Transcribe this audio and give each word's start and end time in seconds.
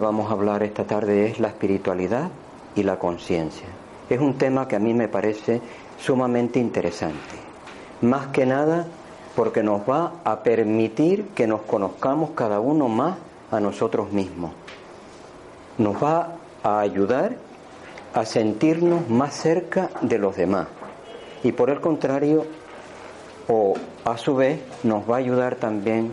Vamos 0.00 0.30
a 0.30 0.34
hablar 0.34 0.62
esta 0.62 0.84
tarde 0.84 1.26
es 1.26 1.38
la 1.38 1.48
espiritualidad 1.48 2.30
y 2.74 2.82
la 2.82 2.98
conciencia. 2.98 3.66
Es 4.08 4.20
un 4.20 4.38
tema 4.38 4.66
que 4.66 4.76
a 4.76 4.80
mí 4.80 4.94
me 4.94 5.08
parece 5.08 5.60
sumamente 5.98 6.58
interesante. 6.58 7.36
Más 8.00 8.28
que 8.28 8.46
nada 8.46 8.86
porque 9.36 9.62
nos 9.62 9.82
va 9.88 10.14
a 10.24 10.42
permitir 10.42 11.28
que 11.28 11.46
nos 11.46 11.62
conozcamos 11.62 12.30
cada 12.30 12.60
uno 12.60 12.88
más 12.88 13.18
a 13.50 13.60
nosotros 13.60 14.10
mismos. 14.12 14.52
Nos 15.78 16.02
va 16.02 16.32
a 16.62 16.80
ayudar 16.80 17.36
a 18.12 18.24
sentirnos 18.24 19.08
más 19.08 19.34
cerca 19.34 19.90
de 20.00 20.18
los 20.18 20.36
demás. 20.36 20.66
Y 21.44 21.52
por 21.52 21.70
el 21.70 21.80
contrario, 21.80 22.44
o 23.48 23.74
a 24.04 24.16
su 24.16 24.34
vez, 24.34 24.60
nos 24.82 25.08
va 25.08 25.16
a 25.16 25.18
ayudar 25.18 25.56
también 25.56 26.12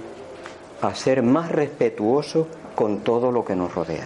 a 0.81 0.93
ser 0.93 1.23
más 1.23 1.51
respetuosos 1.51 2.47
con 2.77 2.99
todo 2.99 3.31
lo 3.31 3.43
que 3.43 3.55
nos 3.55 3.73
rodea. 3.73 4.05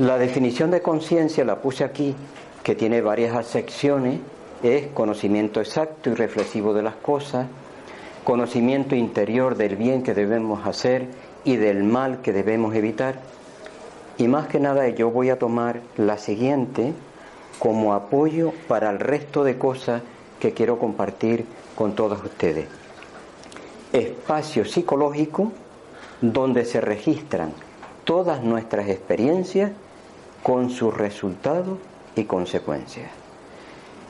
La 0.00 0.18
definición 0.18 0.70
de 0.70 0.82
conciencia 0.82 1.46
la 1.46 1.62
puse 1.62 1.82
aquí, 1.82 2.14
que 2.62 2.74
tiene 2.74 3.00
varias 3.00 3.46
secciones, 3.46 4.20
es 4.62 4.88
conocimiento 4.88 5.60
exacto 5.60 6.10
y 6.10 6.14
reflexivo 6.14 6.74
de 6.74 6.82
las 6.82 6.96
cosas, 6.96 7.46
conocimiento 8.22 8.94
interior 8.94 9.56
del 9.56 9.76
bien 9.76 10.02
que 10.02 10.12
debemos 10.12 10.66
hacer 10.66 11.06
y 11.42 11.56
del 11.56 11.84
mal 11.84 12.20
que 12.20 12.34
debemos 12.34 12.74
evitar. 12.74 13.20
Y 14.18 14.28
más 14.28 14.48
que 14.48 14.60
nada 14.60 14.86
yo 14.90 15.10
voy 15.10 15.30
a 15.30 15.38
tomar 15.38 15.80
la 15.96 16.18
siguiente 16.18 16.92
como 17.58 17.94
apoyo 17.94 18.52
para 18.68 18.90
el 18.90 19.00
resto 19.00 19.42
de 19.42 19.56
cosas 19.56 20.02
que 20.38 20.52
quiero 20.52 20.78
compartir 20.78 21.46
con 21.74 21.94
todos 21.94 22.22
ustedes. 22.22 22.66
Espacio 23.90 24.66
psicológico 24.66 25.50
donde 26.20 26.64
se 26.64 26.80
registran 26.80 27.52
todas 28.04 28.42
nuestras 28.42 28.88
experiencias 28.88 29.72
con 30.42 30.70
sus 30.70 30.96
resultados 30.96 31.78
y 32.16 32.24
consecuencias. 32.24 33.10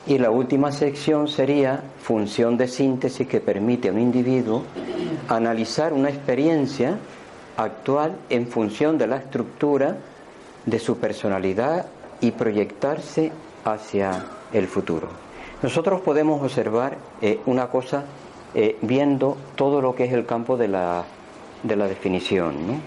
Y 0.07 0.17
la 0.17 0.31
última 0.31 0.71
sección 0.71 1.27
sería 1.27 1.83
función 2.01 2.57
de 2.57 2.67
síntesis 2.67 3.27
que 3.27 3.39
permite 3.39 3.89
a 3.89 3.91
un 3.91 3.99
individuo 3.99 4.63
analizar 5.27 5.93
una 5.93 6.09
experiencia 6.09 6.97
actual 7.57 8.15
en 8.29 8.47
función 8.47 8.97
de 8.97 9.07
la 9.07 9.17
estructura 9.17 9.97
de 10.65 10.79
su 10.79 10.97
personalidad 10.97 11.85
y 12.19 12.31
proyectarse 12.31 13.31
hacia 13.63 14.25
el 14.53 14.67
futuro. 14.67 15.07
Nosotros 15.61 16.01
podemos 16.01 16.41
observar 16.41 16.97
eh, 17.21 17.39
una 17.45 17.67
cosa 17.67 18.03
eh, 18.55 18.77
viendo 18.81 19.37
todo 19.55 19.81
lo 19.81 19.93
que 19.93 20.05
es 20.05 20.13
el 20.13 20.25
campo 20.25 20.57
de 20.57 20.67
la 20.67 21.03
de 21.63 21.75
la 21.75 21.87
definición, 21.87 22.81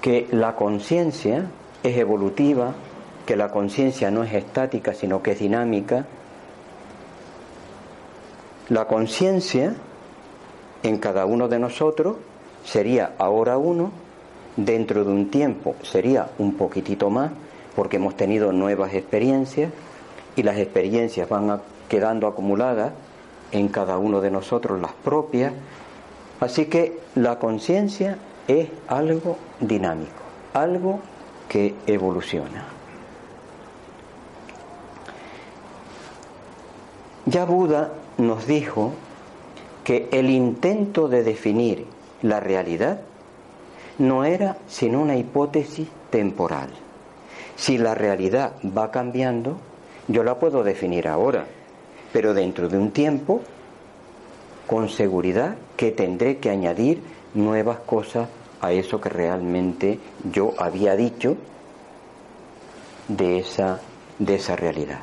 que 0.00 0.26
la 0.30 0.56
conciencia 0.56 1.46
es 1.82 1.96
evolutiva, 1.96 2.74
que 3.26 3.36
la 3.36 3.50
conciencia 3.50 4.10
no 4.10 4.24
es 4.24 4.32
estática, 4.34 4.94
sino 4.94 5.22
que 5.22 5.32
es 5.32 5.38
dinámica. 5.38 6.06
La 8.68 8.86
conciencia 8.86 9.74
en 10.82 10.98
cada 10.98 11.24
uno 11.26 11.48
de 11.48 11.58
nosotros 11.58 12.16
sería 12.64 13.12
ahora 13.18 13.58
uno, 13.58 13.90
dentro 14.56 15.04
de 15.04 15.10
un 15.10 15.30
tiempo 15.30 15.74
sería 15.82 16.30
un 16.38 16.54
poquitito 16.54 17.10
más, 17.10 17.32
porque 17.74 17.96
hemos 17.96 18.16
tenido 18.16 18.52
nuevas 18.52 18.94
experiencias 18.94 19.72
y 20.36 20.42
las 20.42 20.58
experiencias 20.58 21.28
van 21.28 21.60
quedando 21.88 22.26
acumuladas 22.26 22.92
en 23.52 23.68
cada 23.68 23.98
uno 23.98 24.20
de 24.20 24.30
nosotros 24.30 24.80
las 24.80 24.92
propias, 24.92 25.52
Así 26.40 26.66
que 26.66 26.98
la 27.14 27.38
conciencia 27.38 28.18
es 28.48 28.68
algo 28.88 29.38
dinámico, 29.60 30.22
algo 30.52 31.00
que 31.48 31.74
evoluciona. 31.86 32.64
Ya 37.26 37.44
Buda 37.44 37.92
nos 38.18 38.46
dijo 38.46 38.92
que 39.82 40.08
el 40.12 40.30
intento 40.30 41.08
de 41.08 41.22
definir 41.22 41.86
la 42.22 42.40
realidad 42.40 43.00
no 43.98 44.24
era 44.24 44.56
sino 44.66 45.00
una 45.00 45.16
hipótesis 45.16 45.88
temporal. 46.10 46.70
Si 47.56 47.78
la 47.78 47.94
realidad 47.94 48.52
va 48.76 48.90
cambiando, 48.90 49.56
yo 50.08 50.24
la 50.24 50.38
puedo 50.38 50.64
definir 50.64 51.08
ahora, 51.08 51.46
pero 52.12 52.34
dentro 52.34 52.68
de 52.68 52.78
un 52.78 52.90
tiempo 52.90 53.42
con 54.66 54.88
seguridad 54.88 55.56
que 55.76 55.90
tendré 55.90 56.38
que 56.38 56.50
añadir 56.50 57.02
nuevas 57.34 57.78
cosas 57.80 58.28
a 58.60 58.72
eso 58.72 59.00
que 59.00 59.08
realmente 59.08 59.98
yo 60.32 60.54
había 60.58 60.96
dicho 60.96 61.36
de 63.08 63.38
esa, 63.38 63.80
de 64.18 64.36
esa 64.36 64.56
realidad. 64.56 65.00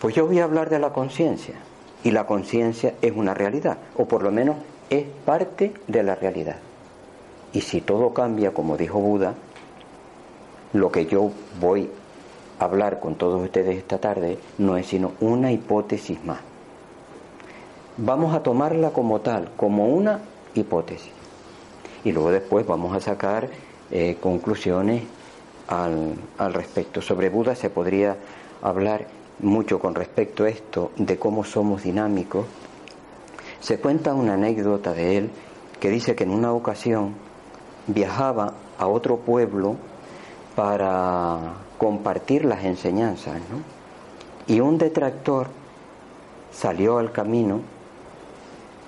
Pues 0.00 0.14
yo 0.14 0.26
voy 0.26 0.40
a 0.40 0.44
hablar 0.44 0.70
de 0.70 0.78
la 0.78 0.92
conciencia 0.92 1.54
y 2.02 2.10
la 2.10 2.26
conciencia 2.26 2.94
es 3.02 3.12
una 3.14 3.34
realidad, 3.34 3.78
o 3.96 4.06
por 4.06 4.22
lo 4.22 4.30
menos 4.30 4.56
es 4.90 5.04
parte 5.24 5.72
de 5.86 6.02
la 6.02 6.14
realidad. 6.14 6.56
Y 7.52 7.60
si 7.60 7.80
todo 7.80 8.12
cambia, 8.12 8.52
como 8.52 8.76
dijo 8.76 8.98
Buda, 8.98 9.34
lo 10.72 10.90
que 10.90 11.06
yo 11.06 11.30
voy 11.60 11.88
a 12.58 12.64
hablar 12.64 13.00
con 13.00 13.14
todos 13.14 13.42
ustedes 13.42 13.76
esta 13.76 13.98
tarde 13.98 14.38
no 14.58 14.76
es 14.76 14.86
sino 14.86 15.12
una 15.20 15.50
hipótesis 15.52 16.22
más 16.24 16.47
vamos 17.98 18.34
a 18.34 18.42
tomarla 18.42 18.90
como 18.90 19.20
tal, 19.20 19.50
como 19.56 19.88
una 19.88 20.20
hipótesis. 20.54 21.12
Y 22.04 22.12
luego 22.12 22.30
después 22.30 22.66
vamos 22.66 22.96
a 22.96 23.00
sacar 23.00 23.48
eh, 23.90 24.16
conclusiones 24.20 25.02
al, 25.66 26.14
al 26.38 26.54
respecto. 26.54 27.02
Sobre 27.02 27.28
Buda 27.28 27.54
se 27.54 27.70
podría 27.70 28.16
hablar 28.62 29.06
mucho 29.40 29.78
con 29.78 29.94
respecto 29.94 30.44
a 30.44 30.48
esto, 30.48 30.92
de 30.96 31.18
cómo 31.18 31.44
somos 31.44 31.82
dinámicos. 31.82 32.46
Se 33.60 33.78
cuenta 33.78 34.14
una 34.14 34.34
anécdota 34.34 34.92
de 34.94 35.18
él 35.18 35.30
que 35.80 35.90
dice 35.90 36.14
que 36.14 36.24
en 36.24 36.30
una 36.30 36.52
ocasión 36.52 37.14
viajaba 37.88 38.54
a 38.78 38.86
otro 38.86 39.16
pueblo 39.16 39.76
para 40.54 41.38
compartir 41.78 42.44
las 42.44 42.64
enseñanzas. 42.64 43.40
Y 44.46 44.60
un 44.60 44.78
detractor 44.78 45.48
salió 46.52 46.98
al 46.98 47.12
camino 47.12 47.60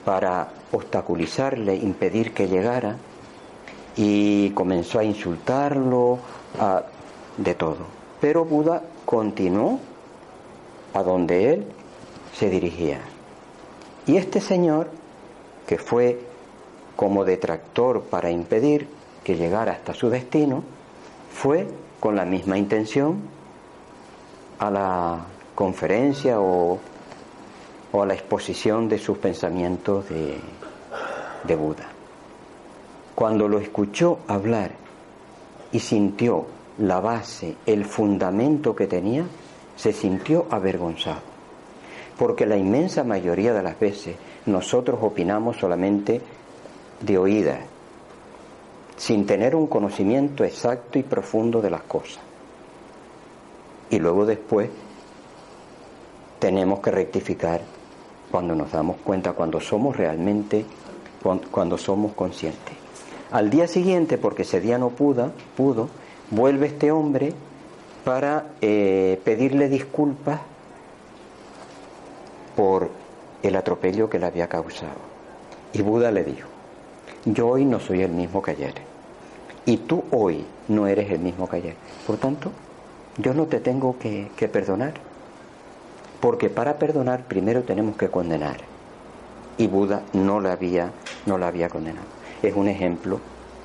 para 0.05 0.49
obstaculizarle, 0.73 1.75
impedir 1.76 2.32
que 2.32 2.49
llegara, 2.49 2.97
y 3.97 4.50
comenzó 4.50 4.99
a 4.99 5.05
insultarlo, 5.05 6.19
a, 6.58 6.85
de 7.37 7.55
todo. 7.55 7.87
Pero 8.20 8.44
Buda 8.44 8.82
continuó 9.05 9.81
a 10.94 11.02
donde 11.02 11.52
él 11.52 11.67
se 12.35 12.50
dirigía. 12.50 13.00
Y 14.06 14.17
este 14.17 14.41
señor, 14.41 14.91
que 15.67 15.79
fue 15.79 16.20
como 16.96 17.25
detractor 17.25 18.03
para 18.03 18.31
impedir 18.31 18.88
que 19.25 19.37
llegara 19.37 19.73
hasta 19.73 19.94
su 19.94 20.11
destino, 20.11 20.62
fue 21.32 21.69
con 21.99 22.17
la 22.17 22.25
misma 22.25 22.58
intención 22.58 23.20
a 24.58 24.70
la 24.70 25.19
conferencia 25.55 26.41
o 26.41 26.79
o 27.93 28.03
a 28.03 28.07
la 28.07 28.15
exposición 28.15 28.89
de 28.89 28.99
sus 28.99 29.19
pensamientos 29.19 30.07
de, 30.09 31.57
Buda. 31.57 31.89
Cuando 33.15 33.49
lo 33.49 33.59
escuchó 33.59 34.21
hablar 34.29 34.73
y 35.73 35.81
sintió 35.81 36.47
la 36.79 37.01
base, 37.01 37.57
el 37.67 37.85
fundamento 37.85 38.77
que 38.77 38.87
tenía, 38.87 39.25
se 39.77 39.93
sintió 39.93 40.47
avergonzado. 40.51 41.23
Porque 42.19 42.47
la 42.47 42.57
inmensa 42.57 43.03
mayoría 43.03 43.53
de 43.53 43.63
las 43.63 43.81
veces 43.81 44.17
nosotros 44.47 45.01
opinamos 45.03 45.57
solamente 45.57 46.21
de 47.01 47.19
oídas, 47.19 47.61
sin 48.97 49.27
tener 49.27 49.57
un 49.57 49.67
conocimiento 49.67 50.45
exacto 50.45 50.99
y 50.99 51.03
profundo 51.03 51.61
de 51.61 51.71
las 51.71 51.83
cosas. 51.83 52.21
Y 53.91 53.99
luego 53.99 54.25
después 54.25 54.71
tenemos 56.39 56.81
que 56.81 56.91
rectificar 56.91 57.61
cuando 58.31 58.55
nos 58.55 58.73
damos 58.73 58.97
cuenta, 58.99 59.32
cuando 59.32 59.61
somos 59.61 59.97
realmente, 59.97 60.65
cuando 61.50 61.79
somos 61.79 62.12
conscientes. 62.12 62.75
Al 63.31 63.50
día 63.50 63.67
siguiente, 63.67 64.19
porque 64.19 64.43
ese 64.43 64.61
día 64.61 64.79
no 64.79 64.91
pudo, 64.91 65.32
pudo 65.56 65.88
vuelve 66.31 66.67
este 66.67 66.91
hombre 66.93 67.32
para 68.05 68.47
eh, 68.61 69.21
pedirle 69.25 69.69
disculpas 69.69 70.41
por 72.56 72.91
el 73.43 73.56
atropello 73.56 74.09
que 74.09 74.19
le 74.19 74.27
había 74.27 74.49
causado. 74.49 75.11
Y 75.73 75.82
Buda 75.82 76.11
le 76.11 76.25
dijo, 76.25 76.49
yo 77.25 77.49
hoy 77.49 77.65
no 77.65 77.81
soy 77.81 78.03
el 78.03 78.11
mismo 78.11 78.43
que 78.43 78.53
ayer. 78.53 78.75
Y 79.67 79.77
tú 79.77 80.05
hoy 80.11 80.44
no 80.69 80.87
eres 80.87 81.11
el 81.11 81.21
mismo 81.21 81.49
que 81.49 81.56
ayer. 81.56 81.77
Por 82.06 82.17
tanto, 82.17 82.50
yo 83.19 83.35
no 83.35 83.47
te 83.47 83.61
tengo 83.61 83.99
que, 83.99 84.31
que 84.37 84.49
perdonar. 84.49 84.94
Porque 86.20 86.50
para 86.50 86.78
perdonar 86.78 87.25
primero 87.25 87.62
tenemos 87.62 87.96
que 87.96 88.08
condenar. 88.08 88.58
Y 89.56 89.67
Buda 89.67 90.02
no 90.12 90.40
la 90.40 90.52
había, 90.52 90.93
no 91.26 91.38
la 91.38 91.49
había 91.49 91.69
condenado. 91.69 92.06
Es 92.43 92.55
un 92.55 92.69
ejemplo 92.69 93.20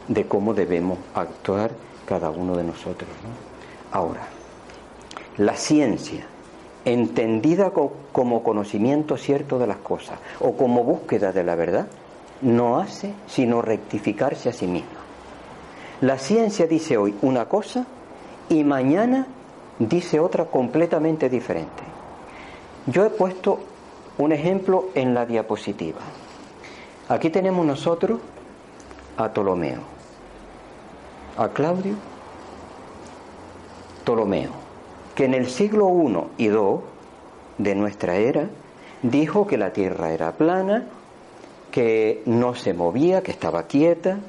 de 0.07 0.25
cómo 0.27 0.53
debemos 0.53 0.97
actuar 1.13 1.71
cada 2.05 2.29
uno 2.29 2.55
de 2.55 2.63
nosotros. 2.63 3.09
Ahora, 3.91 4.27
la 5.37 5.55
ciencia, 5.55 6.25
entendida 6.85 7.71
como 8.11 8.43
conocimiento 8.43 9.17
cierto 9.17 9.57
de 9.57 9.67
las 9.67 9.77
cosas 9.77 10.19
o 10.39 10.53
como 10.53 10.83
búsqueda 10.83 11.31
de 11.31 11.43
la 11.43 11.55
verdad, 11.55 11.87
no 12.41 12.77
hace 12.79 13.13
sino 13.27 13.61
rectificarse 13.61 14.49
a 14.49 14.53
sí 14.53 14.67
misma. 14.67 14.99
La 16.01 16.17
ciencia 16.19 16.67
dice 16.67 16.97
hoy 16.97 17.15
una 17.21 17.45
cosa 17.45 17.85
y 18.49 18.63
mañana 18.63 19.27
dice 19.79 20.19
otra 20.19 20.45
completamente 20.45 21.29
diferente. 21.29 21.94
Yo 22.87 23.05
he 23.05 23.09
puesto 23.09 23.59
un 24.17 24.31
ejemplo 24.31 24.89
en 24.93 25.13
la 25.13 25.25
diapositiva. 25.25 26.01
Aquí 27.09 27.29
tenemos 27.29 27.65
nosotros 27.65 28.19
a 29.17 29.29
Ptolomeo, 29.29 29.79
a 31.37 31.49
Claudio 31.49 31.95
Ptolomeo, 34.03 34.51
que 35.15 35.25
en 35.25 35.33
el 35.33 35.47
siglo 35.47 35.89
I 36.37 36.43
y 36.43 36.47
II 36.47 36.79
de 37.57 37.75
nuestra 37.75 38.17
era 38.17 38.49
dijo 39.01 39.47
que 39.47 39.57
la 39.57 39.73
Tierra 39.73 40.11
era 40.11 40.33
plana, 40.33 40.85
que 41.71 42.21
no 42.25 42.53
se 42.53 42.73
movía, 42.73 43.23
que 43.23 43.31
estaba 43.31 43.63
quieta 43.63 44.19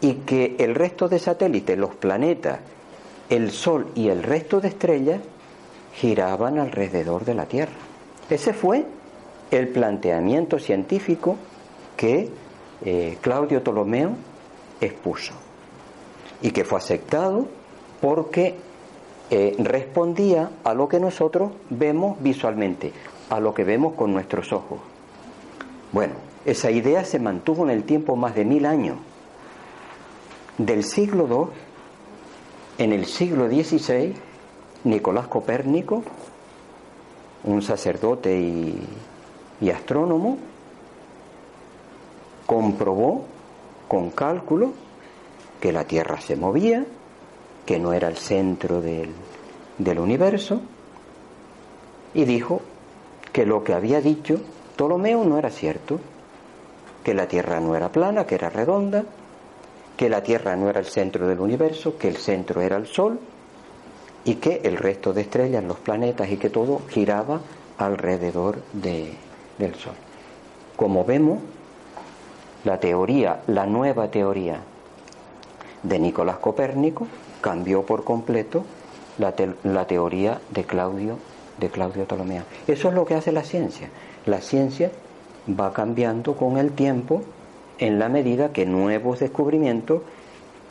y 0.00 0.14
que 0.14 0.56
el 0.58 0.74
resto 0.74 1.08
de 1.08 1.18
satélites, 1.18 1.78
los 1.78 1.94
planetas, 1.94 2.60
el 3.30 3.50
Sol 3.50 3.88
y 3.94 4.08
el 4.08 4.22
resto 4.22 4.60
de 4.60 4.68
estrellas 4.68 5.20
giraban 5.98 6.58
alrededor 6.58 7.24
de 7.24 7.34
la 7.34 7.46
Tierra. 7.46 7.72
Ese 8.30 8.52
fue 8.52 8.84
el 9.50 9.68
planteamiento 9.68 10.58
científico 10.58 11.36
que 11.96 12.30
eh, 12.84 13.18
Claudio 13.20 13.62
Ptolomeo 13.62 14.12
expuso 14.80 15.32
y 16.40 16.52
que 16.52 16.64
fue 16.64 16.78
aceptado 16.78 17.48
porque 18.00 18.54
eh, 19.30 19.56
respondía 19.58 20.50
a 20.62 20.72
lo 20.72 20.88
que 20.88 21.00
nosotros 21.00 21.50
vemos 21.70 22.22
visualmente, 22.22 22.92
a 23.28 23.40
lo 23.40 23.52
que 23.52 23.64
vemos 23.64 23.94
con 23.94 24.12
nuestros 24.12 24.52
ojos. 24.52 24.78
Bueno, 25.90 26.14
esa 26.44 26.70
idea 26.70 27.04
se 27.04 27.18
mantuvo 27.18 27.64
en 27.64 27.70
el 27.70 27.82
tiempo 27.82 28.14
más 28.14 28.36
de 28.36 28.44
mil 28.44 28.66
años. 28.66 28.98
Del 30.58 30.84
siglo 30.84 31.26
II, 31.28 32.84
en 32.84 32.92
el 32.92 33.06
siglo 33.06 33.48
XVI, 33.48 34.14
Nicolás 34.84 35.26
Copérnico, 35.28 36.02
un 37.44 37.62
sacerdote 37.62 38.38
y, 38.38 39.70
astrónomo, 39.70 40.38
comprobó 42.46 43.24
con 43.86 44.10
cálculo 44.10 44.72
que 45.60 45.72
la 45.72 45.84
Tierra 45.84 46.20
se 46.20 46.36
movía 46.36 46.84
que 47.66 47.78
no 47.78 47.92
era 47.92 48.08
el 48.08 48.16
centro 48.16 48.80
del, 48.80 49.10
del 49.76 49.98
universo, 49.98 50.62
y 52.14 52.24
dijo 52.24 52.62
que 53.30 53.44
lo 53.44 53.62
que 53.62 53.74
había 53.74 54.00
dicho 54.00 54.40
Ptolomeo 54.74 55.22
no 55.24 55.38
era 55.38 55.50
cierto, 55.50 56.00
que 57.04 57.12
la 57.12 57.28
Tierra 57.28 57.60
no 57.60 57.76
era 57.76 57.92
plana, 57.92 58.26
que 58.26 58.36
era 58.36 58.48
redonda, 58.48 59.04
que 59.98 60.08
la 60.08 60.22
Tierra 60.22 60.56
no 60.56 60.70
era 60.70 60.80
el 60.80 60.86
centro 60.86 61.26
del 61.26 61.40
universo, 61.40 61.98
que 61.98 62.08
el 62.08 62.16
centro 62.16 62.62
era 62.62 62.76
el 62.76 62.86
Sol, 62.86 63.18
y 64.24 64.36
que 64.36 64.60
el 64.64 64.76
resto 64.76 65.12
de 65.12 65.22
estrellas, 65.22 65.64
los 65.64 65.78
planetas 65.78 66.30
y 66.30 66.36
que 66.36 66.50
todo 66.50 66.82
giraba 66.88 67.40
alrededor 67.78 68.62
de, 68.72 69.12
del 69.58 69.74
Sol. 69.74 69.94
Como 70.76 71.04
vemos, 71.04 71.38
la 72.64 72.78
teoría, 72.78 73.40
la 73.46 73.66
nueva 73.66 74.10
teoría 74.10 74.60
de 75.82 75.98
Nicolás 75.98 76.38
Copérnico, 76.38 77.06
cambió 77.40 77.82
por 77.82 78.04
completo 78.04 78.64
la, 79.18 79.34
la, 79.64 79.86
teoría 79.86 80.40
de 80.50 80.64
Claudio, 80.64 81.18
de 81.58 81.68
Claudio 81.68 82.04
Ptolomeo. 82.04 82.42
Eso 82.66 82.88
es 82.88 82.94
lo 82.94 83.04
que 83.06 83.14
hace 83.14 83.32
la 83.32 83.44
ciencia. 83.44 83.88
La 84.26 84.40
ciencia 84.40 84.90
va 85.48 85.72
cambiando 85.72 86.34
con 86.34 86.58
el 86.58 86.72
tiempo 86.72 87.22
en 87.78 87.98
la 87.98 88.08
medida 88.08 88.52
que 88.52 88.66
nuevos 88.66 89.20
descubrimientos 89.20 90.02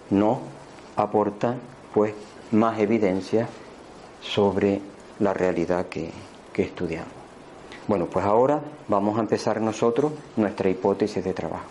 nos 0.10 0.40
aportan 0.96 1.60
pues 1.94 2.14
más 2.52 2.80
evidencia 2.80 3.48
sobre 4.22 4.82
la 5.20 5.34
realidad 5.34 5.88
que, 5.88 6.12
que 6.54 6.64
estudiamos. 6.64 7.12
Bueno, 7.88 8.08
pues 8.08 8.26
ahora 8.26 8.62
vamos 8.88 9.18
a 9.18 9.22
empezar 9.22 9.62
nosotros 9.62 10.12
nuestra 10.36 10.70
hipótesis 10.70 11.24
de 11.24 11.34
trabajo. 11.34 11.66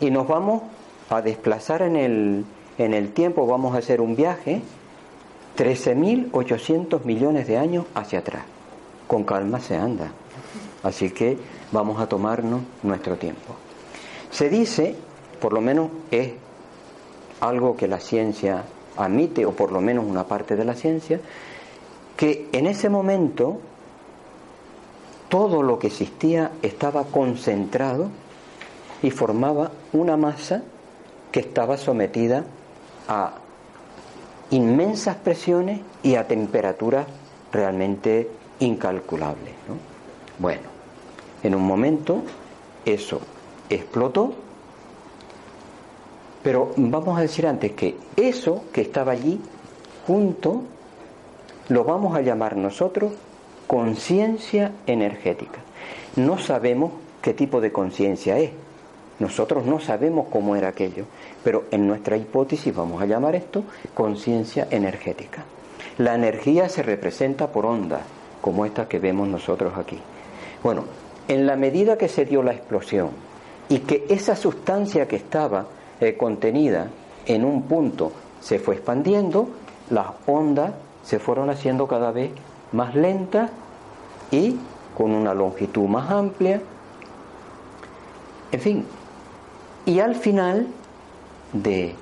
Y 0.00 0.10
nos 0.10 0.28
vamos 0.28 0.62
a 1.10 1.20
desplazar 1.20 1.82
en 1.82 1.96
el, 1.96 2.44
en 2.78 2.94
el 2.94 3.12
tiempo 3.12 3.46
vamos 3.46 3.74
a 3.74 3.78
hacer 3.78 4.00
un 4.00 4.14
viaje 4.14 4.62
13.800 5.56 7.04
millones 7.04 7.48
de 7.48 7.58
años 7.58 7.86
hacia 7.94 8.20
atrás. 8.20 8.44
Con 9.08 9.24
calma 9.24 9.58
se 9.58 9.76
anda. 9.76 10.12
Así 10.84 11.10
que 11.10 11.36
vamos 11.72 12.00
a 12.00 12.08
tomarnos 12.08 12.60
nuestro 12.84 13.16
tiempo. 13.16 13.56
Se 14.30 14.48
dice, 14.48 14.94
por 15.40 15.52
lo 15.52 15.60
menos 15.60 15.90
es 16.12 16.32
algo 17.40 17.76
que 17.76 17.88
la 17.88 17.98
ciencia 17.98 18.64
admite, 18.98 19.46
o 19.46 19.52
por 19.52 19.72
lo 19.72 19.80
menos 19.80 20.04
una 20.04 20.24
parte 20.24 20.56
de 20.56 20.64
la 20.64 20.74
ciencia, 20.74 21.20
que 22.16 22.48
en 22.52 22.66
ese 22.66 22.88
momento 22.88 23.58
todo 25.28 25.62
lo 25.62 25.78
que 25.78 25.86
existía 25.86 26.50
estaba 26.62 27.04
concentrado 27.04 28.08
y 29.02 29.10
formaba 29.10 29.70
una 29.92 30.16
masa 30.16 30.62
que 31.30 31.40
estaba 31.40 31.76
sometida 31.76 32.44
a 33.06 33.34
inmensas 34.50 35.16
presiones 35.16 35.80
y 36.02 36.14
a 36.16 36.26
temperaturas 36.26 37.06
realmente 37.52 38.30
incalculables. 38.60 39.54
Bueno, 40.38 40.62
en 41.42 41.54
un 41.54 41.62
momento 41.62 42.22
eso 42.84 43.20
explotó, 43.68 44.34
pero 46.48 46.72
vamos 46.76 47.18
a 47.18 47.20
decir 47.20 47.46
antes 47.46 47.72
que 47.72 47.94
eso 48.16 48.64
que 48.72 48.80
estaba 48.80 49.12
allí 49.12 49.38
junto 50.06 50.62
lo 51.68 51.84
vamos 51.84 52.16
a 52.16 52.22
llamar 52.22 52.56
nosotros 52.56 53.12
conciencia 53.66 54.72
energética. 54.86 55.58
No 56.16 56.38
sabemos 56.38 56.92
qué 57.20 57.34
tipo 57.34 57.60
de 57.60 57.70
conciencia 57.70 58.38
es. 58.38 58.52
Nosotros 59.18 59.66
no 59.66 59.78
sabemos 59.78 60.28
cómo 60.30 60.56
era 60.56 60.68
aquello, 60.68 61.04
pero 61.44 61.64
en 61.70 61.86
nuestra 61.86 62.16
hipótesis 62.16 62.74
vamos 62.74 63.02
a 63.02 63.04
llamar 63.04 63.34
esto 63.34 63.64
conciencia 63.92 64.68
energética. 64.70 65.44
La 65.98 66.14
energía 66.14 66.70
se 66.70 66.82
representa 66.82 67.48
por 67.48 67.66
ondas, 67.66 68.00
como 68.40 68.64
esta 68.64 68.88
que 68.88 68.98
vemos 68.98 69.28
nosotros 69.28 69.74
aquí. 69.76 69.98
Bueno, 70.62 70.84
en 71.28 71.46
la 71.46 71.56
medida 71.56 71.98
que 71.98 72.08
se 72.08 72.24
dio 72.24 72.42
la 72.42 72.52
explosión 72.52 73.10
y 73.68 73.80
que 73.80 74.06
esa 74.08 74.34
sustancia 74.34 75.06
que 75.06 75.16
estaba 75.16 75.66
eh, 76.00 76.16
contenida 76.16 76.88
en 77.26 77.44
un 77.44 77.62
punto 77.62 78.12
se 78.40 78.58
fue 78.58 78.76
expandiendo, 78.76 79.48
las 79.90 80.06
ondas 80.26 80.72
se 81.02 81.18
fueron 81.18 81.50
haciendo 81.50 81.86
cada 81.86 82.12
vez 82.12 82.30
más 82.72 82.94
lentas 82.94 83.50
y 84.30 84.56
con 84.96 85.12
una 85.12 85.34
longitud 85.34 85.88
más 85.88 86.10
amplia. 86.10 86.60
En 88.52 88.60
fin, 88.60 88.84
y 89.86 90.00
al 90.00 90.14
final 90.14 90.66
de 91.52 91.94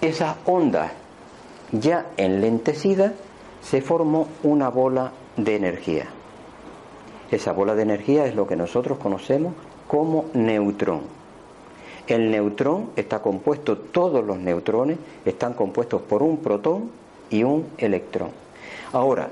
esas 0.00 0.36
ondas 0.46 0.92
ya 1.72 2.06
enlentecida, 2.16 3.14
se 3.62 3.80
formó 3.80 4.28
una 4.42 4.68
bola 4.68 5.12
de 5.36 5.56
energía. 5.56 6.06
Esa 7.30 7.52
bola 7.52 7.74
de 7.74 7.82
energía 7.82 8.26
es 8.26 8.34
lo 8.34 8.46
que 8.46 8.56
nosotros 8.56 8.98
conocemos 8.98 9.54
como 9.88 10.26
neutrón. 10.34 11.21
El 12.06 12.30
neutrón 12.30 12.90
está 12.96 13.20
compuesto, 13.20 13.78
todos 13.78 14.24
los 14.24 14.38
neutrones 14.38 14.98
están 15.24 15.54
compuestos 15.54 16.02
por 16.02 16.22
un 16.22 16.38
protón 16.38 16.90
y 17.30 17.44
un 17.44 17.66
electrón. 17.78 18.30
Ahora, 18.92 19.30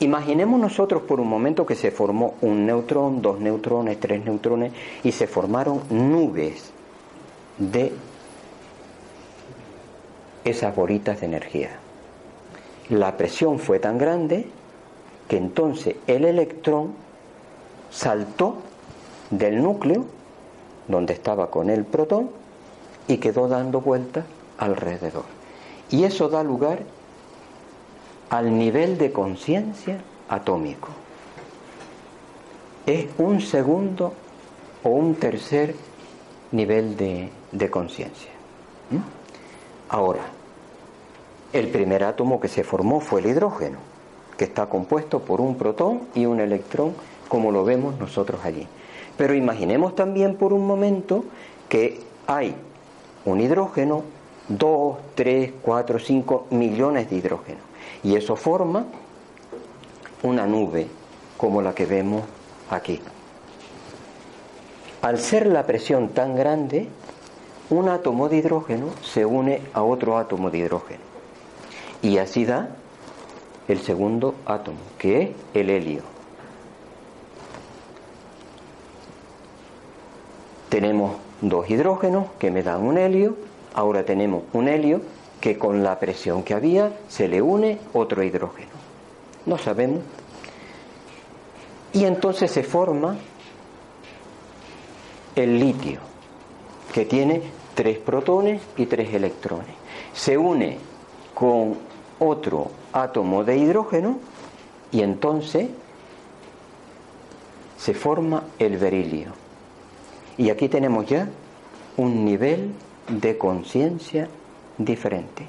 imaginemos 0.00 0.60
nosotros 0.60 1.02
por 1.02 1.20
un 1.20 1.28
momento 1.28 1.64
que 1.64 1.74
se 1.74 1.90
formó 1.90 2.34
un 2.42 2.66
neutrón, 2.66 3.22
dos 3.22 3.40
neutrones, 3.40 3.98
tres 3.98 4.24
neutrones 4.24 4.72
y 5.02 5.12
se 5.12 5.26
formaron 5.26 5.82
nubes 5.90 6.72
de 7.58 7.92
esas 10.44 10.74
bolitas 10.74 11.20
de 11.20 11.26
energía. 11.26 11.70
La 12.90 13.16
presión 13.16 13.58
fue 13.58 13.78
tan 13.78 13.98
grande 13.98 14.46
que 15.28 15.36
entonces 15.36 15.96
el 16.06 16.24
electrón 16.24 16.92
saltó 17.90 18.56
del 19.30 19.62
núcleo 19.62 20.04
donde 20.90 21.14
estaba 21.14 21.50
con 21.50 21.70
el 21.70 21.84
protón 21.84 22.30
y 23.08 23.18
quedó 23.18 23.48
dando 23.48 23.80
vueltas 23.80 24.24
alrededor. 24.58 25.24
Y 25.90 26.04
eso 26.04 26.28
da 26.28 26.42
lugar 26.42 26.80
al 28.28 28.56
nivel 28.56 28.98
de 28.98 29.12
conciencia 29.12 30.00
atómico. 30.28 30.88
Es 32.86 33.06
un 33.18 33.40
segundo 33.40 34.12
o 34.82 34.90
un 34.90 35.14
tercer 35.16 35.74
nivel 36.52 36.96
de, 36.96 37.30
de 37.52 37.70
conciencia. 37.70 38.30
Ahora, 39.88 40.22
el 41.52 41.68
primer 41.68 42.04
átomo 42.04 42.40
que 42.40 42.48
se 42.48 42.62
formó 42.62 43.00
fue 43.00 43.20
el 43.20 43.26
hidrógeno, 43.26 43.78
que 44.36 44.44
está 44.44 44.66
compuesto 44.66 45.20
por 45.20 45.40
un 45.40 45.56
protón 45.56 46.02
y 46.14 46.26
un 46.26 46.40
electrón, 46.40 46.94
como 47.28 47.50
lo 47.50 47.64
vemos 47.64 47.98
nosotros 47.98 48.40
allí. 48.44 48.66
Pero 49.20 49.34
imaginemos 49.34 49.94
también 49.94 50.36
por 50.36 50.54
un 50.54 50.66
momento 50.66 51.26
que 51.68 52.00
hay 52.26 52.54
un 53.26 53.38
hidrógeno, 53.38 54.02
2, 54.48 54.96
3, 55.14 55.52
4, 55.60 55.98
5 55.98 56.46
millones 56.52 57.10
de 57.10 57.16
hidrógenos. 57.16 57.62
Y 58.02 58.16
eso 58.16 58.34
forma 58.34 58.86
una 60.22 60.46
nube 60.46 60.86
como 61.36 61.60
la 61.60 61.74
que 61.74 61.84
vemos 61.84 62.22
aquí. 62.70 62.98
Al 65.02 65.18
ser 65.18 65.48
la 65.48 65.66
presión 65.66 66.08
tan 66.08 66.34
grande, 66.34 66.88
un 67.68 67.90
átomo 67.90 68.30
de 68.30 68.38
hidrógeno 68.38 68.86
se 69.02 69.26
une 69.26 69.60
a 69.74 69.82
otro 69.82 70.16
átomo 70.16 70.50
de 70.50 70.58
hidrógeno. 70.60 71.02
Y 72.00 72.16
así 72.16 72.46
da 72.46 72.70
el 73.68 73.80
segundo 73.80 74.34
átomo, 74.46 74.78
que 74.96 75.20
es 75.20 75.30
el 75.52 75.68
helio. 75.68 76.19
Tenemos 80.70 81.16
dos 81.42 81.68
hidrógenos 81.68 82.28
que 82.38 82.50
me 82.50 82.62
dan 82.62 82.82
un 82.82 82.96
helio, 82.96 83.36
ahora 83.74 84.04
tenemos 84.04 84.44
un 84.52 84.68
helio 84.68 85.02
que 85.40 85.58
con 85.58 85.82
la 85.82 85.98
presión 85.98 86.42
que 86.44 86.54
había 86.54 86.92
se 87.08 87.28
le 87.28 87.42
une 87.42 87.78
otro 87.92 88.22
hidrógeno. 88.22 88.70
No 89.46 89.58
sabemos. 89.58 90.00
Y 91.92 92.04
entonces 92.04 92.50
se 92.50 92.62
forma 92.62 93.16
el 95.34 95.58
litio, 95.58 95.98
que 96.92 97.04
tiene 97.04 97.42
tres 97.74 97.98
protones 97.98 98.62
y 98.76 98.86
tres 98.86 99.12
electrones. 99.12 99.74
Se 100.12 100.38
une 100.38 100.78
con 101.34 101.78
otro 102.20 102.70
átomo 102.92 103.42
de 103.42 103.56
hidrógeno 103.56 104.18
y 104.92 105.02
entonces 105.02 105.68
se 107.76 107.94
forma 107.94 108.44
el 108.58 108.76
berilio. 108.76 109.39
Y 110.40 110.48
aquí 110.48 110.70
tenemos 110.70 111.04
ya 111.04 111.28
un 111.98 112.24
nivel 112.24 112.72
de 113.08 113.36
conciencia 113.36 114.26
diferente. 114.78 115.44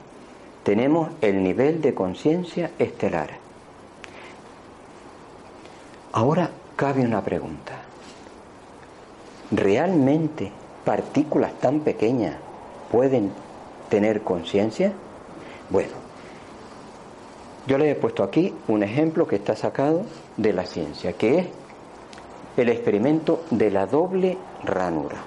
Tenemos 0.63 1.12
el 1.21 1.41
nivel 1.41 1.81
de 1.81 1.93
conciencia 1.93 2.71
estelar. 2.77 3.29
Ahora 6.12 6.51
cabe 6.75 7.05
una 7.05 7.24
pregunta. 7.24 7.71
¿Realmente 9.50 10.51
partículas 10.83 11.57
tan 11.62 11.79
pequeñas 11.79 12.36
pueden 12.91 13.31
tener 13.88 14.24
conciencia? 14.24 14.91
Bueno, 15.69 15.93
yo 17.65 17.77
les 17.77 17.95
he 17.95 17.95
puesto 17.95 18.24
aquí 18.24 18.53
un 18.67 18.83
ejemplo 18.83 19.25
que 19.25 19.38
está 19.38 19.55
sacado 19.55 20.03
de 20.36 20.51
la 20.51 20.65
ciencia, 20.65 21.13
que 21.13 21.39
es 21.39 21.48
el 22.58 22.70
experimento 22.70 23.43
de 23.50 23.72
la 23.72 23.86
doble 23.86 24.38
ranura. 24.63 25.17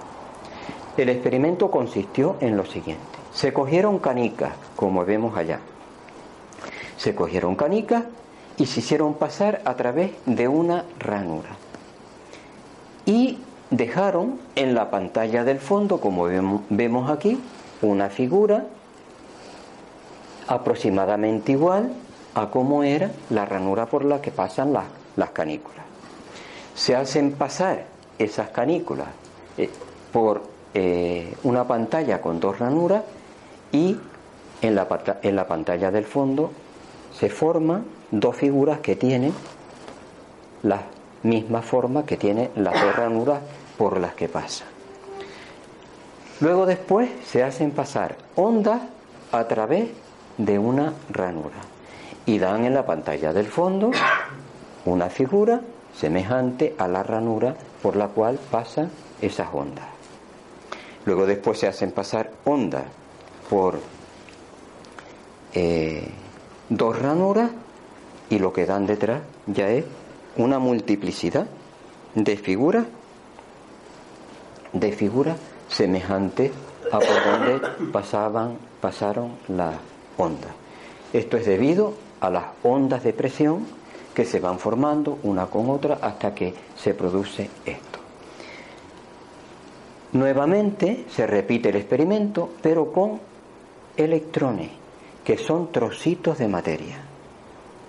El 0.97 1.09
experimento 1.09 1.69
consistió 1.69 2.37
en 2.39 2.55
lo 2.55 2.65
siguiente. 2.65 3.03
Se 3.33 3.51
cogieron 3.51 3.99
canicas, 3.99 4.53
como 4.75 5.03
vemos 5.03 5.37
allá. 5.37 5.59
Se 6.97 7.13
cogieron 7.13 7.55
canicas 7.55 8.05
y 8.57 8.65
se 8.65 8.79
hicieron 8.79 9.15
pasar 9.15 9.61
a 9.65 9.75
través 9.75 10.11
de 10.25 10.47
una 10.47 10.85
ranura. 10.99 11.49
Y 13.05 13.39
dejaron 13.69 14.39
en 14.55 14.73
la 14.73 14.89
pantalla 14.89 15.43
del 15.43 15.59
fondo, 15.59 15.99
como 15.99 16.25
vemos 16.69 17.09
aquí, 17.09 17.39
una 17.81 18.09
figura 18.09 18.65
aproximadamente 20.47 21.51
igual 21.51 21.91
a 22.35 22.49
cómo 22.49 22.83
era 22.83 23.11
la 23.29 23.45
ranura 23.45 23.85
por 23.85 24.05
la 24.05 24.21
que 24.21 24.31
pasan 24.31 24.73
las, 24.73 25.29
canículas. 25.31 25.84
Se 26.75 26.95
hacen 26.95 27.33
pasar 27.33 27.85
esas 28.19 28.49
canículas 28.49 29.07
eh, 29.57 29.69
por 30.11 30.43
eh, 30.73 31.35
una 31.43 31.65
pantalla 31.65 32.21
con 32.21 32.39
dos 32.39 32.59
ranuras 32.59 33.03
y 33.71 33.97
en 34.61 34.75
la, 34.75 34.87
en 35.21 35.35
la 35.35 35.47
pantalla 35.47 35.91
del 35.91 36.05
fondo 36.05 36.51
se 37.17 37.29
forman 37.29 37.85
dos 38.11 38.35
figuras 38.35 38.79
que 38.79 38.95
tienen 38.95 39.33
las 40.63 40.81
misma 41.25 41.61
forma 41.61 42.05
que 42.05 42.17
tiene 42.17 42.51
las 42.55 42.79
dos 42.79 42.95
ranuras 42.95 43.39
por 43.77 43.99
las 43.99 44.13
que 44.13 44.29
pasa. 44.29 44.65
Luego 46.39 46.65
después 46.65 47.09
se 47.25 47.43
hacen 47.43 47.71
pasar 47.71 48.15
ondas 48.35 48.81
a 49.31 49.47
través 49.47 49.89
de 50.37 50.59
una 50.59 50.93
ranura 51.09 51.57
y 52.25 52.37
dan 52.37 52.65
en 52.65 52.73
la 52.73 52.85
pantalla 52.85 53.33
del 53.33 53.47
fondo 53.47 53.91
una 54.85 55.09
figura 55.09 55.61
semejante 55.97 56.75
a 56.77 56.87
la 56.87 57.03
ranura 57.03 57.55
por 57.81 57.95
la 57.95 58.07
cual 58.07 58.39
pasan 58.51 58.91
esas 59.21 59.47
ondas. 59.53 59.85
Luego 61.05 61.25
después 61.25 61.59
se 61.59 61.67
hacen 61.67 61.91
pasar 61.91 62.31
ondas 62.45 62.85
por 63.49 63.79
eh, 65.53 66.09
dos 66.69 66.99
ranuras 66.99 67.51
y 68.29 68.39
lo 68.39 68.51
que 68.51 68.65
dan 68.65 68.87
detrás 68.87 69.21
ya 69.47 69.69
es 69.69 69.85
una 70.37 70.59
multiplicidad 70.59 71.47
de 72.15 72.37
figuras 72.37 72.85
de 74.73 74.91
figuras 74.91 75.37
semejantes 75.69 76.51
a 76.91 76.99
por 76.99 77.23
donde 77.25 77.87
pasaban, 77.91 78.57
pasaron 78.81 79.31
las 79.47 79.75
ondas. 80.17 80.51
Esto 81.13 81.37
es 81.37 81.45
debido 81.45 81.93
a 82.19 82.29
las 82.29 82.45
ondas 82.63 83.03
de 83.03 83.13
presión 83.13 83.65
que 84.15 84.25
se 84.25 84.39
van 84.39 84.57
formando 84.57 85.19
una 85.23 85.45
con 85.45 85.69
otra 85.69 85.99
hasta 86.01 86.33
que 86.33 86.53
se 86.75 86.95
produce 86.95 87.49
esto. 87.65 87.99
Nuevamente 90.13 91.05
se 91.09 91.27
repite 91.27 91.69
el 91.69 91.75
experimento, 91.75 92.49
pero 92.61 92.91
con 92.91 93.19
electrones, 93.97 94.71
que 95.23 95.37
son 95.37 95.71
trocitos 95.71 96.37
de 96.37 96.47
materia. 96.47 96.97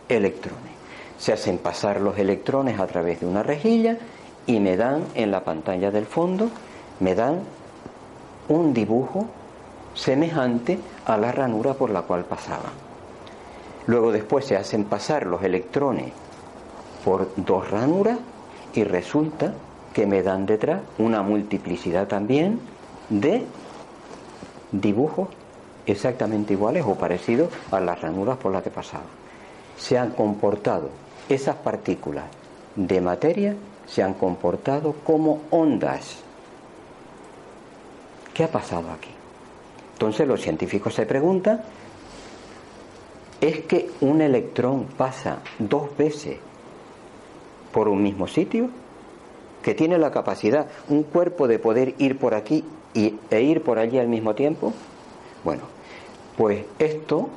Electrones. 0.08 0.74
Se 1.18 1.32
hacen 1.32 1.58
pasar 1.58 2.00
los 2.00 2.18
electrones 2.18 2.78
a 2.80 2.86
través 2.86 3.20
de 3.20 3.26
una 3.26 3.42
rejilla 3.42 3.96
y 4.46 4.60
me 4.60 4.76
dan 4.76 5.04
en 5.14 5.30
la 5.30 5.44
pantalla 5.44 5.90
del 5.90 6.06
fondo, 6.06 6.50
me 7.00 7.14
dan 7.14 7.40
un 8.48 8.74
dibujo 8.74 9.26
semejante 9.94 10.78
a 11.06 11.16
la 11.16 11.32
ranura 11.32 11.74
por 11.74 11.90
la 11.90 12.02
cual 12.02 12.24
pasaban. 12.24 12.85
Luego 13.86 14.12
después 14.12 14.44
se 14.44 14.56
hacen 14.56 14.84
pasar 14.84 15.26
los 15.26 15.42
electrones 15.42 16.12
por 17.04 17.30
dos 17.36 17.70
ranuras 17.70 18.18
y 18.74 18.84
resulta 18.84 19.54
que 19.92 20.06
me 20.06 20.22
dan 20.22 20.46
detrás 20.46 20.82
una 20.98 21.22
multiplicidad 21.22 22.06
también 22.06 22.60
de 23.08 23.44
dibujos 24.72 25.28
exactamente 25.86 26.52
iguales 26.52 26.84
o 26.86 26.96
parecidos 26.96 27.50
a 27.70 27.80
las 27.80 28.00
ranuras 28.00 28.36
por 28.36 28.52
las 28.52 28.62
que 28.62 28.70
pasaban. 28.70 29.06
Se 29.78 29.96
han 29.96 30.10
comportado 30.10 30.90
esas 31.28 31.56
partículas 31.56 32.24
de 32.76 33.00
materia 33.00 33.56
se 33.86 34.02
han 34.02 34.14
comportado 34.14 34.94
como 35.04 35.42
ondas. 35.50 36.18
¿Qué 38.34 38.44
ha 38.44 38.48
pasado 38.48 38.90
aquí? 38.90 39.10
Entonces 39.94 40.28
los 40.28 40.42
científicos 40.42 40.94
se 40.94 41.06
preguntan 41.06 41.62
es 43.40 43.60
que 43.60 43.90
un 44.00 44.20
electrón 44.20 44.86
pasa 44.96 45.38
dos 45.58 45.96
veces 45.96 46.38
por 47.72 47.88
un 47.88 48.02
mismo 48.02 48.26
sitio, 48.26 48.70
que 49.62 49.74
tiene 49.74 49.98
la 49.98 50.10
capacidad, 50.10 50.68
un 50.88 51.02
cuerpo 51.02 51.48
de 51.48 51.58
poder 51.58 51.94
ir 51.98 52.18
por 52.18 52.34
aquí 52.34 52.64
y, 52.94 53.16
e 53.30 53.42
ir 53.42 53.62
por 53.62 53.78
allí 53.78 53.98
al 53.98 54.08
mismo 54.08 54.34
tiempo. 54.34 54.72
Bueno, 55.44 55.62
pues 56.36 56.64
esto 56.78 57.28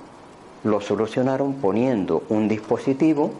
lo 0.63 0.79
solucionaron 0.79 1.55
poniendo 1.55 2.23
un 2.29 2.47
dispositivo 2.47 3.31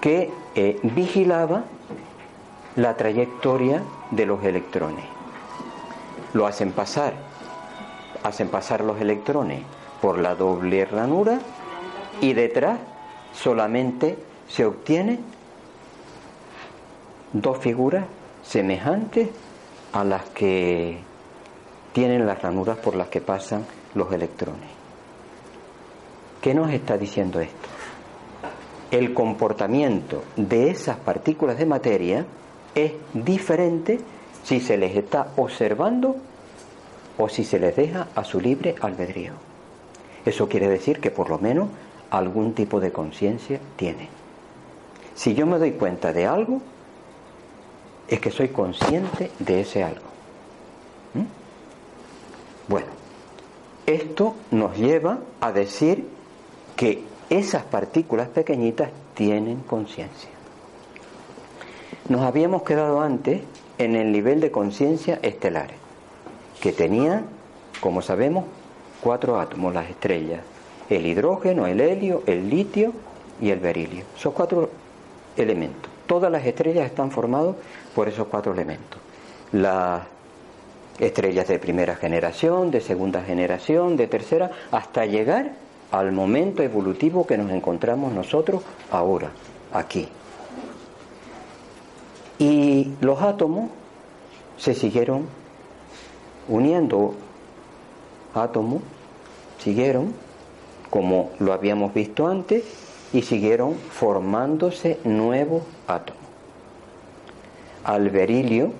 que 0.00 0.30
eh, 0.54 0.78
vigilaba 0.82 1.64
la 2.76 2.96
trayectoria 2.96 3.82
de 4.10 4.26
los 4.26 4.42
electrones. 4.44 5.04
Lo 6.32 6.46
hacen 6.46 6.72
pasar, 6.72 7.14
hacen 8.22 8.48
pasar 8.48 8.82
los 8.82 9.00
electrones 9.00 9.62
por 10.04 10.18
la 10.18 10.34
doble 10.34 10.84
ranura 10.84 11.38
y 12.20 12.34
detrás 12.34 12.78
solamente 13.32 14.18
se 14.46 14.66
obtiene 14.66 15.18
dos 17.32 17.56
figuras 17.56 18.04
semejantes 18.42 19.30
a 19.94 20.04
las 20.04 20.24
que 20.26 20.98
tienen 21.94 22.26
las 22.26 22.42
ranuras 22.42 22.76
por 22.76 22.96
las 22.96 23.08
que 23.08 23.22
pasan 23.22 23.64
los 23.94 24.12
electrones. 24.12 24.68
¿Qué 26.42 26.52
nos 26.52 26.70
está 26.70 26.98
diciendo 26.98 27.40
esto? 27.40 27.68
El 28.90 29.14
comportamiento 29.14 30.22
de 30.36 30.68
esas 30.68 30.98
partículas 30.98 31.56
de 31.56 31.64
materia 31.64 32.26
es 32.74 32.92
diferente 33.14 34.00
si 34.42 34.60
se 34.60 34.76
les 34.76 34.94
está 34.98 35.28
observando 35.36 36.16
o 37.16 37.30
si 37.30 37.42
se 37.42 37.58
les 37.58 37.74
deja 37.74 38.08
a 38.14 38.22
su 38.22 38.38
libre 38.38 38.74
albedrío. 38.82 39.53
Eso 40.24 40.48
quiere 40.48 40.68
decir 40.68 41.00
que 41.00 41.10
por 41.10 41.28
lo 41.30 41.38
menos 41.38 41.68
algún 42.10 42.54
tipo 42.54 42.80
de 42.80 42.92
conciencia 42.92 43.60
tiene. 43.76 44.08
Si 45.14 45.34
yo 45.34 45.46
me 45.46 45.58
doy 45.58 45.72
cuenta 45.72 46.12
de 46.12 46.26
algo, 46.26 46.60
es 48.08 48.20
que 48.20 48.30
soy 48.30 48.48
consciente 48.48 49.30
de 49.38 49.60
ese 49.60 49.82
algo. 49.82 50.06
¿Mm? 51.14 51.24
Bueno, 52.68 52.86
esto 53.86 54.34
nos 54.50 54.76
lleva 54.76 55.18
a 55.40 55.52
decir 55.52 56.08
que 56.76 57.04
esas 57.30 57.64
partículas 57.64 58.28
pequeñitas 58.28 58.90
tienen 59.14 59.60
conciencia. 59.60 60.30
Nos 62.08 62.22
habíamos 62.22 62.62
quedado 62.62 63.00
antes 63.00 63.42
en 63.78 63.94
el 63.94 64.12
nivel 64.12 64.40
de 64.40 64.50
conciencia 64.50 65.18
estelar, 65.22 65.70
que 66.60 66.72
tenía, 66.72 67.24
como 67.80 68.02
sabemos, 68.02 68.44
cuatro 69.04 69.38
átomos, 69.38 69.74
las 69.74 69.90
estrellas, 69.90 70.40
el 70.88 71.04
hidrógeno, 71.04 71.66
el 71.66 71.78
helio, 71.78 72.22
el 72.24 72.48
litio 72.48 72.94
y 73.38 73.50
el 73.50 73.60
berilio. 73.60 74.06
Son 74.16 74.32
cuatro 74.32 74.70
elementos. 75.36 75.92
Todas 76.06 76.32
las 76.32 76.46
estrellas 76.46 76.86
están 76.86 77.10
formadas 77.10 77.54
por 77.94 78.08
esos 78.08 78.26
cuatro 78.28 78.54
elementos. 78.54 78.98
Las 79.52 80.04
estrellas 80.98 81.46
de 81.48 81.58
primera 81.58 81.96
generación, 81.96 82.70
de 82.70 82.80
segunda 82.80 83.22
generación, 83.22 83.98
de 83.98 84.06
tercera, 84.06 84.50
hasta 84.70 85.04
llegar 85.04 85.52
al 85.90 86.10
momento 86.12 86.62
evolutivo 86.62 87.26
que 87.26 87.36
nos 87.36 87.50
encontramos 87.50 88.10
nosotros 88.10 88.62
ahora, 88.90 89.30
aquí. 89.70 90.08
Y 92.38 92.94
los 93.02 93.20
átomos 93.20 93.68
se 94.56 94.72
siguieron 94.72 95.26
uniendo, 96.48 97.14
átomos 98.34 98.82
siguieron, 99.64 100.12
como 100.90 101.30
lo 101.38 101.54
habíamos 101.54 101.94
visto 101.94 102.28
antes, 102.28 102.62
y 103.14 103.22
siguieron 103.22 103.74
formándose 103.74 104.98
nuevos 105.04 105.62
átomos. 105.86 106.22
Al 107.84 108.10
berilio 108.10 108.72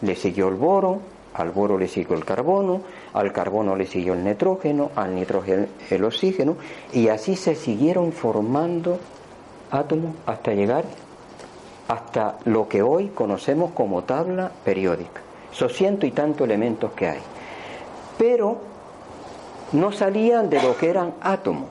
le 0.00 0.16
siguió 0.16 0.48
el 0.48 0.54
boro, 0.54 1.00
al 1.34 1.50
boro 1.50 1.78
le 1.78 1.88
siguió 1.88 2.16
el 2.16 2.24
carbono, 2.24 2.80
al 3.12 3.32
carbono 3.32 3.76
le 3.76 3.86
siguió 3.86 4.14
el 4.14 4.24
nitrógeno, 4.24 4.90
al 4.96 5.14
nitrógeno 5.14 5.66
el 5.90 6.04
oxígeno, 6.04 6.56
y 6.92 7.08
así 7.08 7.36
se 7.36 7.54
siguieron 7.54 8.12
formando 8.12 8.98
átomos 9.70 10.14
hasta 10.26 10.54
llegar 10.54 10.84
hasta 11.88 12.38
lo 12.44 12.68
que 12.68 12.82
hoy 12.82 13.08
conocemos 13.08 13.72
como 13.72 14.04
tabla 14.04 14.50
periódica. 14.64 15.20
Son 15.50 15.68
ciento 15.68 16.06
y 16.06 16.12
tantos 16.12 16.46
elementos 16.46 16.92
que 16.92 17.08
hay. 17.08 17.20
Pero 18.16 18.69
no 19.72 19.92
salían 19.92 20.50
de 20.50 20.62
lo 20.62 20.76
que 20.76 20.90
eran 20.90 21.14
átomos. 21.20 21.68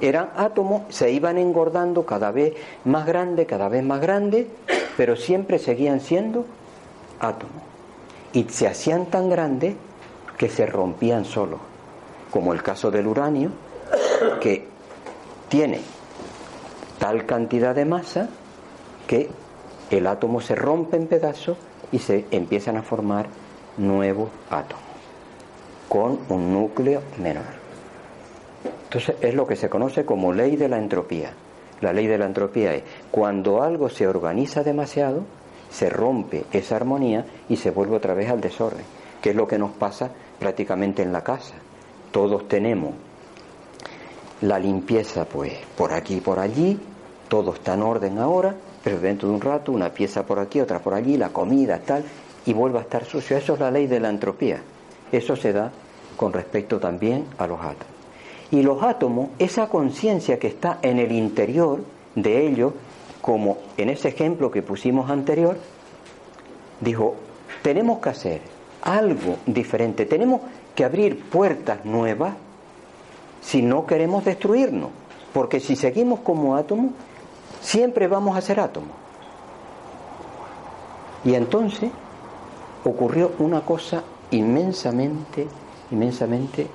Eran 0.00 0.30
átomos, 0.36 0.82
se 0.90 1.10
iban 1.10 1.38
engordando 1.38 2.04
cada 2.04 2.30
vez 2.30 2.54
más 2.84 3.06
grande, 3.06 3.46
cada 3.46 3.68
vez 3.68 3.82
más 3.82 4.00
grande, 4.00 4.48
pero 4.96 5.16
siempre 5.16 5.58
seguían 5.58 6.00
siendo 6.00 6.44
átomos. 7.20 7.62
Y 8.32 8.44
se 8.44 8.66
hacían 8.66 9.06
tan 9.06 9.30
grandes 9.30 9.76
que 10.36 10.48
se 10.48 10.66
rompían 10.66 11.24
solos, 11.24 11.60
como 12.30 12.52
el 12.52 12.62
caso 12.62 12.90
del 12.90 13.06
uranio, 13.06 13.50
que 14.40 14.66
tiene 15.48 15.80
tal 16.98 17.24
cantidad 17.24 17.74
de 17.74 17.86
masa 17.86 18.28
que 19.06 19.30
el 19.90 20.06
átomo 20.06 20.42
se 20.42 20.54
rompe 20.54 20.96
en 20.98 21.06
pedazos 21.06 21.56
y 21.90 21.98
se 22.00 22.26
empiezan 22.30 22.76
a 22.76 22.82
formar 22.82 23.26
nuevos 23.78 24.28
átomos 24.50 24.87
con 25.88 26.18
un 26.28 26.52
núcleo 26.52 27.02
menor. 27.22 27.58
Entonces 28.84 29.16
es 29.20 29.34
lo 29.34 29.46
que 29.46 29.56
se 29.56 29.68
conoce 29.68 30.04
como 30.04 30.32
ley 30.32 30.56
de 30.56 30.68
la 30.68 30.78
entropía. 30.78 31.32
La 31.80 31.92
ley 31.92 32.06
de 32.06 32.18
la 32.18 32.26
entropía 32.26 32.74
es 32.74 32.82
cuando 33.10 33.62
algo 33.62 33.88
se 33.88 34.06
organiza 34.06 34.62
demasiado, 34.62 35.24
se 35.70 35.90
rompe 35.90 36.44
esa 36.52 36.76
armonía 36.76 37.24
y 37.48 37.56
se 37.56 37.70
vuelve 37.70 37.96
otra 37.96 38.14
vez 38.14 38.30
al 38.30 38.40
desorden, 38.40 38.84
que 39.22 39.30
es 39.30 39.36
lo 39.36 39.46
que 39.46 39.58
nos 39.58 39.72
pasa 39.72 40.10
prácticamente 40.38 41.02
en 41.02 41.12
la 41.12 41.22
casa. 41.22 41.54
Todos 42.10 42.48
tenemos 42.48 42.94
la 44.40 44.58
limpieza 44.58 45.24
pues 45.24 45.52
por 45.76 45.92
aquí 45.92 46.16
y 46.16 46.20
por 46.20 46.38
allí, 46.38 46.80
todo 47.28 47.52
está 47.52 47.74
en 47.74 47.82
orden 47.82 48.18
ahora, 48.18 48.54
pero 48.82 48.98
dentro 48.98 49.28
de 49.28 49.34
un 49.34 49.40
rato 49.40 49.70
una 49.70 49.90
pieza 49.90 50.24
por 50.24 50.38
aquí, 50.38 50.60
otra 50.60 50.78
por 50.78 50.94
allí, 50.94 51.16
la 51.16 51.28
comida 51.28 51.78
tal, 51.78 52.04
y 52.46 52.52
vuelve 52.54 52.78
a 52.78 52.82
estar 52.82 53.04
sucio. 53.04 53.36
Eso 53.36 53.54
es 53.54 53.60
la 53.60 53.70
ley 53.70 53.86
de 53.86 54.00
la 54.00 54.08
entropía. 54.08 54.62
Eso 55.12 55.36
se 55.36 55.52
da 55.52 55.70
con 56.16 56.32
respecto 56.32 56.78
también 56.78 57.26
a 57.38 57.46
los 57.46 57.60
átomos. 57.60 57.98
Y 58.50 58.62
los 58.62 58.82
átomos, 58.82 59.30
esa 59.38 59.68
conciencia 59.68 60.38
que 60.38 60.48
está 60.48 60.78
en 60.82 60.98
el 60.98 61.12
interior 61.12 61.80
de 62.14 62.46
ellos, 62.46 62.72
como 63.20 63.58
en 63.76 63.90
ese 63.90 64.08
ejemplo 64.08 64.50
que 64.50 64.62
pusimos 64.62 65.10
anterior, 65.10 65.58
dijo, 66.80 67.14
tenemos 67.62 67.98
que 67.98 68.08
hacer 68.08 68.40
algo 68.82 69.36
diferente, 69.46 70.06
tenemos 70.06 70.40
que 70.74 70.84
abrir 70.84 71.22
puertas 71.24 71.84
nuevas 71.84 72.34
si 73.40 73.62
no 73.62 73.86
queremos 73.86 74.24
destruirnos, 74.24 74.90
porque 75.32 75.60
si 75.60 75.76
seguimos 75.76 76.20
como 76.20 76.56
átomos, 76.56 76.92
siempre 77.60 78.08
vamos 78.08 78.36
a 78.36 78.40
ser 78.40 78.60
átomos. 78.60 78.90
Y 81.24 81.34
entonces 81.34 81.90
ocurrió 82.84 83.32
una 83.38 83.60
cosa 83.60 84.02
inmensamente, 84.30 85.46
inmensamente 85.90 86.66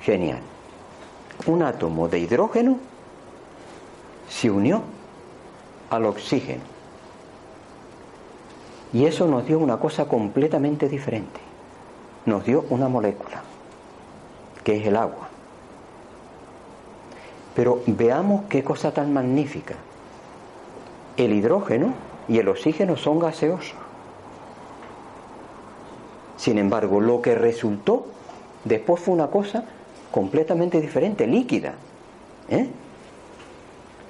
genial 0.00 0.40
un 1.46 1.62
átomo 1.62 2.08
de 2.08 2.18
hidrógeno 2.18 2.78
se 4.28 4.50
unió 4.50 4.82
al 5.90 6.06
oxígeno. 6.06 6.62
Y 8.92 9.06
eso 9.06 9.26
nos 9.26 9.46
dio 9.46 9.58
una 9.58 9.78
cosa 9.78 10.06
completamente 10.06 10.88
diferente. 10.88 11.40
Nos 12.26 12.44
dio 12.44 12.64
una 12.70 12.88
molécula, 12.88 13.42
que 14.62 14.76
es 14.76 14.86
el 14.86 14.96
agua. 14.96 15.28
Pero 17.54 17.82
veamos 17.86 18.44
qué 18.48 18.64
cosa 18.64 18.92
tan 18.92 19.12
magnífica. 19.12 19.74
El 21.16 21.32
hidrógeno 21.32 21.92
y 22.28 22.38
el 22.38 22.48
oxígeno 22.48 22.96
son 22.96 23.18
gaseosos. 23.18 23.74
Sin 26.44 26.58
embargo, 26.58 27.00
lo 27.00 27.22
que 27.22 27.34
resultó 27.34 28.04
después 28.64 29.00
fue 29.00 29.14
una 29.14 29.28
cosa 29.28 29.64
completamente 30.10 30.78
diferente, 30.78 31.26
líquida, 31.26 31.72
¿eh? 32.50 32.66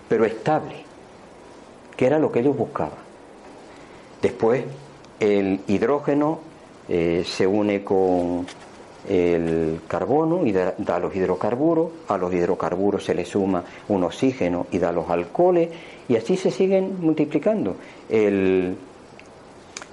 pero 0.08 0.24
estable, 0.24 0.82
que 1.96 2.06
era 2.06 2.18
lo 2.18 2.32
que 2.32 2.40
ellos 2.40 2.56
buscaban. 2.56 2.98
Después 4.20 4.64
el 5.20 5.60
hidrógeno 5.68 6.40
eh, 6.88 7.22
se 7.24 7.46
une 7.46 7.84
con 7.84 8.44
el 9.08 9.82
carbono 9.86 10.44
y 10.44 10.50
da, 10.50 10.98
los 10.98 11.14
hidrocarburos, 11.14 11.88
a 12.08 12.18
los 12.18 12.34
hidrocarburos 12.34 13.04
se 13.04 13.14
le 13.14 13.24
suma 13.24 13.62
un 13.86 14.02
oxígeno 14.02 14.66
y 14.72 14.80
da 14.80 14.90
los 14.90 15.08
alcoholes, 15.08 15.68
y 16.08 16.16
así 16.16 16.36
se 16.36 16.50
siguen 16.50 16.96
multiplicando. 17.00 17.76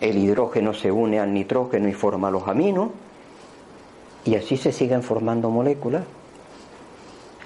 El 0.02 0.18
hidrógeno 0.18 0.74
se 0.74 0.92
une 0.92 1.20
al 1.20 1.34
nitrógeno 1.34 1.88
y 1.88 1.94
forma 1.94 2.30
los 2.30 2.48
aminos, 2.48 2.90
y 4.26 4.36
así 4.36 4.58
se 4.58 4.74
siguen 4.74 5.02
formando 5.02 5.50
moléculas 5.50 6.04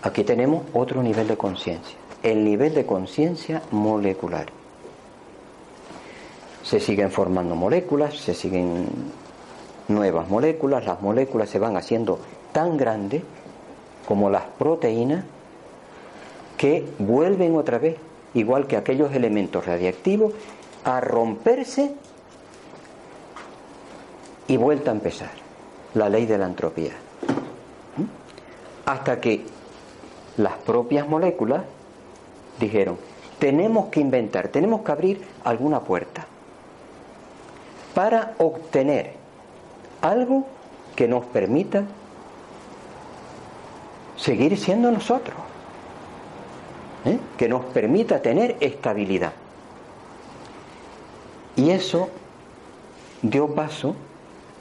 aquí 0.05 0.23
tenemos 0.23 0.63
otro 0.73 1.01
nivel 1.01 1.27
de 1.27 1.35
conciencia, 1.35 1.97
el 2.21 2.45
nivel 2.45 2.75
de 2.75 2.85
conciencia 2.85 3.63
molecular. 3.71 4.45
Se 6.61 6.79
siguen 6.79 7.11
formando 7.11 7.55
moléculas, 7.55 8.15
se 8.15 8.35
siguen 8.35 8.85
nuevas 9.87 10.29
moléculas, 10.29 10.85
las 10.85 11.01
moléculas 11.01 11.49
se 11.49 11.57
van 11.57 11.75
haciendo 11.75 12.19
tan 12.51 12.77
grandes 12.77 13.23
como 14.07 14.29
las 14.29 14.43
proteínas 14.43 15.25
que 16.55 16.85
vuelven 16.99 17.55
otra 17.55 17.79
vez, 17.79 17.97
igual 18.35 18.67
que 18.67 18.77
aquellos 18.77 19.11
elementos 19.13 19.65
radiactivos, 19.65 20.33
a 20.83 21.01
romperse 21.01 21.95
y 24.47 24.57
vuelta 24.57 24.91
a 24.91 24.93
empezar 24.93 25.31
la 25.93 26.09
ley 26.09 26.25
de 26.25 26.37
la 26.37 26.45
entropía. 26.45 26.91
Hasta 28.85 29.19
que 29.19 29.45
las 30.37 30.53
propias 30.53 31.07
moléculas 31.07 31.63
dijeron, 32.59 32.97
tenemos 33.39 33.87
que 33.87 33.99
inventar, 33.99 34.49
tenemos 34.49 34.81
que 34.81 34.91
abrir 34.91 35.27
alguna 35.43 35.79
puerta 35.79 36.25
para 37.93 38.33
obtener 38.37 39.13
algo 40.01 40.45
que 40.95 41.07
nos 41.07 41.25
permita 41.25 41.83
seguir 44.17 44.57
siendo 44.57 44.91
nosotros, 44.91 45.37
¿eh? 47.05 47.17
que 47.37 47.49
nos 47.49 47.65
permita 47.65 48.21
tener 48.21 48.57
estabilidad. 48.59 49.33
Y 51.55 51.71
eso 51.71 52.09
dio 53.21 53.47
paso 53.55 53.95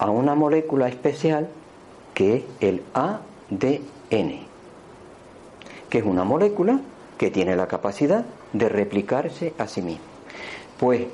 a 0.04 0.10
una 0.10 0.34
molécula 0.34 0.86
especial 0.86 1.48
que 2.12 2.34
es 2.34 2.44
el 2.60 2.82
ADN, 2.92 4.40
que 5.88 5.98
es 5.98 6.04
una 6.04 6.24
molécula 6.24 6.78
que 7.16 7.30
tiene 7.30 7.56
la 7.56 7.66
capacidad 7.66 8.22
de 8.52 8.68
replicarse 8.68 9.54
a 9.56 9.66
sí 9.66 9.80
misma. 9.80 10.04
Pues 10.78 11.06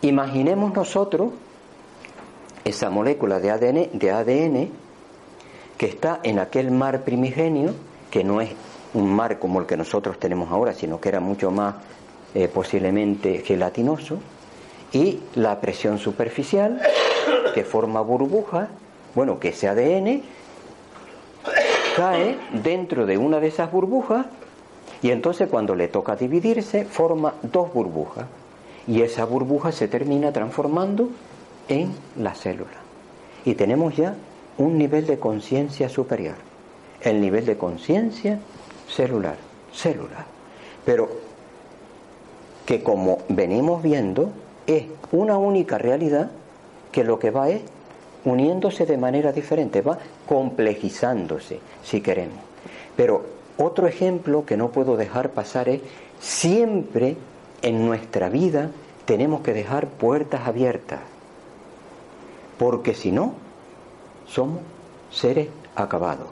imaginemos 0.00 0.72
nosotros 0.72 1.32
esa 2.64 2.88
molécula 2.88 3.38
de 3.38 3.50
ADN, 3.50 3.98
de 3.98 4.10
ADN 4.10 4.70
que 5.76 5.84
está 5.84 6.20
en 6.22 6.38
aquel 6.38 6.70
mar 6.70 7.02
primigenio, 7.02 7.74
que 8.10 8.24
no 8.24 8.40
es 8.40 8.48
un 8.94 9.12
mar 9.12 9.38
como 9.38 9.60
el 9.60 9.66
que 9.66 9.76
nosotros 9.76 10.18
tenemos 10.18 10.50
ahora, 10.50 10.72
sino 10.72 10.98
que 10.98 11.10
era 11.10 11.20
mucho 11.20 11.50
más 11.50 11.74
eh, 12.34 12.48
posiblemente 12.48 13.40
gelatinoso, 13.40 14.20
y 14.90 15.20
la 15.34 15.60
presión 15.60 15.98
superficial 15.98 16.80
que 17.54 17.64
forma 17.64 18.00
burbujas, 18.00 18.68
bueno, 19.14 19.38
que 19.38 19.48
ese 19.48 19.68
ADN 19.68 20.22
cae 21.96 22.38
dentro 22.62 23.06
de 23.06 23.18
una 23.18 23.40
de 23.40 23.48
esas 23.48 23.72
burbujas 23.72 24.26
y 25.02 25.10
entonces 25.10 25.48
cuando 25.48 25.74
le 25.74 25.88
toca 25.88 26.16
dividirse 26.16 26.84
forma 26.84 27.34
dos 27.42 27.72
burbujas 27.72 28.26
y 28.86 29.02
esa 29.02 29.24
burbuja 29.24 29.72
se 29.72 29.88
termina 29.88 30.32
transformando 30.32 31.10
en 31.68 31.92
la 32.16 32.34
célula. 32.34 32.78
Y 33.44 33.54
tenemos 33.54 33.96
ya 33.96 34.14
un 34.56 34.78
nivel 34.78 35.06
de 35.06 35.18
conciencia 35.18 35.88
superior, 35.88 36.36
el 37.02 37.20
nivel 37.20 37.46
de 37.46 37.56
conciencia 37.56 38.40
celular, 38.88 39.36
celular. 39.72 40.26
Pero 40.84 41.08
que 42.66 42.82
como 42.82 43.18
venimos 43.28 43.82
viendo 43.82 44.30
es 44.66 44.84
una 45.12 45.38
única 45.38 45.78
realidad 45.78 46.30
que 46.92 47.04
lo 47.04 47.18
que 47.18 47.30
va 47.30 47.50
es 47.50 47.62
uniéndose 48.24 48.86
de 48.86 48.98
manera 48.98 49.32
diferente, 49.32 49.82
va 49.82 49.98
complejizándose, 50.26 51.60
si 51.82 52.00
queremos. 52.00 52.38
Pero 52.96 53.24
otro 53.56 53.86
ejemplo 53.86 54.44
que 54.44 54.56
no 54.56 54.70
puedo 54.70 54.96
dejar 54.96 55.30
pasar 55.30 55.68
es, 55.68 55.80
siempre 56.20 57.16
en 57.62 57.86
nuestra 57.86 58.28
vida 58.28 58.70
tenemos 59.04 59.40
que 59.40 59.52
dejar 59.52 59.86
puertas 59.86 60.46
abiertas, 60.46 61.00
porque 62.58 62.94
si 62.94 63.12
no, 63.12 63.34
somos 64.26 64.60
seres 65.10 65.48
acabados. 65.74 66.28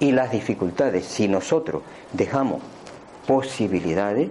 Y 0.00 0.12
las 0.12 0.32
dificultades, 0.32 1.06
si 1.06 1.28
nosotros 1.28 1.82
dejamos 2.12 2.60
posibilidades, 3.26 4.28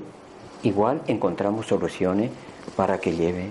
igual 0.62 1.01
encontramos 1.07 1.67
soluciones 1.67 2.31
para 2.75 2.99
que 2.99 3.13
lleve, 3.13 3.49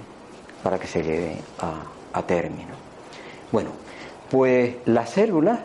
para 0.62 0.78
que 0.78 0.86
se 0.86 1.02
lleve 1.02 1.36
a, 1.58 2.22
término. 2.22 2.74
Bueno, 3.50 3.70
pues 4.30 4.76
las 4.86 5.10
células 5.10 5.60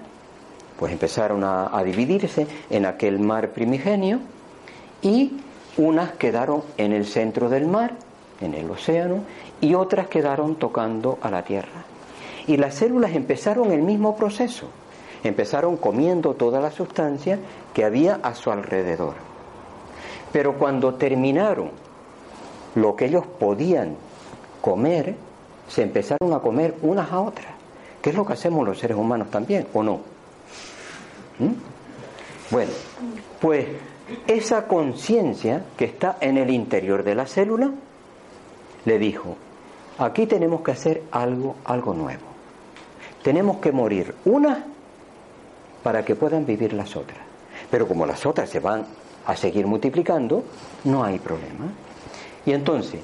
pues 0.79 0.91
empezaron 0.91 1.43
a, 1.43 1.75
a 1.75 1.83
dividirse 1.83 2.47
en 2.69 2.85
aquel 2.85 3.19
mar 3.19 3.49
primigenio 3.49 4.19
y 5.01 5.39
unas 5.77 6.11
quedaron 6.13 6.63
en 6.77 6.93
el 6.93 7.05
centro 7.05 7.49
del 7.49 7.67
mar, 7.67 7.93
en 8.41 8.53
el 8.53 8.69
océano, 8.69 9.23
y 9.61 9.73
otras 9.73 10.07
quedaron 10.07 10.55
tocando 10.55 11.17
a 11.21 11.29
la 11.29 11.43
tierra. 11.43 11.83
Y 12.47 12.57
las 12.57 12.75
células 12.75 13.13
empezaron 13.13 13.71
el 13.71 13.81
mismo 13.81 14.15
proceso, 14.15 14.67
empezaron 15.23 15.77
comiendo 15.77 16.33
toda 16.33 16.61
la 16.61 16.71
sustancia 16.71 17.39
que 17.73 17.83
había 17.83 18.19
a 18.23 18.35
su 18.35 18.51
alrededor. 18.51 19.15
Pero 20.31 20.57
cuando 20.57 20.95
terminaron 20.95 21.71
lo 22.75 22.95
que 22.95 23.05
ellos 23.05 23.25
podían 23.39 23.95
comer, 24.61 25.15
se 25.67 25.83
empezaron 25.83 26.33
a 26.33 26.39
comer 26.39 26.75
unas 26.81 27.11
a 27.11 27.19
otras, 27.19 27.53
que 28.01 28.09
es 28.09 28.15
lo 28.15 28.25
que 28.25 28.33
hacemos 28.33 28.65
los 28.65 28.79
seres 28.79 28.97
humanos 28.97 29.29
también, 29.29 29.67
¿o 29.73 29.83
no? 29.83 30.01
¿Mm? 31.39 31.53
Bueno, 32.49 32.71
pues 33.41 33.67
esa 34.25 34.67
conciencia 34.67 35.65
que 35.75 35.85
está 35.85 36.17
en 36.21 36.37
el 36.37 36.49
interior 36.49 37.03
de 37.03 37.15
la 37.15 37.27
célula 37.27 37.71
le 38.85 38.99
dijo, 38.99 39.35
aquí 39.97 40.25
tenemos 40.25 40.61
que 40.61 40.71
hacer 40.71 41.03
algo, 41.11 41.55
algo 41.65 41.93
nuevo. 41.93 42.23
Tenemos 43.21 43.57
que 43.57 43.71
morir 43.71 44.15
unas 44.25 44.59
para 45.83 46.05
que 46.05 46.15
puedan 46.15 46.45
vivir 46.45 46.73
las 46.73 46.95
otras. 46.95 47.19
Pero 47.69 47.87
como 47.87 48.05
las 48.05 48.25
otras 48.25 48.49
se 48.49 48.59
van 48.59 48.85
a 49.25 49.35
seguir 49.35 49.67
multiplicando, 49.67 50.43
no 50.85 51.03
hay 51.03 51.19
problema. 51.19 51.65
Y 52.45 52.53
entonces, 52.53 53.01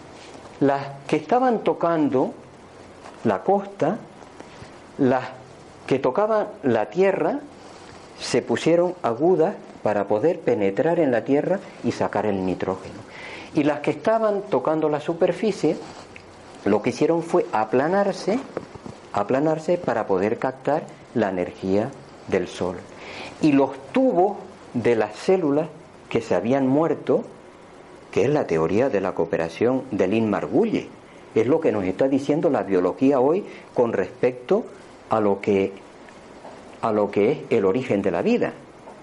las 0.63 0.87
que 1.07 1.17
estaban 1.17 1.59
tocando 1.59 2.33
la 3.25 3.43
costa, 3.43 3.97
las 4.97 5.25
que 5.85 5.99
tocaban 5.99 6.47
la 6.63 6.89
tierra, 6.89 7.39
se 8.17 8.41
pusieron 8.41 8.95
agudas 9.03 9.55
para 9.81 10.07
poder 10.07 10.39
penetrar 10.39 11.01
en 11.01 11.11
la 11.11 11.25
tierra 11.25 11.59
y 11.83 11.91
sacar 11.91 12.25
el 12.25 12.45
nitrógeno. 12.45 12.95
Y 13.53 13.65
las 13.65 13.81
que 13.81 13.91
estaban 13.91 14.43
tocando 14.43 14.87
la 14.87 15.01
superficie, 15.01 15.75
lo 16.63 16.81
que 16.81 16.91
hicieron 16.91 17.23
fue 17.23 17.45
aplanarse, 17.51 18.39
aplanarse 19.11 19.77
para 19.77 20.07
poder 20.07 20.39
captar 20.39 20.83
la 21.13 21.29
energía 21.29 21.89
del 22.29 22.47
sol. 22.47 22.77
Y 23.41 23.51
los 23.51 23.71
tubos 23.91 24.37
de 24.73 24.95
las 24.95 25.13
células 25.17 25.67
que 26.07 26.21
se 26.21 26.35
habían 26.35 26.67
muerto, 26.67 27.25
que 28.13 28.25
es 28.25 28.29
la 28.29 28.45
teoría 28.45 28.89
de 28.89 29.01
la 29.01 29.13
cooperación 29.13 29.85
de 29.89 30.07
Lynn 30.07 30.29
Margulle. 30.29 30.87
Es 31.33 31.47
lo 31.47 31.59
que 31.59 31.71
nos 31.71 31.83
está 31.83 32.07
diciendo 32.07 32.47
la 32.51 32.61
biología 32.61 33.19
hoy 33.19 33.43
con 33.73 33.91
respecto 33.91 34.65
a 35.09 35.19
lo 35.19 35.41
que, 35.41 35.71
a 36.81 36.91
lo 36.91 37.09
que 37.09 37.31
es 37.31 37.39
el 37.49 37.65
origen 37.65 38.03
de 38.03 38.11
la 38.11 38.21
vida. 38.21 38.53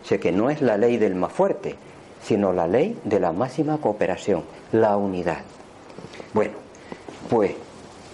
O 0.01 0.07
sea 0.07 0.19
que 0.19 0.31
no 0.31 0.49
es 0.49 0.63
la 0.63 0.77
ley 0.77 0.97
del 0.97 1.17
más 1.17 1.33
fuerte, 1.33 1.75
sino 2.23 2.53
la 2.53 2.69
ley 2.69 2.97
de 3.03 3.19
la 3.19 3.33
máxima 3.33 3.79
cooperación, 3.79 4.45
la 4.71 4.97
unidad. 4.97 5.43
Bueno, 6.33 6.53
pues 7.29 7.51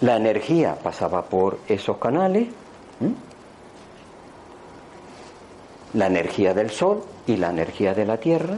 la 0.00 0.16
energía 0.16 0.76
pasaba 0.82 1.26
por 1.26 1.58
esos 1.68 1.98
canales, 1.98 2.48
la 5.92 6.06
energía 6.06 6.54
del 6.54 6.70
Sol 6.70 7.02
y 7.26 7.36
la 7.36 7.50
energía 7.50 7.92
de 7.92 8.06
la 8.06 8.16
Tierra, 8.16 8.56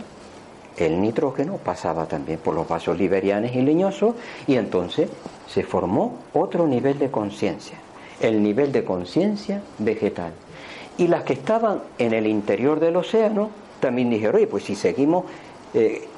el 0.78 1.00
nitrógeno 1.00 1.56
pasaba 1.56 2.06
también 2.06 2.38
por 2.38 2.54
los 2.54 2.68
vasos 2.68 2.98
liberianos 2.98 3.54
y 3.54 3.62
leñosos 3.62 4.14
y 4.46 4.56
entonces 4.56 5.08
se 5.46 5.62
formó 5.64 6.16
otro 6.32 6.66
nivel 6.66 6.98
de 6.98 7.10
conciencia, 7.10 7.78
el 8.20 8.42
nivel 8.42 8.72
de 8.72 8.84
conciencia 8.84 9.62
vegetal. 9.78 10.32
Y 10.96 11.06
las 11.06 11.22
que 11.22 11.34
estaban 11.34 11.80
en 11.98 12.12
el 12.12 12.26
interior 12.26 12.80
del 12.80 12.96
océano 12.96 13.50
también 13.80 14.10
dijeron, 14.10 14.36
oye, 14.36 14.46
pues 14.46 14.64
si 14.64 14.74
seguimos 14.74 15.24
eh, 15.74 16.08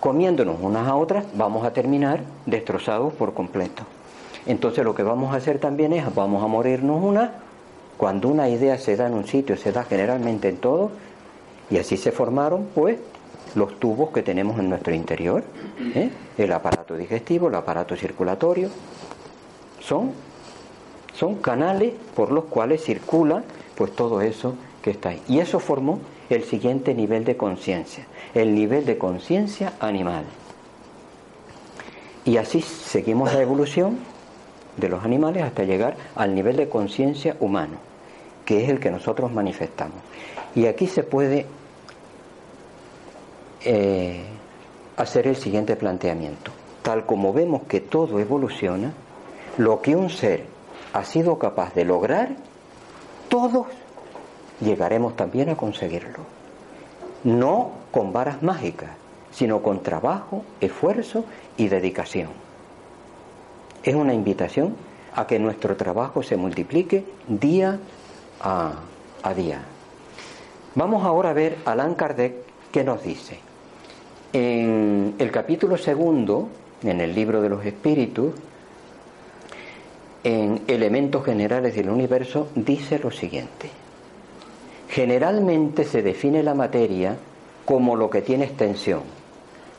comiéndonos 0.00 0.56
unas 0.60 0.86
a 0.86 0.94
otras, 0.94 1.24
vamos 1.34 1.64
a 1.64 1.72
terminar 1.72 2.20
destrozados 2.46 3.12
por 3.14 3.34
completo. 3.34 3.82
Entonces 4.46 4.84
lo 4.84 4.94
que 4.94 5.02
vamos 5.02 5.34
a 5.34 5.36
hacer 5.36 5.58
también 5.58 5.92
es, 5.92 6.14
vamos 6.14 6.42
a 6.42 6.46
morirnos 6.46 7.02
una, 7.02 7.32
cuando 7.96 8.28
una 8.28 8.48
idea 8.48 8.78
se 8.78 8.96
da 8.96 9.08
en 9.08 9.14
un 9.14 9.26
sitio, 9.26 9.56
se 9.56 9.72
da 9.72 9.82
generalmente 9.82 10.48
en 10.48 10.56
todo, 10.58 10.90
y 11.70 11.78
así 11.78 11.96
se 11.96 12.12
formaron, 12.12 12.68
pues, 12.74 12.96
los 13.54 13.78
tubos 13.78 14.10
que 14.10 14.22
tenemos 14.22 14.58
en 14.58 14.70
nuestro 14.70 14.94
interior, 14.94 15.44
¿eh? 15.94 16.10
el 16.36 16.52
aparato 16.52 16.96
digestivo, 16.96 17.48
el 17.48 17.54
aparato 17.54 17.96
circulatorio, 17.96 18.68
son, 19.80 20.12
son 21.14 21.36
canales 21.36 21.92
por 22.14 22.30
los 22.30 22.44
cuales 22.44 22.82
circula 22.84 23.42
pues 23.74 23.94
todo 23.94 24.20
eso 24.20 24.54
que 24.82 24.90
está 24.90 25.10
ahí. 25.10 25.22
Y 25.28 25.40
eso 25.40 25.60
formó 25.60 26.00
el 26.30 26.44
siguiente 26.44 26.94
nivel 26.94 27.24
de 27.24 27.36
conciencia, 27.36 28.06
el 28.34 28.54
nivel 28.54 28.84
de 28.84 28.98
conciencia 28.98 29.72
animal. 29.80 30.24
Y 32.24 32.36
así 32.36 32.60
seguimos 32.60 33.32
la 33.32 33.40
evolución 33.40 33.98
de 34.76 34.88
los 34.88 35.04
animales 35.04 35.42
hasta 35.42 35.64
llegar 35.64 35.96
al 36.14 36.34
nivel 36.34 36.56
de 36.56 36.68
conciencia 36.68 37.36
humano, 37.40 37.76
que 38.44 38.62
es 38.62 38.68
el 38.68 38.80
que 38.80 38.90
nosotros 38.90 39.32
manifestamos. 39.32 39.96
Y 40.54 40.66
aquí 40.66 40.86
se 40.86 41.02
puede 41.02 41.46
eh, 43.64 44.22
hacer 44.96 45.26
el 45.26 45.36
siguiente 45.36 45.76
planteamiento. 45.76 46.52
Tal 46.82 47.06
como 47.06 47.32
vemos 47.32 47.62
que 47.68 47.80
todo 47.80 48.18
evoluciona, 48.18 48.92
lo 49.56 49.82
que 49.82 49.96
un 49.96 50.10
ser 50.10 50.44
ha 50.92 51.04
sido 51.04 51.38
capaz 51.38 51.74
de 51.74 51.84
lograr, 51.84 52.30
todos 53.28 53.66
llegaremos 54.60 55.16
también 55.16 55.50
a 55.50 55.56
conseguirlo. 55.56 56.20
No 57.24 57.72
con 57.90 58.12
varas 58.12 58.42
mágicas, 58.42 58.90
sino 59.30 59.62
con 59.62 59.82
trabajo, 59.82 60.44
esfuerzo 60.60 61.24
y 61.56 61.68
dedicación. 61.68 62.28
Es 63.82 63.94
una 63.94 64.14
invitación 64.14 64.76
a 65.14 65.26
que 65.26 65.38
nuestro 65.38 65.76
trabajo 65.76 66.22
se 66.22 66.36
multiplique 66.36 67.04
día 67.26 67.78
a, 68.40 68.74
día. 69.34 69.60
Vamos 70.74 71.04
ahora 71.04 71.30
a 71.30 71.32
ver 71.32 71.58
a 71.64 71.72
Allan 71.72 71.94
Kardec 71.94 72.34
qué 72.72 72.84
nos 72.84 73.02
dice. 73.02 73.47
En 74.32 75.14
el 75.18 75.30
capítulo 75.30 75.78
segundo, 75.78 76.48
en 76.82 77.00
el 77.00 77.14
libro 77.14 77.40
de 77.40 77.48
los 77.48 77.64
espíritus, 77.64 78.34
en 80.22 80.62
Elementos 80.66 81.24
Generales 81.24 81.74
del 81.74 81.88
Universo, 81.88 82.48
dice 82.54 82.98
lo 82.98 83.10
siguiente. 83.10 83.70
Generalmente 84.90 85.84
se 85.84 86.02
define 86.02 86.42
la 86.42 86.54
materia 86.54 87.16
como 87.64 87.96
lo 87.96 88.10
que 88.10 88.22
tiene 88.22 88.44
extensión, 88.44 89.02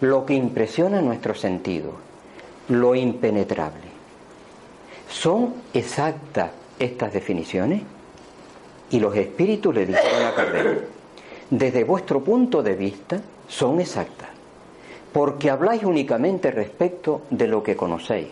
lo 0.02 0.26
que 0.26 0.34
impresiona 0.34 1.02
nuestros 1.02 1.40
sentidos, 1.40 1.94
lo 2.70 2.96
impenetrable. 2.96 3.90
¿Son 5.10 5.56
exactas 5.74 6.52
estas 6.80 7.14
definiciones? 7.14 7.82
Y 8.92 9.00
los 9.00 9.16
espíritus 9.16 9.76
le 9.76 9.86
dijeron 9.86 10.26
a 10.26 10.34
Kardec, 10.34 10.84
desde 11.50 11.84
vuestro 11.84 12.24
punto 12.24 12.64
de 12.64 12.76
vista 12.76 13.20
son 13.48 13.80
exactas, 13.80 14.30
porque 15.14 15.50
habláis 15.50 15.84
únicamente 15.84 16.52
respecto 16.52 17.22
de 17.30 17.48
lo 17.48 17.64
que 17.64 17.76
conocéis. 17.76 18.28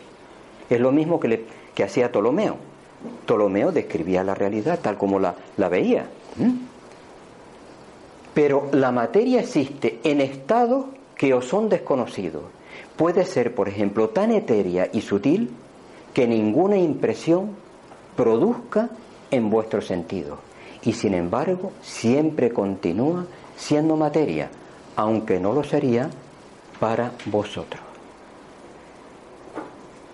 Es 0.69 0.79
lo 0.79 0.91
mismo 0.91 1.19
que, 1.19 1.27
le, 1.27 1.45
que 1.73 1.83
hacía 1.83 2.11
Ptolomeo. 2.11 2.57
Ptolomeo 3.25 3.71
describía 3.71 4.23
la 4.23 4.35
realidad 4.35 4.79
tal 4.81 4.97
como 4.97 5.19
la, 5.19 5.33
la 5.57 5.69
veía. 5.69 6.07
Pero 8.33 8.69
la 8.71 8.91
materia 8.91 9.39
existe 9.39 9.99
en 10.03 10.21
estados 10.21 10.85
que 11.15 11.33
os 11.33 11.45
son 11.45 11.69
desconocidos. 11.69 12.43
Puede 12.95 13.25
ser, 13.25 13.55
por 13.55 13.67
ejemplo, 13.67 14.09
tan 14.09 14.31
etérea 14.31 14.89
y 14.91 15.01
sutil 15.01 15.49
que 16.13 16.27
ninguna 16.27 16.77
impresión 16.77 17.51
produzca 18.15 18.89
en 19.31 19.49
vuestro 19.49 19.81
sentido. 19.81 20.39
Y 20.83 20.93
sin 20.93 21.13
embargo, 21.13 21.71
siempre 21.81 22.51
continúa 22.51 23.25
siendo 23.55 23.95
materia, 23.95 24.49
aunque 24.95 25.39
no 25.39 25.53
lo 25.53 25.63
sería 25.63 26.09
para 26.79 27.11
vosotros. 27.25 27.81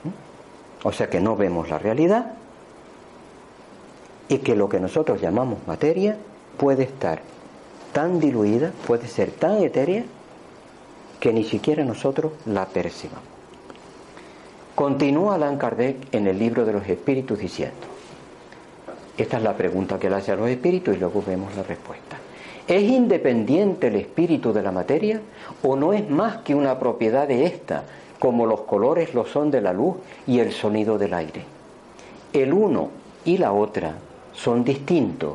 ¿Mm? 0.03 0.87
O 0.87 0.91
sea 0.91 1.09
que 1.09 1.19
no 1.19 1.35
vemos 1.35 1.69
la 1.69 1.79
realidad 1.79 2.33
y 4.29 4.39
que 4.39 4.55
lo 4.55 4.69
que 4.69 4.79
nosotros 4.79 5.21
llamamos 5.21 5.59
materia 5.67 6.17
puede 6.57 6.83
estar 6.83 7.21
tan 7.93 8.19
diluida, 8.19 8.71
puede 8.87 9.07
ser 9.07 9.31
tan 9.31 9.61
etérea, 9.63 10.03
que 11.19 11.31
ni 11.31 11.43
siquiera 11.43 11.85
nosotros 11.85 12.33
la 12.45 12.65
percibamos. 12.65 13.23
Continúa 14.75 15.35
Allan 15.35 15.57
Kardec 15.57 16.13
en 16.13 16.27
el 16.27 16.39
libro 16.39 16.65
de 16.65 16.73
los 16.73 16.87
espíritus 16.89 17.39
diciendo, 17.39 17.87
esta 19.17 19.37
es 19.37 19.43
la 19.43 19.55
pregunta 19.55 19.99
que 19.99 20.09
le 20.09 20.15
hace 20.15 20.31
a 20.31 20.35
los 20.35 20.49
espíritus 20.49 20.95
y 20.95 20.99
luego 20.99 21.23
vemos 21.25 21.55
la 21.55 21.63
respuesta. 21.63 22.12
¿Es 22.67 22.83
independiente 22.83 23.87
el 23.87 23.95
espíritu 23.95 24.53
de 24.53 24.61
la 24.61 24.71
materia 24.71 25.21
o 25.61 25.75
no 25.75 25.93
es 25.93 26.09
más 26.09 26.37
que 26.37 26.55
una 26.55 26.79
propiedad 26.79 27.27
de 27.27 27.45
ésta, 27.45 27.83
como 28.19 28.45
los 28.45 28.61
colores 28.61 29.13
lo 29.13 29.25
son 29.25 29.51
de 29.51 29.61
la 29.61 29.73
luz 29.73 29.97
y 30.25 30.39
el 30.39 30.51
sonido 30.51 30.97
del 30.97 31.13
aire? 31.13 31.43
El 32.31 32.53
uno 32.53 32.89
y 33.25 33.37
la 33.37 33.51
otra 33.51 33.95
son 34.33 34.63
distintos, 34.63 35.33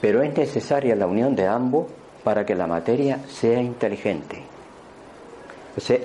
pero 0.00 0.22
es 0.22 0.36
necesaria 0.36 0.94
la 0.94 1.06
unión 1.06 1.34
de 1.34 1.46
ambos 1.46 1.86
para 2.22 2.44
que 2.44 2.54
la 2.54 2.66
materia 2.66 3.20
sea 3.28 3.60
inteligente 3.60 4.52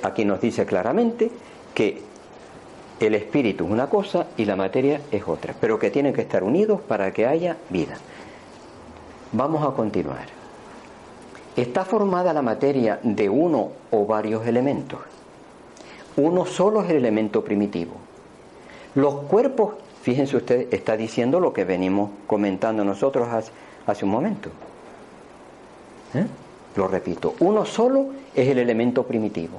aquí 0.03 0.25
nos 0.25 0.41
dice 0.41 0.65
claramente 0.65 1.29
que 1.73 2.01
el 2.99 3.15
espíritu 3.15 3.65
es 3.65 3.71
una 3.71 3.87
cosa 3.87 4.27
y 4.37 4.45
la 4.45 4.55
materia 4.55 5.01
es 5.11 5.27
otra, 5.27 5.53
pero 5.59 5.77
que 5.77 5.91
tienen 5.91 6.13
que 6.13 6.21
estar 6.21 6.43
unidos 6.43 6.81
para 6.81 7.11
que 7.11 7.27
haya 7.27 7.57
vida. 7.69 7.95
Vamos 9.31 9.67
a 9.67 9.75
continuar. 9.75 10.36
Está 11.57 11.83
formada 11.85 12.33
la 12.33 12.43
materia 12.43 12.99
de 13.01 13.27
uno 13.27 13.71
o 13.89 14.05
varios 14.05 14.45
elementos. 14.45 14.99
Uno 16.15 16.45
solo 16.45 16.83
es 16.83 16.91
el 16.91 16.97
elemento 16.97 17.43
primitivo. 17.43 17.93
Los 18.93 19.21
cuerpos, 19.21 19.73
fíjense 20.03 20.37
ustedes, 20.37 20.71
está 20.71 20.95
diciendo 20.95 21.39
lo 21.39 21.53
que 21.53 21.63
venimos 21.63 22.11
comentando 22.27 22.85
nosotros 22.85 23.27
hace, 23.85 24.05
un 24.05 24.11
momento. 24.11 24.49
¿Eh? 26.13 26.27
Lo 26.75 26.87
repito, 26.87 27.33
uno 27.39 27.65
solo 27.65 28.09
es 28.35 28.47
el 28.47 28.59
elemento 28.59 29.01
primitivo. 29.01 29.57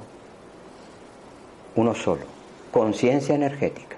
Uno 1.75 1.93
solo, 1.93 2.23
conciencia 2.71 3.35
energética. 3.35 3.97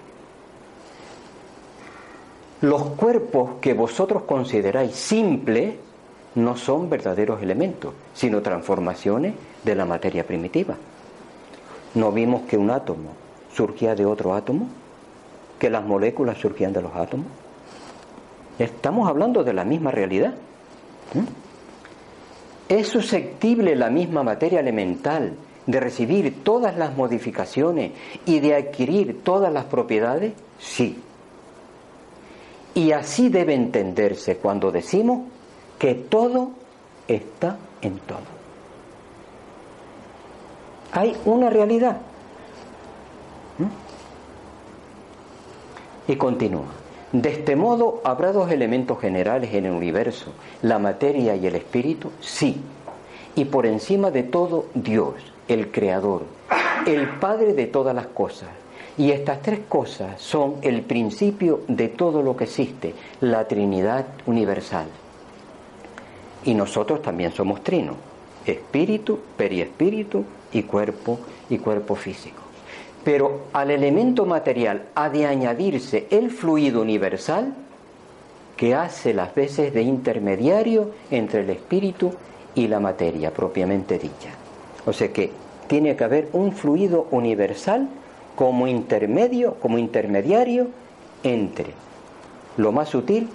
Los 2.62 2.82
cuerpos 2.96 3.52
que 3.62 3.76
vosotros 3.76 4.24
consideráis 4.24 4.96
simples 4.96 5.76
no 6.36 6.56
son 6.56 6.90
verdaderos 6.90 7.42
elementos, 7.42 7.94
sino 8.14 8.42
transformaciones 8.42 9.34
de 9.64 9.76
la 9.76 9.86
materia 9.86 10.26
primitiva. 10.26 10.76
¿No 11.94 12.12
vimos 12.12 12.44
que 12.44 12.58
un 12.58 12.70
átomo 12.70 13.10
surgía 13.54 13.96
de 13.96 14.06
otro 14.06 14.34
átomo? 14.34 14.68
¿Que 15.60 15.70
las 15.70 15.84
moléculas 15.84 16.38
surgían 16.38 16.74
de 16.74 16.82
los 16.82 16.96
átomos? 16.96 17.28
Estamos 18.58 19.10
hablando 19.10 19.44
de 19.44 19.54
la 19.54 19.66
misma 19.66 19.92
realidad. 19.92 20.34
¿Es 22.70 22.88
susceptible 22.88 23.76
la 23.76 23.90
misma 23.90 24.24
materia 24.24 24.62
elemental 24.62 25.34
de 25.68 25.80
recibir 25.80 26.44
todas 26.44 26.78
las 26.78 26.96
modificaciones 26.96 27.92
y 28.26 28.40
de 28.40 28.56
adquirir 28.56 29.22
todas 29.24 29.52
las 29.52 29.66
propiedades? 29.66 30.34
Sí. 30.60 30.98
Y 32.74 32.94
así 32.94 33.28
debe 33.28 33.54
entenderse 33.54 34.38
cuando 34.38 34.72
decimos 34.72 35.24
que 35.82 35.96
todo 35.96 36.52
está 37.08 37.58
en 37.82 37.98
todo. 37.98 38.20
Hay 40.92 41.18
una 41.26 41.50
realidad. 41.50 41.98
¿Mm? 43.58 43.66
Y 46.12 46.16
continúa. 46.18 46.68
De 47.12 47.30
este 47.30 47.56
modo, 47.56 48.00
¿habrá 48.04 48.32
dos 48.32 48.52
elementos 48.52 49.02
generales 49.02 49.56
en 49.56 49.66
el 49.66 49.72
universo, 49.72 50.34
la 50.62 50.78
materia 50.78 51.36
y 51.36 51.48
el 51.48 51.56
espíritu? 51.56 52.12
Sí. 52.20 52.62
Y 53.34 53.46
por 53.46 53.66
encima 53.66 54.12
de 54.12 54.22
todo, 54.22 54.66
Dios, 54.76 55.16
el 55.48 55.72
Creador, 55.72 56.26
el 56.86 57.10
Padre 57.18 57.56
de 57.56 57.66
todas 57.66 57.96
las 57.96 58.06
cosas. 58.06 58.50
Y 59.00 59.10
estas 59.10 59.42
tres 59.42 59.62
cosas 59.68 60.22
son 60.22 60.58
el 60.62 60.84
principio 60.84 61.62
de 61.68 61.88
todo 61.88 62.22
lo 62.22 62.38
que 62.38 62.44
existe, 62.44 62.94
la 63.20 63.48
Trinidad 63.48 64.06
universal. 64.28 64.86
Y 66.46 66.54
nosotros 66.54 67.02
también 67.02 67.32
somos 67.32 67.64
trino, 67.64 67.96
espíritu, 68.46 69.20
periespíritu 69.38 70.24
y 70.52 70.64
cuerpo 70.64 71.20
y 71.50 71.58
cuerpo 71.58 71.96
físico. 71.96 72.42
Pero 73.04 73.42
al 73.54 73.72
elemento 73.72 74.26
material 74.26 74.84
ha 74.96 75.10
de 75.10 75.26
añadirse 75.26 76.08
el 76.12 76.30
fluido 76.30 76.82
universal 76.82 77.54
que 78.58 78.76
hace 78.76 79.14
las 79.14 79.34
veces 79.34 79.74
de 79.74 79.82
intermediario 79.82 80.92
entre 81.10 81.42
el 81.42 81.50
espíritu 81.50 82.14
y 82.54 82.68
la 82.68 82.80
materia 82.80 83.32
propiamente 83.32 83.98
dicha. 83.98 84.30
O 84.86 84.94
sea 84.94 85.12
que 85.12 85.32
tiene 85.68 85.96
que 85.96 86.04
haber 86.04 86.30
un 86.34 86.52
fluido 86.52 87.08
universal 87.12 87.88
como 88.36 88.68
intermedio, 88.68 89.56
como 89.56 89.78
intermediario 89.78 90.68
entre 91.24 91.74
lo 92.58 92.72
más 92.72 92.90
sutil 92.90 93.30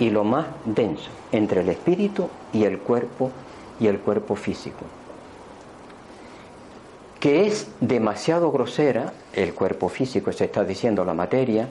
y 0.00 0.10
lo 0.10 0.24
más 0.24 0.46
denso, 0.64 1.10
entre 1.30 1.60
el 1.60 1.68
espíritu 1.68 2.28
y 2.52 2.64
el 2.64 2.78
cuerpo 2.78 3.30
y 3.78 3.86
el 3.86 4.00
cuerpo 4.00 4.34
físico 4.34 4.84
que 7.20 7.46
es 7.46 7.68
demasiado 7.80 8.50
grosera, 8.50 9.12
el 9.34 9.52
cuerpo 9.52 9.90
físico 9.90 10.32
se 10.32 10.46
está 10.46 10.64
diciendo 10.64 11.04
la 11.04 11.12
materia, 11.12 11.68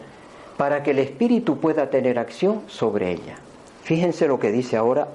para 0.58 0.84
que 0.84 0.92
el 0.92 1.00
espíritu 1.00 1.58
pueda 1.58 1.90
tener 1.90 2.20
acción 2.20 2.62
sobre 2.68 3.12
ella. 3.12 3.38
Fíjense 3.84 4.28
lo 4.28 4.40
que 4.40 4.52
dice 4.52 4.78
ahora 4.78 5.08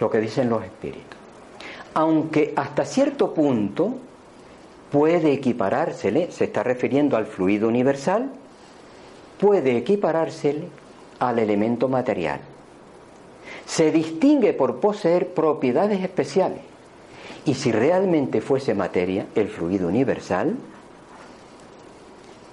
lo 0.00 0.10
que 0.10 0.18
dicen 0.18 0.48
los 0.48 0.64
espíritus. 0.64 1.18
Aunque 1.92 2.54
hasta 2.56 2.86
cierto 2.86 3.34
punto 3.34 3.96
puede 4.90 5.32
equiparársele, 5.32 6.32
se 6.32 6.44
está 6.44 6.62
refiriendo 6.62 7.18
al 7.18 7.26
fluido 7.26 7.68
universal, 7.68 8.30
puede 9.38 9.76
equiparársele 9.76 10.68
al 11.20 11.38
elemento 11.38 11.88
material. 11.88 12.40
Se 13.66 13.92
distingue 13.92 14.52
por 14.52 14.80
poseer 14.80 15.28
propiedades 15.28 16.02
especiales. 16.02 16.60
Y 17.44 17.54
si 17.54 17.70
realmente 17.70 18.40
fuese 18.40 18.74
materia, 18.74 19.26
el 19.34 19.48
fluido 19.48 19.88
universal, 19.88 20.56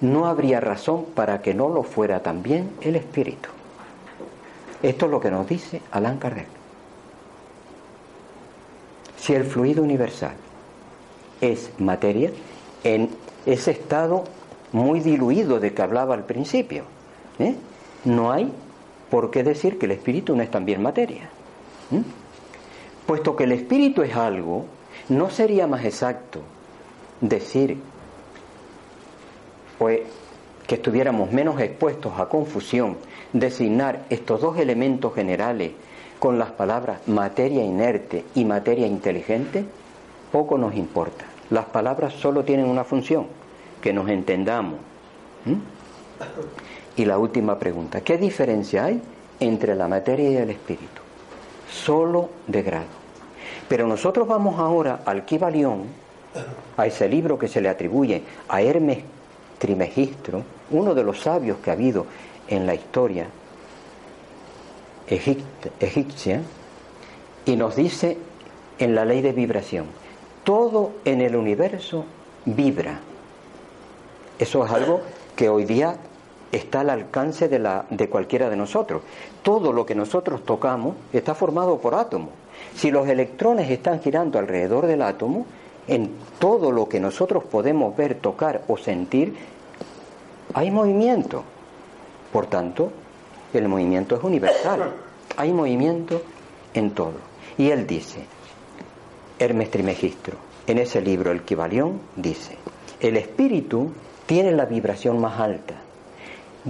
no 0.00 0.26
habría 0.26 0.60
razón 0.60 1.06
para 1.14 1.42
que 1.42 1.54
no 1.54 1.68
lo 1.68 1.82
fuera 1.82 2.22
también 2.22 2.70
el 2.80 2.94
espíritu. 2.94 3.48
Esto 4.82 5.06
es 5.06 5.10
lo 5.10 5.20
que 5.20 5.30
nos 5.30 5.48
dice 5.48 5.82
Allan 5.90 6.18
Kardec. 6.18 6.46
Si 9.16 9.34
el 9.34 9.44
fluido 9.44 9.82
universal 9.82 10.34
es 11.40 11.70
materia, 11.78 12.30
en 12.84 13.10
ese 13.44 13.72
estado 13.72 14.24
muy 14.72 15.00
diluido 15.00 15.58
de 15.58 15.74
que 15.74 15.82
hablaba 15.82 16.14
al 16.14 16.24
principio, 16.24 16.84
¿eh? 17.38 17.56
No 18.08 18.32
hay 18.32 18.50
por 19.10 19.30
qué 19.30 19.42
decir 19.44 19.78
que 19.78 19.86
el 19.86 19.92
espíritu 19.92 20.34
no 20.34 20.42
es 20.42 20.50
también 20.50 20.82
materia. 20.82 21.28
Puesto 23.06 23.36
que 23.36 23.44
el 23.44 23.52
espíritu 23.52 24.02
es 24.02 24.14
algo, 24.16 24.66
no 25.08 25.30
sería 25.30 25.66
más 25.66 25.84
exacto 25.84 26.40
decir 27.20 27.78
pues, 29.78 30.00
que 30.66 30.74
estuviéramos 30.74 31.32
menos 31.32 31.60
expuestos 31.60 32.18
a 32.18 32.28
confusión, 32.28 32.98
designar 33.32 34.04
estos 34.10 34.40
dos 34.40 34.58
elementos 34.58 35.14
generales 35.14 35.72
con 36.18 36.38
las 36.38 36.50
palabras 36.50 37.06
materia 37.06 37.64
inerte 37.64 38.24
y 38.34 38.44
materia 38.44 38.86
inteligente, 38.86 39.64
poco 40.32 40.58
nos 40.58 40.74
importa. 40.74 41.24
Las 41.50 41.66
palabras 41.66 42.12
solo 42.14 42.44
tienen 42.44 42.66
una 42.66 42.84
función, 42.84 43.26
que 43.80 43.92
nos 43.92 44.08
entendamos. 44.08 44.80
Y 46.98 47.04
la 47.04 47.16
última 47.16 47.56
pregunta, 47.60 48.00
¿qué 48.00 48.18
diferencia 48.18 48.86
hay 48.86 49.00
entre 49.38 49.76
la 49.76 49.86
materia 49.86 50.30
y 50.30 50.36
el 50.36 50.50
espíritu? 50.50 51.00
Solo 51.70 52.28
de 52.48 52.62
grado. 52.62 52.86
Pero 53.68 53.86
nosotros 53.86 54.26
vamos 54.26 54.58
ahora 54.58 55.02
al 55.04 55.24
Kibalión, 55.24 55.84
a 56.76 56.86
ese 56.86 57.08
libro 57.08 57.38
que 57.38 57.46
se 57.46 57.60
le 57.60 57.68
atribuye 57.68 58.24
a 58.48 58.62
Hermes 58.62 58.98
Trimegistro, 59.58 60.42
uno 60.72 60.92
de 60.92 61.04
los 61.04 61.20
sabios 61.20 61.58
que 61.58 61.70
ha 61.70 61.74
habido 61.74 62.04
en 62.48 62.66
la 62.66 62.74
historia 62.74 63.28
egipcia, 65.06 66.42
y 67.46 67.54
nos 67.54 67.76
dice 67.76 68.18
en 68.80 68.96
la 68.96 69.04
ley 69.04 69.22
de 69.22 69.32
vibración, 69.32 69.86
todo 70.42 70.94
en 71.04 71.20
el 71.20 71.36
universo 71.36 72.04
vibra. 72.44 72.98
Eso 74.36 74.64
es 74.64 74.72
algo 74.72 75.00
que 75.36 75.48
hoy 75.48 75.64
día 75.64 75.96
está 76.52 76.80
al 76.80 76.90
alcance 76.90 77.48
de, 77.48 77.58
la, 77.58 77.86
de 77.90 78.08
cualquiera 78.08 78.48
de 78.48 78.56
nosotros. 78.56 79.02
Todo 79.42 79.72
lo 79.72 79.84
que 79.86 79.94
nosotros 79.94 80.44
tocamos 80.44 80.94
está 81.12 81.34
formado 81.34 81.78
por 81.78 81.94
átomos. 81.94 82.30
Si 82.74 82.90
los 82.90 83.08
electrones 83.08 83.70
están 83.70 84.00
girando 84.00 84.38
alrededor 84.38 84.86
del 84.86 85.02
átomo, 85.02 85.46
en 85.86 86.10
todo 86.38 86.70
lo 86.70 86.88
que 86.88 87.00
nosotros 87.00 87.44
podemos 87.44 87.96
ver, 87.96 88.16
tocar 88.16 88.62
o 88.68 88.76
sentir, 88.76 89.34
hay 90.54 90.70
movimiento. 90.70 91.42
Por 92.32 92.46
tanto, 92.46 92.90
el 93.52 93.68
movimiento 93.68 94.16
es 94.16 94.22
universal. 94.22 94.92
Hay 95.36 95.52
movimiento 95.52 96.22
en 96.74 96.90
todo. 96.90 97.14
Y 97.56 97.70
él 97.70 97.86
dice, 97.86 98.24
Hermes 99.38 99.70
Trimegistro, 99.70 100.36
en 100.66 100.78
ese 100.78 101.00
libro, 101.00 101.32
El 101.32 101.42
Kibalión, 101.42 102.00
dice, 102.16 102.56
el 103.00 103.16
espíritu 103.16 103.92
tiene 104.26 104.52
la 104.52 104.66
vibración 104.66 105.20
más 105.20 105.40
alta. 105.40 105.74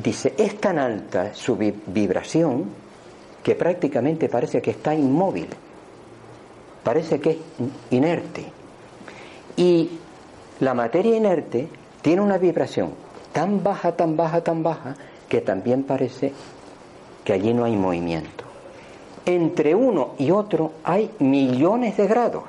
Dice, 0.02 0.32
es 0.38 0.61
tan 0.61 0.78
alta 0.78 1.34
su 1.34 1.56
vibración 1.56 2.66
que 3.42 3.56
prácticamente 3.56 4.28
parece 4.28 4.62
que 4.62 4.70
está 4.70 4.94
inmóvil, 4.94 5.48
parece 6.84 7.18
que 7.18 7.30
es 7.30 7.37
inerte. 7.90 8.44
Y 9.56 9.90
la 10.61 10.72
materia 10.72 11.16
inerte 11.16 11.66
tiene 12.00 12.22
una 12.22 12.38
vibración 12.38 12.90
tan 13.32 13.64
baja, 13.64 13.96
tan 13.96 14.16
baja, 14.16 14.40
tan 14.44 14.62
baja, 14.62 14.94
que 15.28 15.40
también 15.40 15.82
parece 15.82 16.32
que 17.24 17.32
allí 17.32 17.52
no 17.52 17.64
hay 17.64 17.74
movimiento. 17.74 18.44
Entre 19.26 19.74
uno 19.74 20.14
y 20.18 20.30
otro 20.30 20.74
hay 20.84 21.11
millones 21.18 21.96
de 21.96 22.06
grados. 22.06 22.44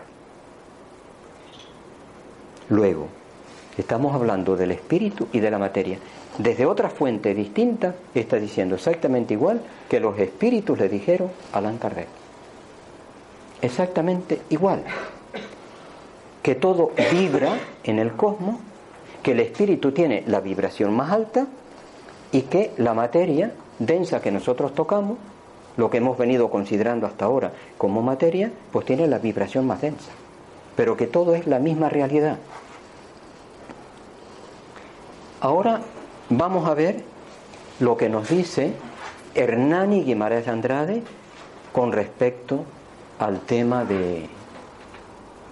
Luego, 2.69 3.07
estamos 3.75 4.13
hablando 4.13 4.55
del 4.55 4.69
espíritu 4.69 5.27
y 5.33 5.39
de 5.39 5.49
la 5.49 5.57
materia. 5.57 5.97
Desde 6.39 6.65
otra 6.65 6.89
fuente 6.89 7.33
distinta 7.33 7.95
está 8.15 8.37
diciendo 8.37 8.75
exactamente 8.75 9.33
igual 9.33 9.59
que 9.89 9.99
los 9.99 10.17
espíritus 10.17 10.79
le 10.79 10.87
dijeron 10.87 11.29
a 11.51 11.57
Allan 11.57 11.77
Kardec. 11.77 12.07
Exactamente 13.61 14.39
igual. 14.49 14.85
Que 16.41 16.55
todo 16.55 16.93
vibra 17.11 17.59
en 17.83 17.99
el 17.99 18.13
cosmos, 18.13 18.55
que 19.21 19.31
el 19.31 19.41
espíritu 19.41 19.91
tiene 19.91 20.23
la 20.27 20.39
vibración 20.39 20.95
más 20.95 21.11
alta 21.11 21.45
y 22.31 22.43
que 22.43 22.71
la 22.77 22.93
materia 22.93 23.51
densa 23.77 24.21
que 24.21 24.31
nosotros 24.31 24.73
tocamos, 24.73 25.17
lo 25.75 25.89
que 25.89 25.97
hemos 25.97 26.17
venido 26.17 26.49
considerando 26.49 27.05
hasta 27.05 27.25
ahora 27.25 27.51
como 27.77 28.01
materia, 28.01 28.49
pues 28.71 28.85
tiene 28.85 29.07
la 29.07 29.19
vibración 29.19 29.67
más 29.67 29.81
densa. 29.81 30.11
Pero 30.77 30.95
que 30.95 31.05
todo 31.05 31.35
es 31.35 31.47
la 31.47 31.59
misma 31.59 31.89
realidad. 31.89 32.37
Ahora 35.41 35.81
vamos 36.29 36.67
a 36.67 36.73
ver 36.73 37.03
lo 37.79 37.97
que 37.97 38.09
nos 38.09 38.29
dice 38.29 38.73
Hernani 39.35 40.03
Guimarães 40.03 40.47
Andrade 40.47 41.01
con 41.71 41.91
respecto 41.91 42.65
al 43.19 43.41
tema 43.41 43.85
de, 43.85 44.27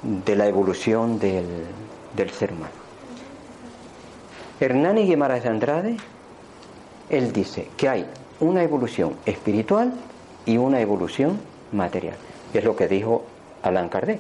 de 0.04 0.36
la 0.36 0.48
evolución 0.48 1.20
del, 1.20 1.46
del 2.16 2.30
ser 2.32 2.54
humano. 2.54 2.74
Hernani 4.60 5.06
Guimarães 5.06 5.46
Andrade, 5.46 5.98
él 7.10 7.32
dice 7.32 7.70
que 7.78 7.90
hay 7.90 8.06
una 8.40 8.64
evolución 8.64 9.16
espiritual 9.26 9.94
y 10.46 10.58
una 10.58 10.82
evolución 10.82 11.40
material. 11.72 12.16
Es 12.54 12.64
lo 12.64 12.76
que 12.76 12.88
dijo 12.88 13.24
Allan 13.64 13.90
Kardec. 13.90 14.20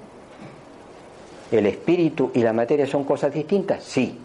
¿El 1.51 1.65
espíritu 1.65 2.31
y 2.33 2.41
la 2.41 2.51
materia 2.51 2.85
son 2.85 3.05
cosas 3.05 3.33
distintas? 3.33 3.83
Sí, 3.83 4.19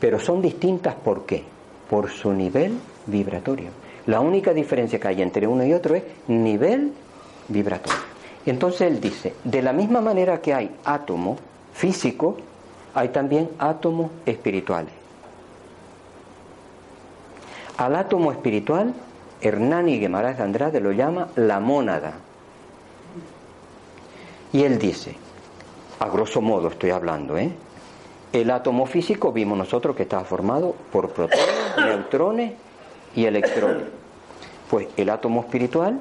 pero 0.00 0.18
son 0.18 0.42
distintas 0.42 0.94
¿por 0.94 1.26
qué? 1.26 1.44
Por 1.88 2.10
su 2.10 2.32
nivel 2.32 2.78
vibratorio. 3.06 3.70
La 4.06 4.20
única 4.20 4.54
diferencia 4.54 4.98
que 4.98 5.08
hay 5.08 5.22
entre 5.22 5.46
uno 5.46 5.64
y 5.64 5.72
otro 5.72 5.94
es 5.94 6.02
nivel 6.28 6.92
vibratorio. 7.48 7.98
Entonces 8.46 8.82
él 8.82 9.00
dice, 9.00 9.34
de 9.44 9.62
la 9.62 9.72
misma 9.72 10.00
manera 10.00 10.40
que 10.40 10.54
hay 10.54 10.70
átomos 10.84 11.38
físicos, 11.74 12.36
hay 12.94 13.08
también 13.08 13.50
átomos 13.58 14.10
espirituales. 14.24 14.92
Al 17.76 17.94
átomo 17.94 18.32
espiritual, 18.32 18.94
Hernani 19.40 19.98
Guimarães 20.00 20.38
de 20.38 20.42
Andrade 20.42 20.80
lo 20.80 20.92
llama 20.92 21.28
la 21.36 21.60
mónada. 21.60 22.14
Y 24.52 24.62
él 24.62 24.78
dice, 24.78 25.14
a 26.00 26.08
grosso 26.08 26.40
modo 26.40 26.68
estoy 26.68 26.90
hablando, 26.90 27.36
¿eh? 27.36 27.52
El 28.32 28.50
átomo 28.50 28.86
físico 28.86 29.32
vimos 29.32 29.56
nosotros 29.56 29.96
que 29.96 30.02
está 30.02 30.20
formado 30.20 30.74
por 30.92 31.10
protones, 31.10 31.46
neutrones 31.78 32.52
y 33.16 33.24
electrones. 33.24 33.84
Pues 34.70 34.88
el 34.96 35.08
átomo 35.08 35.40
espiritual 35.40 35.98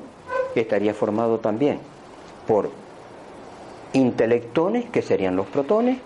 estaría 0.56 0.94
formado 0.94 1.40
también 1.40 1.80
por 2.46 2.70
intelectones, 3.94 4.90
que 4.90 5.02
serían 5.02 5.36
los 5.36 5.48
protones, 5.48 6.00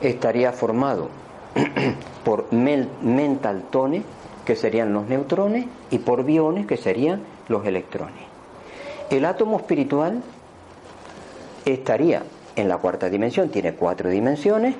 estaría 0.00 0.52
formado 0.52 1.08
por 2.24 2.52
mentaltones, 2.52 4.02
que 4.44 4.54
serían 4.54 4.92
los 4.92 5.06
neutrones, 5.08 5.66
y 5.90 5.98
por 5.98 6.24
biones, 6.24 6.66
que 6.66 6.76
serían 6.76 7.22
los 7.48 7.66
electrones. 7.66 8.22
El 9.10 9.24
átomo 9.24 9.56
espiritual 9.56 10.22
estaría 11.64 12.22
en 12.58 12.68
la 12.68 12.78
cuarta 12.78 13.08
dimensión 13.08 13.50
tiene 13.50 13.74
cuatro 13.74 14.10
dimensiones 14.10 14.74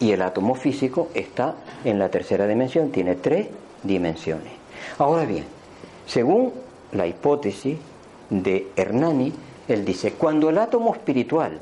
y 0.00 0.10
el 0.10 0.20
átomo 0.20 0.56
físico 0.56 1.10
está 1.14 1.54
en 1.84 1.98
la 1.98 2.08
tercera 2.08 2.46
dimensión, 2.46 2.90
tiene 2.90 3.14
tres 3.14 3.46
dimensiones. 3.84 4.52
Ahora 4.98 5.24
bien, 5.24 5.44
según 6.06 6.52
la 6.92 7.06
hipótesis 7.06 7.78
de 8.30 8.72
Hernani, 8.74 9.32
él 9.68 9.84
dice, 9.84 10.14
cuando 10.14 10.50
el 10.50 10.58
átomo 10.58 10.92
espiritual 10.92 11.60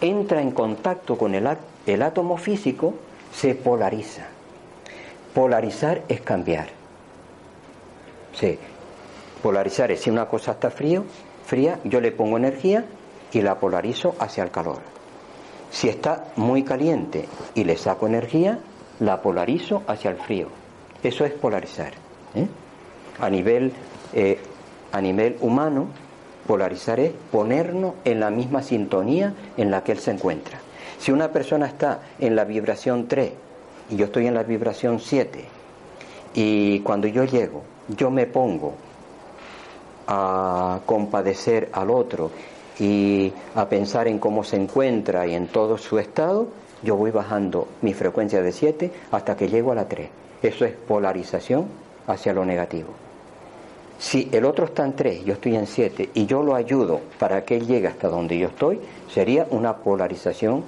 entra 0.00 0.40
en 0.40 0.50
contacto 0.50 1.16
con 1.16 1.36
el, 1.36 1.48
el 1.86 2.02
átomo 2.02 2.36
físico, 2.36 2.94
se 3.32 3.54
polariza. 3.54 4.26
Polarizar 5.32 6.02
es 6.08 6.20
cambiar. 6.22 6.66
Sí. 8.34 8.58
Polarizar 9.40 9.92
es 9.92 10.00
si 10.00 10.10
una 10.10 10.26
cosa 10.26 10.52
está 10.52 10.70
frío, 10.70 11.04
fría, 11.44 11.78
yo 11.84 12.00
le 12.00 12.10
pongo 12.10 12.38
energía 12.38 12.84
y 13.32 13.42
la 13.42 13.60
polarizo 13.60 14.16
hacia 14.18 14.42
el 14.42 14.50
calor. 14.50 14.95
Si 15.70 15.88
está 15.88 16.28
muy 16.36 16.62
caliente 16.62 17.26
y 17.54 17.64
le 17.64 17.76
saco 17.76 18.06
energía, 18.06 18.58
la 19.00 19.20
polarizo 19.20 19.82
hacia 19.86 20.10
el 20.10 20.16
frío. 20.16 20.48
Eso 21.02 21.24
es 21.24 21.32
polarizar. 21.32 21.92
¿eh? 22.34 22.46
A, 23.20 23.28
nivel, 23.28 23.72
eh, 24.12 24.38
a 24.92 25.00
nivel 25.00 25.36
humano, 25.40 25.88
polarizar 26.46 27.00
es 27.00 27.12
ponernos 27.30 27.94
en 28.04 28.20
la 28.20 28.30
misma 28.30 28.62
sintonía 28.62 29.34
en 29.56 29.70
la 29.70 29.82
que 29.84 29.92
él 29.92 29.98
se 29.98 30.12
encuentra. 30.12 30.58
Si 30.98 31.12
una 31.12 31.30
persona 31.30 31.66
está 31.66 32.00
en 32.18 32.36
la 32.36 32.44
vibración 32.44 33.06
3 33.06 33.32
y 33.90 33.96
yo 33.96 34.06
estoy 34.06 34.26
en 34.26 34.34
la 34.34 34.42
vibración 34.42 34.98
7, 34.98 35.44
y 36.34 36.80
cuando 36.80 37.06
yo 37.06 37.24
llego, 37.24 37.62
yo 37.88 38.10
me 38.10 38.26
pongo 38.26 38.74
a 40.06 40.80
compadecer 40.86 41.70
al 41.72 41.90
otro 41.90 42.30
y 42.78 43.32
a 43.54 43.68
pensar 43.68 44.08
en 44.08 44.18
cómo 44.18 44.44
se 44.44 44.56
encuentra 44.56 45.26
y 45.26 45.34
en 45.34 45.48
todo 45.48 45.78
su 45.78 45.98
estado, 45.98 46.48
yo 46.82 46.96
voy 46.96 47.10
bajando 47.10 47.68
mi 47.82 47.94
frecuencia 47.94 48.42
de 48.42 48.52
7 48.52 48.90
hasta 49.10 49.36
que 49.36 49.48
llego 49.48 49.72
a 49.72 49.74
la 49.74 49.88
3. 49.88 50.08
Eso 50.42 50.64
es 50.64 50.72
polarización 50.72 51.66
hacia 52.06 52.32
lo 52.32 52.44
negativo. 52.44 52.88
Si 53.98 54.28
el 54.30 54.44
otro 54.44 54.66
está 54.66 54.84
en 54.84 54.94
3, 54.94 55.24
yo 55.24 55.32
estoy 55.32 55.56
en 55.56 55.66
7 55.66 56.10
y 56.12 56.26
yo 56.26 56.42
lo 56.42 56.54
ayudo 56.54 57.00
para 57.18 57.44
que 57.44 57.56
él 57.56 57.66
llegue 57.66 57.88
hasta 57.88 58.08
donde 58.08 58.38
yo 58.38 58.48
estoy, 58.48 58.78
sería 59.12 59.46
una 59.50 59.76
polarización, 59.76 60.62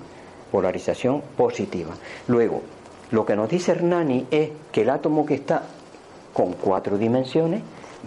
polarización 0.50 1.22
positiva. 1.36 1.94
Luego, 2.26 2.62
lo 3.10 3.26
que 3.26 3.36
nos 3.36 3.50
dice 3.50 3.72
Hernani 3.72 4.26
es 4.30 4.50
que 4.72 4.80
el 4.82 4.90
átomo 4.90 5.26
que 5.26 5.34
está 5.34 5.62
con 6.32 6.54
cuatro 6.54 6.96
dimensiones 6.96 7.60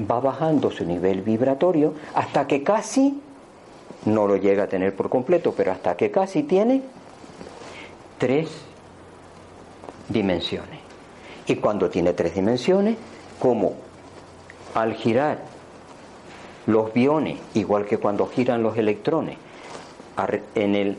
va 0.10 0.20
bajando 0.20 0.72
su 0.72 0.86
nivel 0.86 1.22
vibratorio 1.22 1.94
hasta 2.16 2.48
que 2.48 2.64
casi 2.64 3.22
no 4.06 4.28
lo 4.28 4.36
llega 4.38 4.64
a 4.64 4.68
tener 4.68 4.96
por 4.96 5.10
completo, 5.10 5.54
pero 5.56 5.72
hasta 5.72 5.96
que 5.96 6.12
casi 6.12 6.44
tiene 6.44 6.82
tres 8.18 8.50
dimensiones. 10.10 10.80
Y 11.48 11.56
cuando 11.56 11.90
tiene 11.90 12.14
tres 12.14 12.36
dimensiones, 12.36 12.98
como 13.40 13.74
al 14.74 14.94
girar 14.94 15.40
los 16.68 16.94
biones, 16.94 17.40
igual 17.54 17.86
que 17.86 17.98
cuando 17.98 18.28
giran 18.28 18.64
los 18.64 18.78
electrones, 18.78 19.38
en 20.56 20.76
el 20.76 20.98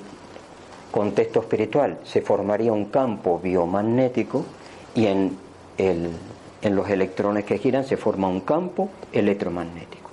contexto 0.91 1.41
espiritual 1.41 1.99
se 2.05 2.23
formaría 2.23 2.73
un 2.73 2.87
campo 2.87 3.39
biomagnético 3.39 4.45
y 4.95 5.07
en, 5.07 5.37
en 5.79 6.77
los 6.77 6.89
electrones 6.91 7.45
que 7.45 7.59
giran 7.59 7.85
se 7.85 7.97
forma 7.97 8.29
un 8.29 8.41
campo 8.41 8.91
electromagnético. 9.13 10.11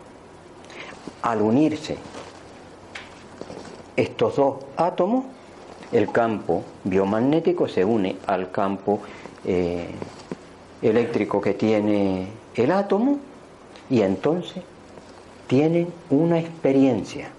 Al 1.24 1.42
unirse 1.42 1.98
estos 4.00 4.38
dos 4.38 4.56
átomos, 4.78 5.26
el 5.92 6.12
campo 6.12 6.64
biomagnético 6.86 7.68
se 7.68 7.84
une 7.84 8.16
al 8.28 8.50
campo 8.52 9.02
eh, 9.44 9.90
eléctrico 10.82 11.42
que 11.42 11.54
tiene 11.54 12.28
el 12.56 12.72
átomo 12.72 13.20
y 13.90 14.02
entonces 14.02 14.64
tienen 15.48 15.92
una 16.10 16.40
experiencia 16.40 17.30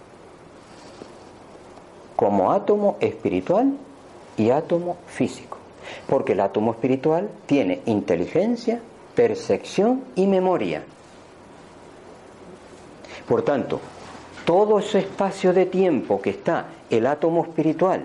como 2.15 2.53
átomo 2.53 2.97
espiritual 3.01 3.73
y 4.37 4.51
átomo 4.51 4.99
físico. 5.07 5.57
Porque 6.07 6.33
el 6.33 6.41
átomo 6.41 6.73
espiritual 6.73 7.31
tiene 7.47 7.81
inteligencia, 7.87 8.83
percepción 9.15 10.05
y 10.15 10.27
memoria. 10.27 10.83
Por 13.27 13.43
tanto, 13.43 13.81
todo 14.45 14.79
ese 14.79 15.01
espacio 15.01 15.53
de 15.53 15.67
tiempo 15.67 16.21
que 16.21 16.31
está 16.31 16.67
el 16.89 17.07
átomo 17.07 17.45
espiritual 17.45 18.05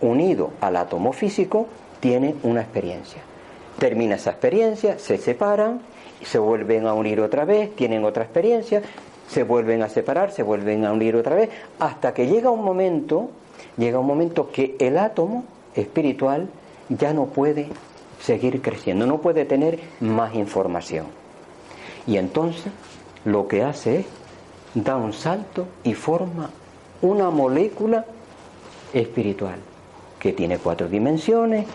unido 0.00 0.50
al 0.60 0.76
átomo 0.76 1.12
físico 1.12 1.66
tiene 2.00 2.34
una 2.42 2.62
experiencia. 2.62 3.22
Termina 3.78 4.16
esa 4.16 4.30
experiencia, 4.30 4.98
se 4.98 5.18
separan, 5.18 5.80
se 6.22 6.38
vuelven 6.38 6.86
a 6.86 6.94
unir 6.94 7.20
otra 7.20 7.44
vez, 7.44 7.74
tienen 7.74 8.04
otra 8.04 8.24
experiencia, 8.24 8.82
se 9.28 9.44
vuelven 9.44 9.82
a 9.82 9.88
separar, 9.88 10.30
se 10.30 10.42
vuelven 10.42 10.84
a 10.84 10.92
unir 10.92 11.16
otra 11.16 11.36
vez, 11.36 11.50
hasta 11.78 12.12
que 12.12 12.26
llega 12.26 12.50
un 12.50 12.64
momento, 12.64 13.30
llega 13.76 13.98
un 13.98 14.06
momento 14.06 14.50
que 14.50 14.76
el 14.78 14.98
átomo 14.98 15.44
espiritual 15.74 16.48
ya 16.88 17.12
no 17.12 17.26
puede 17.26 17.68
seguir 18.20 18.60
creciendo, 18.60 19.06
no 19.06 19.18
puede 19.18 19.44
tener 19.44 19.80
más 20.00 20.34
información. 20.34 21.06
Y 22.06 22.18
entonces 22.18 22.72
lo 23.24 23.48
que 23.48 23.62
hace 23.62 24.00
es 24.00 24.06
da 24.74 24.96
un 24.96 25.12
salto 25.12 25.66
y 25.84 25.94
forma 25.94 26.50
una 27.02 27.30
molécula 27.30 28.04
espiritual 28.92 29.58
que 30.18 30.32
tiene 30.32 30.58
cuatro 30.58 30.88
dimensiones, 30.88 31.66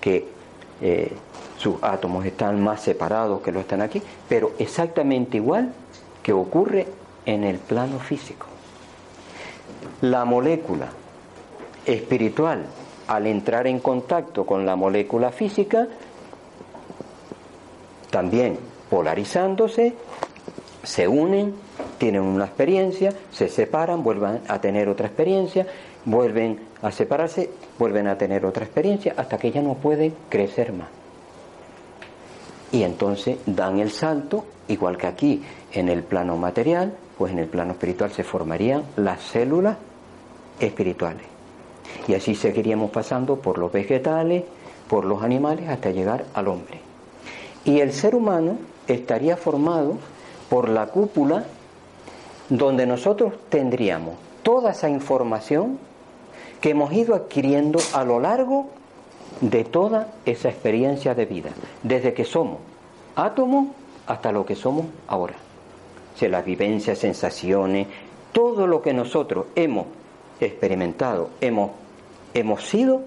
que 0.00 0.26
eh, 0.82 1.12
sus 1.56 1.82
átomos 1.82 2.26
están 2.26 2.62
más 2.62 2.82
separados 2.82 3.40
que 3.40 3.52
lo 3.52 3.60
están 3.60 3.80
aquí, 3.80 4.02
pero 4.28 4.52
exactamente 4.58 5.38
igual 5.38 5.72
que 6.22 6.32
ocurre 6.32 6.86
en 7.24 7.44
el 7.44 7.56
plano 7.56 7.98
físico. 7.98 8.46
La 10.02 10.24
molécula 10.24 10.88
espiritual, 11.86 12.66
al 13.08 13.26
entrar 13.26 13.66
en 13.66 13.80
contacto 13.80 14.44
con 14.44 14.66
la 14.66 14.76
molécula 14.76 15.32
física, 15.32 15.88
también 18.10 18.58
polarizándose, 18.90 19.94
se 20.82 21.08
unen 21.08 21.54
tienen 21.98 22.22
una 22.22 22.44
experiencia, 22.46 23.12
se 23.30 23.48
separan, 23.48 24.02
vuelven 24.02 24.40
a 24.48 24.60
tener 24.60 24.88
otra 24.88 25.06
experiencia, 25.06 25.66
vuelven 26.04 26.60
a 26.82 26.90
separarse, 26.90 27.50
vuelven 27.78 28.06
a 28.08 28.18
tener 28.18 28.44
otra 28.44 28.64
experiencia, 28.64 29.14
hasta 29.16 29.38
que 29.38 29.50
ya 29.50 29.62
no 29.62 29.74
pueden 29.74 30.14
crecer 30.28 30.72
más. 30.72 30.88
Y 32.72 32.82
entonces 32.82 33.38
dan 33.46 33.78
el 33.78 33.90
salto, 33.90 34.44
igual 34.68 34.96
que 34.96 35.06
aquí 35.06 35.42
en 35.72 35.88
el 35.88 36.02
plano 36.02 36.36
material, 36.36 36.94
pues 37.16 37.32
en 37.32 37.38
el 37.38 37.46
plano 37.46 37.72
espiritual 37.72 38.10
se 38.10 38.24
formarían 38.24 38.82
las 38.96 39.22
células 39.22 39.76
espirituales. 40.58 41.26
Y 42.08 42.14
así 42.14 42.34
seguiríamos 42.34 42.90
pasando 42.90 43.36
por 43.36 43.58
los 43.58 43.70
vegetales, 43.70 44.44
por 44.88 45.04
los 45.04 45.22
animales, 45.22 45.68
hasta 45.68 45.90
llegar 45.90 46.24
al 46.34 46.48
hombre. 46.48 46.80
Y 47.64 47.80
el 47.80 47.92
ser 47.92 48.14
humano 48.14 48.58
estaría 48.86 49.36
formado 49.36 49.96
por 50.50 50.68
la 50.68 50.86
cúpula 50.86 51.44
donde 52.48 52.86
nosotros 52.86 53.34
tendríamos 53.48 54.14
toda 54.42 54.72
esa 54.72 54.88
información 54.88 55.78
que 56.60 56.70
hemos 56.70 56.92
ido 56.92 57.14
adquiriendo 57.14 57.78
a 57.92 58.04
lo 58.04 58.20
largo 58.20 58.68
de 59.40 59.64
toda 59.64 60.08
esa 60.24 60.48
experiencia 60.48 61.14
de 61.14 61.26
vida, 61.26 61.50
desde 61.82 62.14
que 62.14 62.24
somos 62.24 62.58
átomos 63.16 63.68
hasta 64.06 64.32
lo 64.32 64.44
que 64.46 64.54
somos 64.54 64.86
ahora. 65.08 65.34
O 66.14 66.18
sea, 66.18 66.28
las 66.28 66.44
vivencias, 66.44 66.98
sensaciones, 66.98 67.88
todo 68.32 68.66
lo 68.66 68.82
que 68.82 68.92
nosotros 68.92 69.46
hemos 69.54 69.86
experimentado, 70.40 71.30
hemos, 71.40 71.70
hemos 72.34 72.64
sido 72.64 73.02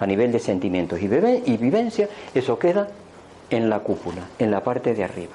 a 0.00 0.06
nivel 0.06 0.32
de 0.32 0.38
sentimientos 0.38 1.00
y, 1.00 1.08
vivencia, 1.08 2.08
eso 2.34 2.58
queda 2.58 2.88
en 3.50 3.70
la 3.70 3.80
cúpula, 3.80 4.22
en 4.38 4.50
la 4.50 4.62
parte 4.62 4.94
de 4.94 5.04
arriba. 5.04 5.34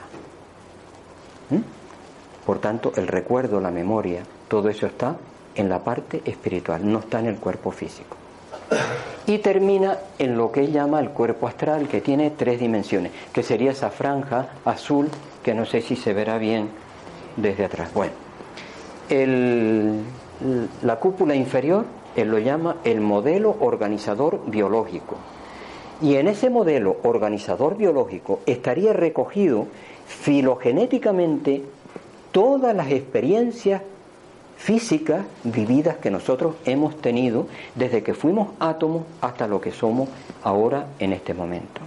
¿Mm? 1.50 1.79
Por 2.50 2.58
tanto, 2.58 2.94
el 2.96 3.06
recuerdo, 3.08 3.62
la 3.62 3.70
memoria, 3.70 4.24
todo 4.48 4.70
eso 4.70 4.88
está 4.88 5.16
en 5.54 5.70
la 5.70 5.84
parte 5.84 6.24
espiritual, 6.26 6.82
no 6.92 6.98
está 6.98 7.20
en 7.20 7.28
el 7.28 7.36
cuerpo 7.36 7.70
físico. 7.70 8.18
Y 9.28 9.38
termina 9.38 10.00
en 10.18 10.36
lo 10.36 10.52
que 10.52 10.62
él 10.62 10.72
llama 10.72 11.00
el 11.00 11.12
cuerpo 11.12 11.48
astral, 11.48 11.88
que 11.88 12.02
tiene 12.02 12.32
tres 12.32 12.60
dimensiones, 12.60 13.12
que 13.32 13.44
sería 13.44 13.70
esa 13.70 13.92
franja 13.92 14.50
azul, 14.66 15.10
que 15.44 15.54
no 15.54 15.64
sé 15.64 15.82
si 15.84 15.96
se 15.96 16.12
verá 16.12 16.40
bien 16.40 16.70
desde 17.38 17.66
atrás. 17.66 17.92
Bueno, 17.94 18.14
la 20.82 20.96
cúpula 20.96 21.36
inferior, 21.36 21.86
él 22.16 22.32
lo 22.32 22.40
llama 22.40 22.78
el 22.84 23.00
modelo 23.00 23.58
organizador 23.60 24.42
biológico. 24.48 25.18
Y 26.02 26.16
en 26.16 26.28
ese 26.28 26.50
modelo 26.50 26.98
organizador 27.04 27.78
biológico 27.78 28.40
estaría 28.48 28.92
recogido 28.92 29.68
filogenéticamente 30.08 31.62
todas 32.32 32.76
las 32.76 32.92
experiencias 32.92 33.82
físicas 34.58 35.26
vividas 35.44 35.98
que 35.98 36.12
nosotros 36.12 36.56
hemos 36.66 37.00
tenido 37.02 37.48
desde 37.76 38.04
que 38.04 38.14
fuimos 38.14 38.50
átomos 38.60 39.04
hasta 39.22 39.48
lo 39.48 39.62
que 39.62 39.72
somos 39.72 40.10
ahora 40.44 40.88
en 41.00 41.14
este 41.14 41.34
momento. 41.34 41.82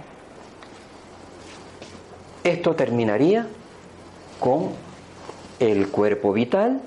Esto 2.43 2.75
terminaría 2.75 3.47
con 4.39 4.71
el 5.59 5.87
cuerpo 5.89 6.33
vital, 6.33 6.81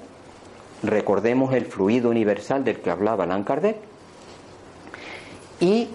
recordemos 0.83 1.55
el 1.55 1.67
fluido 1.67 2.11
universal 2.11 2.65
del 2.65 2.81
que 2.81 2.91
hablaba 2.91 3.25
Allan 3.25 3.45
Kardec, 3.45 3.77
y 5.61 5.89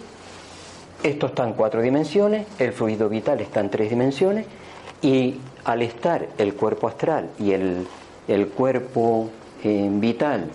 esto 1.03 1.27
está 1.27 1.43
en 1.43 1.53
cuatro 1.53 1.81
dimensiones, 1.81 2.47
el 2.57 2.71
fluido 2.71 3.09
vital 3.09 3.41
está 3.41 3.59
en 3.59 3.69
tres 3.69 3.89
dimensiones, 3.89 4.45
Y 5.03 5.39
al 5.63 5.81
estar 5.81 6.27
el 6.37 6.55
cuerpo 6.55 6.87
astral 6.87 7.29
y 7.39 7.51
el, 7.51 7.87
el 8.27 8.47
cuerpo 8.47 9.29
eh, 9.63 9.89
vital 9.91 10.49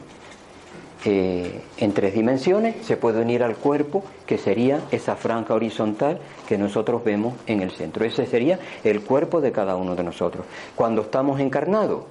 eh, 1.04 1.62
en 1.76 1.92
tres 1.92 2.14
dimensiones, 2.14 2.84
se 2.84 2.96
puede 2.96 3.20
unir 3.20 3.44
al 3.44 3.56
cuerpo, 3.56 4.02
que 4.26 4.38
sería 4.38 4.80
esa 4.90 5.14
franja 5.14 5.54
horizontal 5.54 6.18
que 6.48 6.58
nosotros 6.58 7.04
vemos 7.04 7.34
en 7.46 7.60
el 7.60 7.70
centro. 7.70 8.04
Ese 8.04 8.26
sería 8.26 8.58
el 8.82 9.02
cuerpo 9.02 9.40
de 9.40 9.52
cada 9.52 9.76
uno 9.76 9.94
de 9.94 10.02
nosotros. 10.02 10.46
Cuando 10.74 11.02
estamos 11.02 11.38
encarnados, 11.38 12.04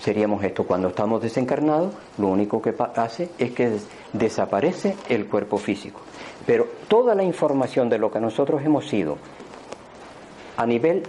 seríamos 0.00 0.42
esto. 0.42 0.64
Cuando 0.64 0.88
estamos 0.88 1.20
desencarnados, 1.20 1.92
lo 2.16 2.28
único 2.28 2.62
que 2.62 2.74
hace 2.94 3.28
es 3.36 3.50
que 3.50 3.78
desaparece 4.14 4.96
el 5.10 5.26
cuerpo 5.26 5.58
físico. 5.58 6.00
Pero 6.46 6.66
toda 6.88 7.14
la 7.14 7.24
información 7.24 7.90
de 7.90 7.98
lo 7.98 8.10
que 8.10 8.20
nosotros 8.20 8.62
hemos 8.64 8.88
sido 8.88 9.18
a 10.56 10.64
nivel 10.64 11.02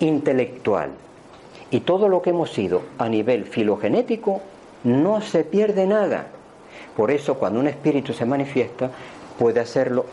intelectual 0.00 0.90
y 1.70 1.80
todo 1.80 2.08
lo 2.08 2.22
que 2.22 2.30
hemos 2.30 2.52
sido 2.52 2.82
a 2.98 3.08
nivel 3.08 3.44
filogenético 3.44 4.40
no 4.84 5.20
se 5.20 5.44
pierde 5.44 5.86
nada. 5.86 6.26
Por 6.96 7.10
eso 7.10 7.34
cuando 7.34 7.60
un 7.60 7.68
espíritu 7.68 8.12
se 8.12 8.26
manifiesta 8.26 8.90
puede 9.38 9.60
hacerlo 9.60 10.06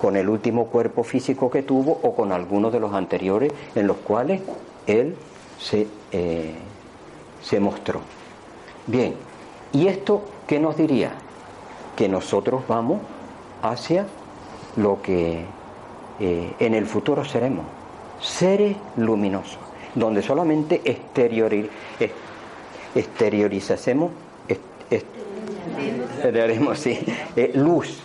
con 0.00 0.16
el 0.16 0.28
último 0.28 0.66
cuerpo 0.66 1.02
físico 1.02 1.50
que 1.50 1.62
tuvo 1.62 1.98
o 2.02 2.14
con 2.14 2.32
alguno 2.32 2.70
de 2.70 2.80
los 2.80 2.92
anteriores 2.92 3.52
en 3.74 3.86
los 3.86 3.96
cuales 3.98 4.42
él 4.86 5.16
se, 5.58 5.86
eh, 6.12 6.54
se 7.42 7.60
mostró. 7.60 8.00
Bien, 8.86 9.14
¿y 9.72 9.88
esto 9.88 10.22
qué 10.46 10.60
nos 10.60 10.76
diría? 10.76 11.12
Que 11.96 12.08
nosotros 12.08 12.62
vamos 12.68 13.00
hacia 13.62 14.06
lo 14.76 15.00
que 15.02 15.44
eh, 16.20 16.52
en 16.58 16.74
el 16.74 16.86
futuro 16.86 17.24
seremos, 17.24 17.64
seres 18.20 18.76
luminosos, 18.96 19.58
donde 19.94 20.22
solamente 20.22 20.80
exterior, 20.84 21.52
exteriorizasemos, 22.94 24.10
sí, 26.78 26.98
eh, 27.36 27.52
luz, 27.54 27.98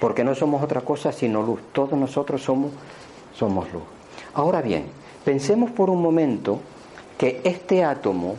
porque 0.00 0.24
no 0.24 0.34
somos 0.34 0.62
otra 0.62 0.80
cosa 0.80 1.12
sino 1.12 1.42
luz. 1.42 1.60
Todos 1.72 1.98
nosotros 1.98 2.42
somos, 2.42 2.72
somos 3.34 3.72
luz. 3.72 3.82
Ahora 4.34 4.62
bien, 4.62 4.86
pensemos 5.24 5.70
por 5.70 5.90
un 5.90 6.00
momento 6.00 6.60
que 7.18 7.40
este 7.44 7.84
átomo, 7.84 8.36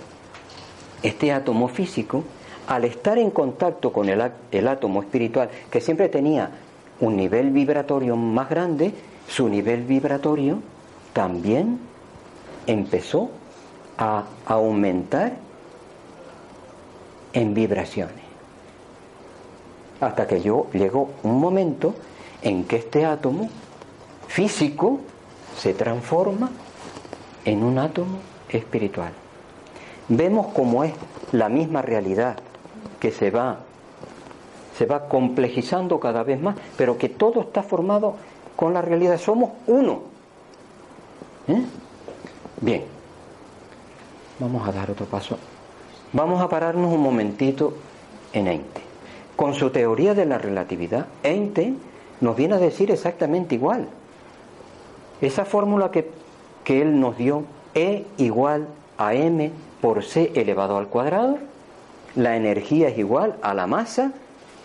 este 1.03 1.31
átomo 1.31 1.67
físico, 1.67 2.23
al 2.67 2.85
estar 2.85 3.17
en 3.17 3.31
contacto 3.31 3.91
con 3.91 4.07
el 4.09 4.67
átomo 4.67 5.01
espiritual, 5.01 5.49
que 5.69 5.81
siempre 5.81 6.09
tenía 6.09 6.51
un 6.99 7.17
nivel 7.17 7.49
vibratorio 7.49 8.15
más 8.15 8.49
grande, 8.49 8.93
su 9.27 9.49
nivel 9.49 9.83
vibratorio 9.83 10.59
también 11.13 11.79
empezó 12.67 13.29
a 13.97 14.25
aumentar 14.45 15.33
en 17.33 17.53
vibraciones. 17.53 18.15
Hasta 19.99 20.27
que 20.27 20.41
yo 20.41 20.67
llegó 20.73 21.11
un 21.23 21.39
momento 21.39 21.93
en 22.41 22.63
que 22.65 22.77
este 22.77 23.05
átomo 23.05 23.49
físico 24.27 24.99
se 25.57 25.73
transforma 25.73 26.49
en 27.45 27.63
un 27.63 27.77
átomo 27.77 28.17
espiritual. 28.49 29.11
Vemos 30.09 30.47
cómo 30.53 30.83
es 30.83 30.93
la 31.31 31.49
misma 31.49 31.81
realidad 31.81 32.37
que 32.99 33.11
se 33.11 33.29
va 33.29 33.59
se 34.77 34.87
va 34.87 35.07
complejizando 35.07 35.99
cada 35.99 36.23
vez 36.23 36.41
más, 36.41 36.55
pero 36.75 36.97
que 36.97 37.07
todo 37.07 37.41
está 37.41 37.61
formado 37.61 38.15
con 38.55 38.73
la 38.73 38.81
realidad. 38.81 39.19
Somos 39.19 39.51
uno. 39.67 40.10
¿Eh? 41.51 41.61
Bien, 42.61 42.83
vamos 44.39 44.65
a 44.67 44.71
dar 44.71 44.89
otro 44.89 45.05
paso 45.05 45.37
Vamos 46.13 46.41
a 46.41 46.49
pararnos 46.49 46.93
un 46.93 47.01
momentito 47.01 47.73
en 48.33 48.47
Einstein. 48.47 48.85
Con 49.35 49.53
su 49.53 49.69
teoría 49.69 50.13
de 50.13 50.25
la 50.25 50.37
relatividad, 50.37 51.07
Einstein 51.23 51.79
nos 52.19 52.35
viene 52.35 52.55
a 52.55 52.57
decir 52.57 52.91
exactamente 52.91 53.55
igual. 53.55 53.87
Esa 55.21 55.45
fórmula 55.45 55.89
que, 55.89 56.09
que 56.65 56.81
él 56.81 56.99
nos 56.99 57.17
dio, 57.17 57.43
E 57.73 58.05
igual 58.17 58.67
a 58.97 59.13
m 59.13 59.51
por 59.79 60.03
c 60.03 60.33
elevado 60.35 60.77
al 60.77 60.87
cuadrado, 60.87 61.37
la 62.15 62.35
energía 62.35 62.89
es 62.89 62.97
igual 62.97 63.37
a 63.41 63.53
la 63.53 63.65
masa 63.67 64.11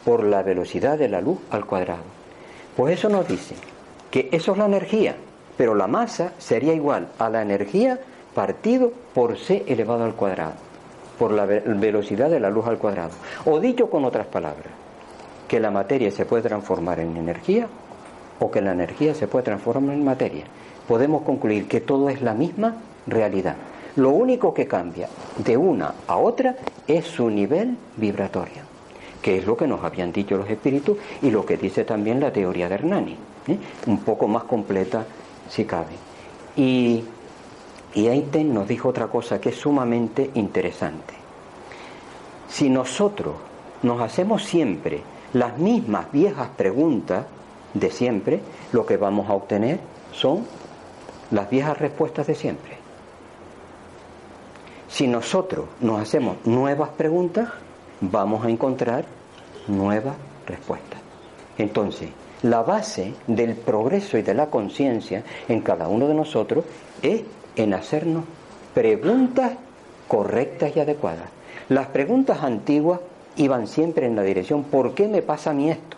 por 0.04 0.24
la 0.24 0.42
velocidad 0.42 0.98
de 0.98 1.08
la 1.08 1.20
luz 1.20 1.38
al 1.50 1.64
cuadrado. 1.64 2.02
Pues 2.76 2.98
eso 2.98 3.08
nos 3.08 3.28
dice 3.28 3.54
que 4.10 4.28
eso 4.32 4.52
es 4.52 4.58
la 4.58 4.66
energía, 4.66 5.14
pero 5.56 5.74
la 5.74 5.86
masa 5.86 6.32
sería 6.38 6.74
igual 6.74 7.08
a 7.18 7.28
la 7.28 7.42
energía 7.42 7.98
partido 8.34 8.92
por 9.14 9.38
c 9.38 9.64
elevado 9.66 10.04
al 10.04 10.14
cuadrado 10.14 10.66
por 11.18 11.32
la 11.32 11.46
velocidad 11.46 12.30
de 12.30 12.40
la 12.40 12.50
luz 12.50 12.66
al 12.66 12.78
cuadrado. 12.78 13.12
O 13.44 13.60
dicho 13.60 13.88
con 13.90 14.04
otras 14.04 14.26
palabras, 14.26 14.72
que 15.48 15.60
la 15.60 15.70
materia 15.70 16.10
se 16.10 16.26
puede 16.26 16.42
transformar 16.42 17.00
en 17.00 17.16
energía 17.16 17.68
o 18.38 18.50
que 18.50 18.60
la 18.60 18.72
energía 18.72 19.14
se 19.14 19.26
puede 19.26 19.44
transformar 19.44 19.94
en 19.94 20.04
materia. 20.04 20.44
Podemos 20.86 21.22
concluir 21.22 21.68
que 21.68 21.80
todo 21.80 22.08
es 22.10 22.22
la 22.22 22.34
misma 22.34 22.76
realidad. 23.06 23.56
Lo 23.96 24.10
único 24.10 24.52
que 24.52 24.66
cambia 24.66 25.08
de 25.38 25.56
una 25.56 25.94
a 26.06 26.18
otra 26.18 26.56
es 26.86 27.06
su 27.06 27.30
nivel 27.30 27.76
vibratorio, 27.96 28.62
que 29.22 29.38
es 29.38 29.46
lo 29.46 29.56
que 29.56 29.66
nos 29.66 29.82
habían 29.82 30.12
dicho 30.12 30.36
los 30.36 30.50
espíritus 30.50 30.98
y 31.22 31.30
lo 31.30 31.46
que 31.46 31.56
dice 31.56 31.84
también 31.84 32.20
la 32.20 32.30
teoría 32.30 32.68
de 32.68 32.74
Hernani, 32.74 33.16
¿eh? 33.48 33.58
un 33.86 33.98
poco 34.00 34.28
más 34.28 34.44
completa 34.44 35.06
si 35.48 35.64
cabe. 35.64 35.94
Y 36.56 37.04
y 37.96 38.08
Einstein 38.08 38.52
nos 38.52 38.68
dijo 38.68 38.90
otra 38.90 39.06
cosa 39.06 39.40
que 39.40 39.48
es 39.48 39.56
sumamente 39.56 40.30
interesante. 40.34 41.14
Si 42.46 42.68
nosotros 42.68 43.34
nos 43.82 44.02
hacemos 44.02 44.44
siempre 44.44 45.02
las 45.32 45.56
mismas 45.56 46.12
viejas 46.12 46.50
preguntas 46.54 47.24
de 47.72 47.90
siempre, 47.90 48.40
lo 48.72 48.84
que 48.84 48.98
vamos 48.98 49.30
a 49.30 49.32
obtener 49.32 49.80
son 50.12 50.44
las 51.30 51.48
viejas 51.48 51.78
respuestas 51.78 52.26
de 52.26 52.34
siempre. 52.34 52.76
Si 54.88 55.06
nosotros 55.06 55.64
nos 55.80 55.98
hacemos 55.98 56.36
nuevas 56.44 56.90
preguntas, 56.90 57.48
vamos 58.02 58.44
a 58.44 58.50
encontrar 58.50 59.06
nuevas 59.68 60.16
respuestas. 60.46 61.00
Entonces, 61.56 62.10
la 62.46 62.62
base 62.62 63.12
del 63.26 63.54
progreso 63.56 64.18
y 64.18 64.22
de 64.22 64.32
la 64.32 64.46
conciencia 64.46 65.24
en 65.48 65.60
cada 65.62 65.88
uno 65.88 66.06
de 66.06 66.14
nosotros 66.14 66.64
es 67.02 67.22
en 67.56 67.74
hacernos 67.74 68.22
preguntas 68.72 69.54
correctas 70.06 70.70
y 70.76 70.80
adecuadas. 70.80 71.28
Las 71.68 71.88
preguntas 71.88 72.44
antiguas 72.44 73.00
iban 73.36 73.66
siempre 73.66 74.06
en 74.06 74.14
la 74.14 74.22
dirección, 74.22 74.62
¿por 74.62 74.94
qué 74.94 75.08
me 75.08 75.22
pasa 75.22 75.50
a 75.50 75.54
mí 75.54 75.70
esto? 75.70 75.96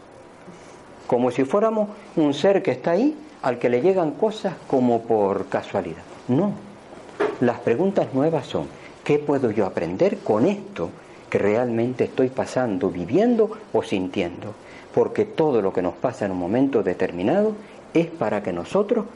Como 1.06 1.30
si 1.30 1.44
fuéramos 1.44 1.90
un 2.16 2.32
ser 2.32 2.62
que 2.62 2.70
está 2.70 2.92
ahí 2.92 3.14
al 3.42 3.58
que 3.58 3.68
le 3.68 3.82
llegan 3.82 4.12
cosas 4.12 4.54
como 4.66 5.02
por 5.02 5.48
casualidad. 5.48 6.02
No, 6.28 6.52
las 7.40 7.58
preguntas 7.58 8.14
nuevas 8.14 8.46
son, 8.46 8.68
¿qué 9.04 9.18
puedo 9.18 9.50
yo 9.50 9.66
aprender 9.66 10.18
con 10.18 10.46
esto 10.46 10.88
que 11.28 11.38
realmente 11.38 12.04
estoy 12.04 12.28
pasando, 12.30 12.88
viviendo 12.88 13.50
o 13.72 13.82
sintiendo? 13.82 14.54
Porque 14.98 15.24
todo 15.24 15.62
lo 15.62 15.72
que 15.72 15.80
nos 15.80 15.94
pasa 15.94 16.24
en 16.24 16.32
un 16.32 16.38
momento 16.38 16.82
determinado 16.82 17.52
es 17.94 18.08
para 18.08 18.42
que 18.42 18.52
nosotros 18.52 19.06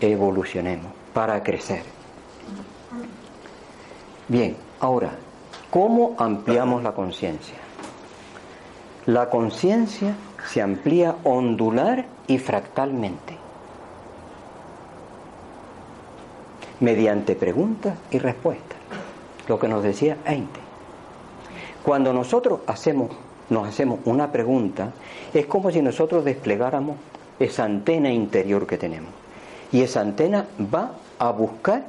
evolucionemos 0.00 0.92
para 1.12 1.42
crecer. 1.42 1.82
Bien, 4.28 4.56
ahora, 4.78 5.10
¿cómo 5.72 6.14
ampliamos 6.18 6.84
la 6.84 6.92
conciencia? 6.92 7.56
La 9.06 9.28
conciencia 9.28 10.14
se 10.46 10.62
amplía 10.62 11.16
ondular 11.24 12.06
y 12.28 12.38
fractalmente, 12.38 13.36
mediante 16.78 17.34
preguntas 17.34 17.98
y 18.12 18.20
respuestas, 18.20 18.78
lo 19.48 19.58
que 19.58 19.66
nos 19.66 19.82
decía 19.82 20.18
Einstein. 20.24 20.64
Cuando 21.82 22.12
nosotros 22.12 22.60
hacemos, 22.68 23.10
nos 23.50 23.68
hacemos 23.68 24.00
una 24.04 24.32
pregunta, 24.32 24.92
es 25.34 25.46
como 25.46 25.70
si 25.70 25.82
nosotros 25.82 26.24
desplegáramos 26.24 26.96
esa 27.38 27.64
antena 27.64 28.10
interior 28.10 28.66
que 28.66 28.78
tenemos. 28.78 29.10
Y 29.72 29.82
esa 29.82 30.00
antena 30.00 30.46
va 30.72 30.92
a 31.18 31.30
buscar 31.30 31.84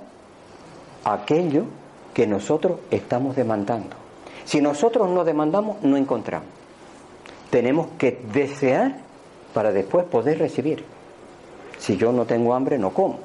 aquello 1.03 1.65
que 2.13 2.27
nosotros 2.27 2.79
estamos 2.91 3.35
demandando. 3.35 3.95
Si 4.45 4.61
nosotros 4.61 5.09
no 5.09 5.23
demandamos, 5.23 5.81
no 5.83 5.97
encontramos. 5.97 6.47
Tenemos 7.49 7.87
que 7.97 8.19
desear 8.33 8.97
para 9.53 9.71
después 9.71 10.05
poder 10.05 10.39
recibir. 10.39 10.83
Si 11.77 11.97
yo 11.97 12.11
no 12.11 12.25
tengo 12.25 12.53
hambre, 12.53 12.77
no 12.77 12.91
como. 12.91 13.19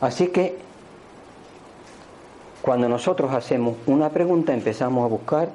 Así 0.00 0.28
que 0.28 0.56
cuando 2.62 2.88
nosotros 2.88 3.32
hacemos 3.32 3.76
una 3.86 4.10
pregunta, 4.10 4.52
empezamos 4.52 5.04
a 5.04 5.08
buscar 5.08 5.50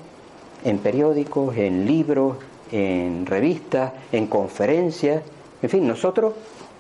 en 0.66 0.80
periódicos, 0.80 1.56
en 1.56 1.86
libros, 1.86 2.38
en 2.72 3.26
revistas, 3.26 3.94
en 4.12 4.28
conferencias, 4.28 5.24
en 5.62 5.70
fin, 5.70 5.88
nosotros 5.88 6.34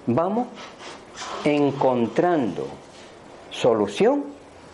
vamos 0.08 0.48
encontrando 1.46 2.68
solución 3.52 4.26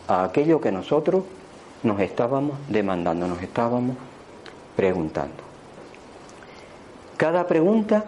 a 0.08 0.24
aquello 0.24 0.60
que 0.60 0.72
nosotros 0.72 1.24
nos 1.84 2.00
estábamos 2.00 2.58
demandando, 2.70 3.28
nos 3.28 3.42
estábamos 3.42 3.98
preguntando. 4.76 5.44
Cada 7.18 7.46
pregunta 7.48 8.06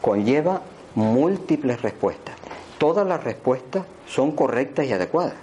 conlleva 0.00 0.60
múltiples 0.94 1.80
respuestas. 1.80 2.36
Todas 2.78 3.06
las 3.06 3.24
respuestas 3.24 3.84
son 4.06 4.32
correctas 4.32 4.86
y 4.86 4.92
adecuadas. 4.92 5.34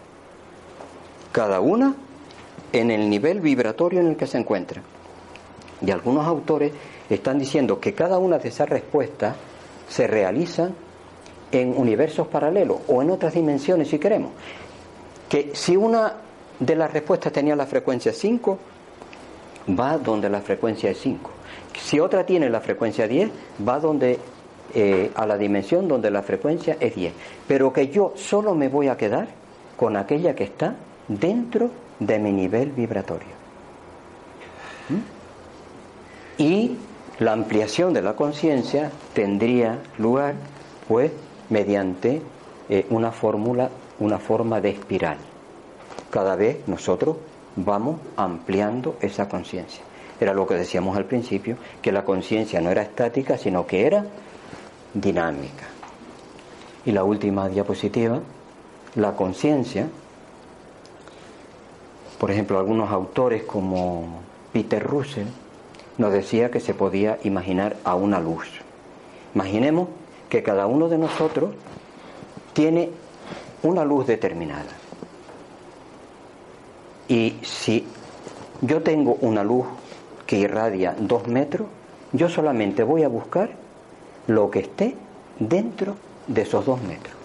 Cada 1.32 1.60
una 1.60 1.96
en 2.74 2.92
el 2.92 3.10
nivel 3.10 3.42
vibratorio 3.42 4.00
en 4.00 4.08
el 4.08 4.16
que 4.16 4.28
se 4.28 4.38
encuentra. 4.38 4.82
Y 5.86 5.92
algunos 5.92 6.28
autores 6.28 6.72
están 7.10 7.40
diciendo 7.40 7.80
que 7.80 7.94
cada 7.94 8.18
una 8.18 8.38
de 8.38 8.50
esas 8.50 8.70
respuestas 8.70 9.36
se 9.88 10.08
realiza 10.08 10.70
en 11.52 11.76
universos 11.76 12.28
paralelos 12.28 12.80
o 12.88 13.02
en 13.02 13.10
otras 13.10 13.34
dimensiones 13.34 13.88
si 13.88 13.98
queremos. 13.98 14.32
Que 15.28 15.52
si 15.54 15.76
una 15.76 16.14
de 16.60 16.76
las 16.76 16.92
respuestas 16.92 17.32
tenía 17.32 17.56
la 17.56 17.66
frecuencia 17.66 18.14
5, 18.14 18.60
va 19.80 19.98
donde 19.98 20.30
la 20.30 20.42
frecuencia 20.42 20.92
es 20.92 21.00
5. 21.00 21.32
Si 21.82 22.00
otra 22.00 22.26
tiene 22.26 22.50
la 22.50 22.60
frecuencia 22.60 23.08
10, 23.08 23.30
va 23.68 23.80
donde 23.80 24.20
eh, 24.74 25.12
a 25.16 25.26
la 25.26 25.38
dimensión 25.38 25.88
donde 25.88 26.12
la 26.12 26.22
frecuencia 26.22 26.78
es 26.80 26.96
10. 26.96 27.14
Pero 27.48 27.74
que 27.74 27.88
yo 27.88 28.14
solo 28.16 28.54
me 28.54 28.68
voy 28.68 28.88
a 28.88 28.98
quedar 28.98 29.30
con 29.78 29.96
aquella 29.96 30.36
que 30.36 30.44
está 30.44 30.76
dentro 31.08 31.72
de 32.00 32.20
mi 32.20 32.32
nivel 32.32 32.72
vibratorio. 32.72 33.30
¿Mm? 34.90 36.42
Y 36.42 36.78
la 37.20 37.34
ampliación 37.34 37.94
de 37.94 38.02
la 38.02 38.16
conciencia 38.16 38.92
tendría 39.14 39.80
lugar, 39.98 40.36
pues, 40.88 41.12
mediante 41.50 42.22
eh, 42.70 42.86
una 42.90 43.12
fórmula, 43.12 43.70
una 44.00 44.20
forma 44.20 44.62
de 44.62 44.70
espiral. 44.70 45.18
Cada 46.10 46.36
vez 46.36 46.68
nosotros 46.68 47.18
vamos 47.56 48.00
ampliando 48.16 48.96
esa 49.02 49.28
conciencia. 49.28 49.84
Era 50.20 50.34
lo 50.34 50.48
que 50.48 50.56
decíamos 50.56 50.98
al 50.98 51.06
principio, 51.06 51.58
que 51.82 51.92
la 51.92 52.04
conciencia 52.04 52.62
no 52.62 52.70
era 52.70 52.82
estática, 52.82 53.38
sino 53.38 53.66
que 53.66 53.86
era 53.86 54.06
dinámica. 54.94 55.66
Y 56.86 56.92
la 56.92 57.04
última 57.04 57.50
diapositiva, 57.50 58.20
la 58.96 59.16
conciencia, 59.16 59.88
por 62.20 62.32
ejemplo, 62.32 62.60
algunos 62.60 62.92
autores 62.92 63.44
como 63.44 64.22
Peter 64.52 64.86
Russell 64.86 65.28
nos 65.98 66.12
decía 66.12 66.52
que 66.52 66.60
se 66.60 66.74
podía 66.74 67.18
imaginar 67.24 67.78
a 67.84 67.96
una 67.96 68.20
luz. 68.20 68.48
Imaginemos 69.34 69.88
que 70.30 70.44
cada 70.44 70.68
uno 70.68 70.90
de 70.90 70.98
nosotros 70.98 71.52
tiene 72.54 72.90
una 73.64 73.86
luz 73.86 74.06
determinada. 74.06 74.72
Y 77.08 77.38
si 77.42 77.86
yo 78.62 78.82
tengo 78.84 79.18
una 79.22 79.44
luz 79.44 79.66
que 80.26 80.38
irradia 80.38 80.96
dos 81.00 81.28
metros, 81.28 81.68
yo 82.12 82.30
solamente 82.30 82.84
voy 82.84 83.04
a 83.04 83.08
buscar 83.08 83.52
lo 84.28 84.52
que 84.52 84.60
esté 84.60 84.96
dentro 85.40 85.96
de 86.28 86.42
esos 86.42 86.66
dos 86.66 86.82
metros. 86.82 87.16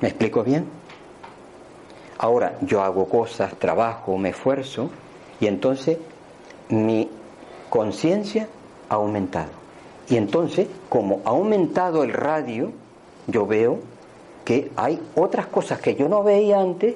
¿Me 0.00 0.08
explico 0.08 0.42
bien? 0.42 0.75
Ahora 2.18 2.58
yo 2.62 2.82
hago 2.82 3.08
cosas, 3.08 3.54
trabajo, 3.56 4.16
me 4.16 4.30
esfuerzo 4.30 4.90
y 5.40 5.46
entonces 5.46 5.98
mi 6.68 7.10
conciencia 7.68 8.48
ha 8.88 8.94
aumentado. 8.94 9.50
Y 10.08 10.16
entonces, 10.16 10.68
como 10.88 11.20
ha 11.24 11.30
aumentado 11.30 12.04
el 12.04 12.12
radio, 12.12 12.70
yo 13.26 13.46
veo 13.46 13.80
que 14.44 14.70
hay 14.76 15.00
otras 15.16 15.46
cosas 15.46 15.80
que 15.80 15.96
yo 15.96 16.08
no 16.08 16.22
veía 16.22 16.60
antes, 16.60 16.94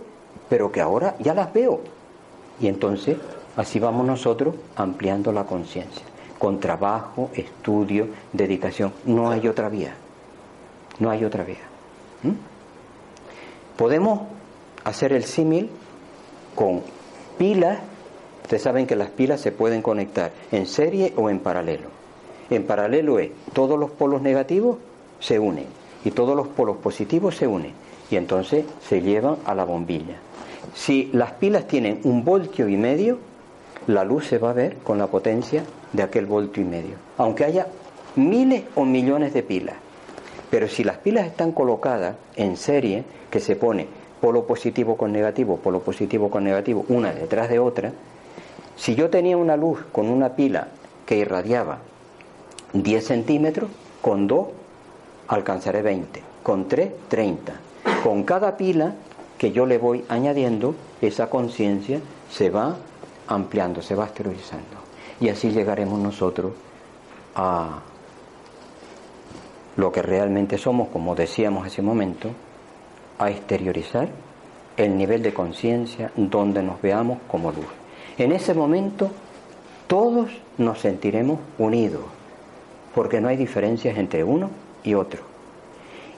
pero 0.49 0.71
que 0.71 0.81
ahora 0.81 1.16
ya 1.18 1.35
las 1.35 1.53
veo. 1.53 1.81
Y 2.61 2.68
entonces 2.68 3.16
así 3.57 3.81
vamos 3.81 4.07
nosotros 4.07 4.55
ampliando 4.77 5.33
la 5.33 5.45
conciencia 5.45 6.05
con 6.41 6.59
trabajo, 6.59 7.31
estudio, 7.35 8.09
dedicación. 8.33 8.95
No 9.05 9.31
hay 9.31 9.47
otra 9.47 9.68
vía. 9.68 9.93
No 10.99 11.11
hay 11.11 11.23
otra 11.23 11.45
vía. 11.45 11.59
¿Mm? 12.23 12.31
Podemos 13.77 14.23
hacer 14.85 15.12
el 15.12 15.24
símil 15.24 15.70
con 16.55 16.83
pilas. 17.39 17.78
Ustedes 18.43 18.62
saben 18.62 18.87
que 18.87 18.97
las 18.97 19.11
pilas 19.11 19.41
se 19.41 19.53
pueden 19.53 19.83
conectar 19.83 20.33
en 20.51 20.66
serie 20.66 21.12
o 21.16 21.31
en 21.31 21.41
paralelo. 21.41 21.89
En 22.51 22.64
paralelo 22.64 23.18
es 23.18 23.31
todos 23.53 23.78
los 23.78 23.91
polos 23.91 24.22
negativos 24.22 24.78
se 25.20 25.39
unen 25.39 25.66
y 26.05 26.11
todos 26.11 26.37
los 26.37 26.49
polos 26.49 26.78
positivos 26.78 27.37
se 27.37 27.47
unen 27.47 27.72
y 28.11 28.16
entonces 28.16 28.64
se 28.87 29.03
llevan 29.03 29.37
a 29.45 29.55
la 29.55 29.64
bombilla. 29.64 30.16
Si 30.74 31.11
las 31.12 31.33
pilas 31.33 31.66
tienen 31.68 32.01
un 32.05 32.24
voltio 32.24 32.68
y 32.68 32.76
medio, 32.76 33.18
la 33.87 34.05
luz 34.05 34.26
se 34.26 34.39
va 34.39 34.51
a 34.51 34.55
ver 34.55 34.76
con 34.78 34.99
la 34.99 35.07
potencia 35.07 35.64
de 35.93 36.03
aquel 36.03 36.26
voltio 36.26 36.62
y 36.62 36.66
medio, 36.66 36.97
aunque 37.18 37.45
haya 37.45 37.66
miles 38.16 38.64
o 38.74 38.85
millones 38.85 39.33
de 39.33 39.43
pilas. 39.43 39.76
Pero 40.51 40.68
si 40.68 40.83
las 40.83 40.99
pilas 40.99 41.26
están 41.26 41.53
colocadas 41.53 42.16
en 42.35 42.57
serie, 42.57 43.05
que 43.31 43.41
se 43.41 43.55
pone 43.55 43.87
polo 44.21 44.47
positivo 44.47 44.97
con 44.97 45.12
negativo, 45.12 45.57
polo 45.57 45.81
positivo 45.81 46.31
con 46.31 46.45
negativo, 46.45 46.85
una 46.89 47.12
detrás 47.12 47.49
de 47.49 47.59
otra, 47.59 47.93
si 48.77 48.95
yo 48.95 49.11
tenía 49.11 49.37
una 49.37 49.57
luz 49.57 49.81
con 49.93 50.09
una 50.09 50.37
pila 50.37 50.68
que 51.07 51.16
irradiaba 51.16 51.79
10 52.73 53.05
centímetros, 53.05 53.71
con 54.01 54.27
2 54.27 54.47
alcanzaré 55.29 55.83
20, 55.83 56.23
con 56.43 56.68
3 56.68 56.93
30. 57.09 57.53
Con 58.03 58.25
cada 58.25 58.57
pila 58.57 58.95
que 59.39 59.53
yo 59.53 59.66
le 59.66 59.79
voy 59.79 60.05
añadiendo, 60.09 60.75
esa 61.01 61.29
conciencia 61.29 62.01
se 62.31 62.51
va 62.51 62.77
ampliando, 63.27 63.83
se 63.83 63.95
va 63.95 64.05
exteriorizando. 64.05 64.81
Y 65.21 65.29
así 65.29 65.51
llegaremos 65.51 65.99
nosotros 65.99 66.53
a 67.35 67.81
lo 69.77 69.93
que 69.93 70.03
realmente 70.03 70.59
somos, 70.59 70.89
como 70.89 71.14
decíamos 71.14 71.66
hace 71.66 71.81
un 71.81 71.87
momento, 71.87 72.31
a 73.21 73.31
exteriorizar 73.31 74.09
el 74.77 74.97
nivel 74.97 75.23
de 75.23 75.33
conciencia 75.33 76.11
donde 76.16 76.62
nos 76.64 76.83
veamos 76.83 77.18
como 77.29 77.53
luz. 77.53 77.66
En 78.18 78.33
ese 78.33 78.55
momento 78.55 79.12
todos 79.87 80.31
nos 80.59 80.81
sentiremos 80.81 81.39
unidos, 81.59 82.03
porque 82.95 83.21
no 83.21 83.29
hay 83.29 83.37
diferencias 83.37 83.97
entre 83.97 84.25
uno 84.25 84.51
y 84.83 84.95
otro. 84.95 85.23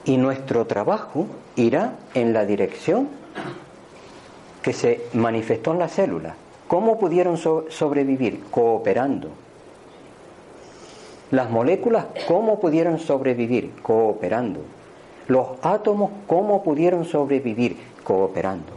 Y 0.05 0.17
nuestro 0.17 0.65
trabajo 0.65 1.27
irá 1.55 1.93
en 2.15 2.33
la 2.33 2.45
dirección 2.45 3.07
que 4.63 4.73
se 4.73 5.05
manifestó 5.13 5.73
en 5.73 5.79
la 5.79 5.89
célula, 5.89 6.35
¿Cómo 6.73 6.97
pudieron 6.97 7.37
sobrevivir? 7.37 8.45
Cooperando. 8.49 9.29
Las 11.29 11.49
moléculas, 11.51 12.05
¿cómo 12.27 12.59
pudieron 12.59 12.97
sobrevivir? 12.97 13.73
Cooperando. 13.83 14.61
Los 15.27 15.47
átomos, 15.61 16.11
¿cómo 16.27 16.63
pudieron 16.63 17.05
sobrevivir? 17.05 17.77
Cooperando. 18.03 18.73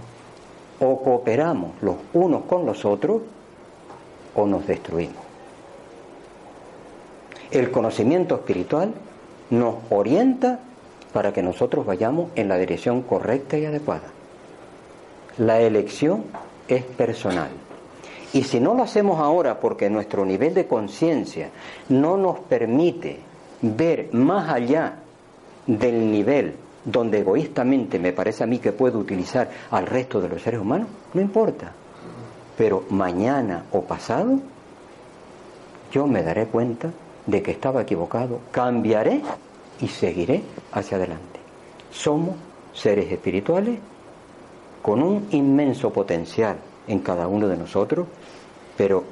O 0.80 1.03
cooperamos 1.03 1.72
los 1.82 1.97
unos 2.12 2.44
con 2.44 2.66
los 2.66 2.84
otros 2.84 3.22
o 4.34 4.47
nos 4.47 4.66
destruimos. 4.66 5.16
El 7.51 7.70
conocimiento 7.70 8.34
espiritual 8.34 8.92
nos 9.51 9.76
orienta 9.90 10.61
para 11.12 11.32
que 11.32 11.42
nosotros 11.42 11.86
vayamos 11.86 12.30
en 12.34 12.49
la 12.49 12.59
dirección 12.59 13.03
correcta 13.03 13.57
y 13.57 13.64
adecuada. 13.64 14.09
La 15.38 15.61
elección 15.61 16.24
es 16.68 16.82
personal. 16.84 17.51
Y 18.32 18.42
si 18.42 18.61
no 18.61 18.74
lo 18.74 18.82
hacemos 18.82 19.20
ahora 19.20 19.61
porque 19.61 19.88
nuestro 19.88 20.26
nivel 20.26 20.53
de 20.53 20.66
conciencia 20.66 21.51
no 21.88 22.16
nos 22.16 22.40
permite 22.40 23.20
ver 23.62 24.12
más 24.12 24.51
allá 24.51 24.97
del 25.67 26.11
nivel 26.11 26.55
donde 26.87 27.19
egoístamente 27.19 27.99
me 27.99 28.12
parece 28.12 28.45
a 28.45 28.47
mí 28.47 28.61
que 28.61 28.73
puedo 28.73 28.99
utilizar 28.99 29.51
al 29.73 29.87
resto 29.87 30.21
de 30.21 30.29
los 30.29 30.41
seres 30.41 30.61
humanos, 30.61 30.89
no 31.12 31.21
importa. 31.21 31.73
Pero 32.57 32.85
mañana 32.91 33.64
o 33.73 33.83
pasado 33.83 34.39
yo 35.93 36.07
me 36.07 36.23
daré 36.23 36.47
cuenta 36.47 36.91
de 37.27 37.43
que 37.43 37.51
estaba 37.51 37.83
equivocado, 37.83 38.39
cambiaré 38.53 39.21
y 39.81 39.89
seguiré 39.89 40.43
hacia 40.73 40.97
adelante. 40.97 41.41
Somos 41.91 42.37
seres 42.73 43.11
espirituales 43.11 43.79
con 44.81 45.03
un 45.03 45.27
inmenso 45.33 45.93
potencial 45.93 46.57
en 46.87 47.01
cada 47.01 47.27
uno 47.27 47.49
de 47.49 47.57
nosotros, 47.57 48.07
pero 48.77 49.03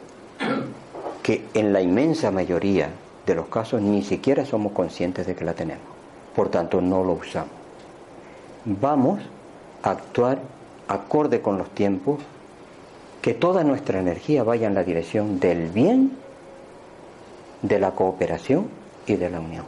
que 1.23 1.47
en 1.55 1.73
la 1.73 1.81
inmensa 1.81 2.31
mayoría 2.31 2.91
de 3.27 3.35
los 3.35 3.47
casos 3.47 3.83
ni 3.83 4.03
siquiera 4.03 4.45
somos 4.45 4.73
conscientes 4.73 5.27
de 5.27 5.35
que 5.35 5.45
la 5.45 5.55
tenemos 5.55 5.94
por 6.35 6.49
tanto 6.51 6.81
no 6.81 7.05
lo 7.05 7.13
usamos. 7.13 7.51
Vamos 8.65 9.21
a 9.83 9.91
actuar 9.91 10.39
acorde 10.89 11.41
con 11.41 11.59
los 11.59 11.71
tiempos, 11.71 12.21
que 13.23 13.35
toda 13.35 13.65
nuestra 13.65 14.01
energía 14.01 14.43
vaya 14.43 14.67
en 14.67 14.75
la 14.75 14.85
dirección 14.85 15.41
del 15.41 15.69
bien, 15.69 16.13
de 17.63 17.79
la 17.79 17.93
cooperación 17.93 18.69
y 19.07 19.17
de 19.17 19.31
la 19.31 19.41
unión. 19.41 19.65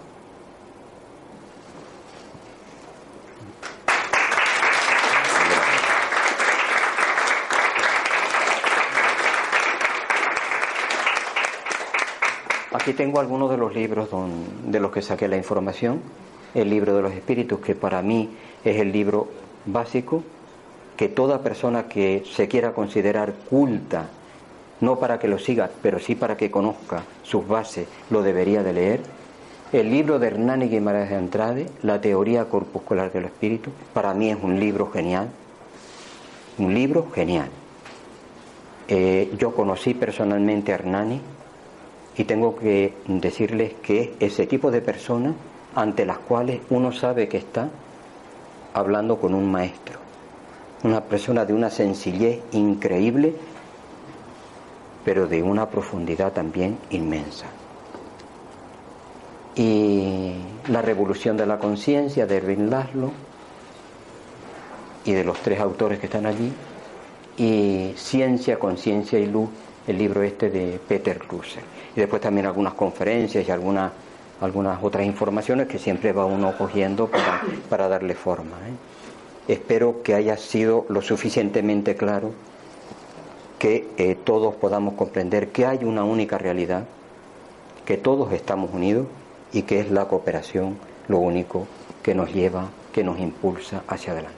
Aquí 12.72 12.92
tengo 12.92 13.18
algunos 13.18 13.50
de 13.50 13.56
los 13.56 13.74
libros 13.74 14.10
de 14.64 14.78
los 14.78 14.92
que 14.92 15.02
saqué 15.02 15.26
la 15.26 15.36
información. 15.36 16.02
El 16.56 16.70
libro 16.70 16.96
de 16.96 17.02
los 17.02 17.12
espíritus, 17.12 17.60
que 17.60 17.74
para 17.74 18.00
mí 18.00 18.30
es 18.64 18.80
el 18.80 18.90
libro 18.90 19.28
básico, 19.66 20.22
que 20.96 21.08
toda 21.08 21.42
persona 21.42 21.86
que 21.86 22.24
se 22.24 22.48
quiera 22.48 22.72
considerar 22.72 23.34
culta, 23.50 24.08
no 24.80 24.98
para 24.98 25.18
que 25.18 25.28
lo 25.28 25.38
siga, 25.38 25.68
pero 25.82 25.98
sí 25.98 26.14
para 26.14 26.38
que 26.38 26.50
conozca 26.50 27.02
sus 27.22 27.46
bases, 27.46 27.86
lo 28.08 28.22
debería 28.22 28.62
de 28.62 28.72
leer. 28.72 29.00
El 29.70 29.90
libro 29.90 30.18
de 30.18 30.28
Hernani 30.28 30.68
Guimaraes 30.70 31.10
de 31.10 31.16
Andrade, 31.16 31.66
La 31.82 32.00
teoría 32.00 32.46
corpuscular 32.46 33.12
del 33.12 33.26
espíritu, 33.26 33.70
para 33.92 34.14
mí 34.14 34.30
es 34.30 34.38
un 34.42 34.58
libro 34.58 34.90
genial. 34.90 35.28
Un 36.56 36.72
libro 36.72 37.10
genial. 37.14 37.50
Eh, 38.88 39.30
yo 39.36 39.54
conocí 39.54 39.92
personalmente 39.92 40.72
a 40.72 40.76
Hernani 40.76 41.20
y 42.16 42.24
tengo 42.24 42.56
que 42.56 42.94
decirles 43.08 43.74
que 43.82 44.14
ese 44.20 44.46
tipo 44.46 44.70
de 44.70 44.80
personas 44.80 45.34
ante 45.76 46.04
las 46.04 46.18
cuales 46.18 46.60
uno 46.70 46.90
sabe 46.90 47.28
que 47.28 47.36
está 47.36 47.68
hablando 48.74 49.18
con 49.20 49.34
un 49.34 49.50
maestro, 49.50 49.98
una 50.82 51.02
persona 51.02 51.44
de 51.44 51.52
una 51.52 51.70
sencillez 51.70 52.40
increíble, 52.52 53.34
pero 55.04 55.28
de 55.28 55.42
una 55.42 55.68
profundidad 55.68 56.32
también 56.32 56.78
inmensa. 56.90 57.46
Y 59.54 60.32
la 60.68 60.82
revolución 60.82 61.36
de 61.36 61.46
la 61.46 61.58
conciencia 61.58 62.26
de 62.26 62.36
Erwin 62.38 62.68
Laszlo 62.70 63.12
y 65.04 65.12
de 65.12 65.24
los 65.24 65.38
tres 65.38 65.60
autores 65.60 65.98
que 65.98 66.06
están 66.06 66.26
allí, 66.26 66.52
y 67.36 67.92
Ciencia, 67.96 68.58
Conciencia 68.58 69.18
y 69.18 69.26
Luz, 69.26 69.50
el 69.86 69.98
libro 69.98 70.22
este 70.22 70.50
de 70.50 70.80
Peter 70.88 71.20
Russell. 71.28 71.62
Y 71.94 72.00
después 72.00 72.20
también 72.20 72.46
algunas 72.46 72.74
conferencias 72.74 73.46
y 73.46 73.50
algunas, 73.50 73.92
algunas 74.40 74.82
otras 74.82 75.06
informaciones 75.06 75.66
que 75.68 75.78
siempre 75.78 76.12
va 76.12 76.26
uno 76.26 76.56
cogiendo 76.56 77.08
para, 77.68 77.88
darle 77.88 78.14
forma. 78.14 78.56
¿eh? 78.68 79.52
Espero 79.52 80.02
que 80.02 80.14
haya 80.14 80.36
sido 80.36 80.86
lo 80.88 81.02
suficientemente 81.02 81.96
claro 81.96 82.32
que 83.58 83.88
eh, 83.96 84.16
todos 84.22 84.54
podamos 84.56 84.94
comprender 84.94 85.48
que 85.48 85.64
hay 85.64 85.84
una 85.84 86.04
única 86.04 86.36
realidad, 86.36 86.84
que 87.86 87.96
todos 87.96 88.32
estamos 88.32 88.72
unidos 88.72 89.06
y 89.52 89.62
que 89.62 89.80
es 89.80 89.90
la 89.90 90.06
cooperación 90.06 90.76
lo 91.08 91.18
único 91.18 91.66
que 92.02 92.14
nos 92.14 92.32
lleva, 92.32 92.68
que 92.92 93.02
nos 93.02 93.18
impulsa 93.18 93.82
hacia 93.88 94.12
adelante. 94.12 94.36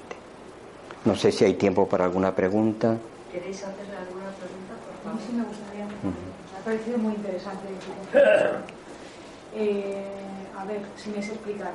No 1.04 1.16
sé 1.16 1.32
si 1.32 1.44
hay 1.44 1.54
tiempo 1.54 1.88
para 1.88 2.04
alguna 2.04 2.34
pregunta. 2.34 2.96
¿Queréis 3.32 3.56
hacerle 3.64 3.96
alguna 3.96 4.30
pregunta, 4.36 4.74
por 4.84 5.12
favor? 5.12 5.20
Sí, 5.26 5.32
me 5.34 5.44
gustaría. 5.44 5.86
Me 5.86 6.58
ha 6.58 6.64
parecido 6.64 6.98
muy 6.98 7.14
interesante. 7.14 7.68
Eh, 9.54 10.04
a 10.58 10.64
ver, 10.64 10.82
si 10.96 11.10
me 11.10 11.18
es 11.18 11.28
explicar. 11.28 11.72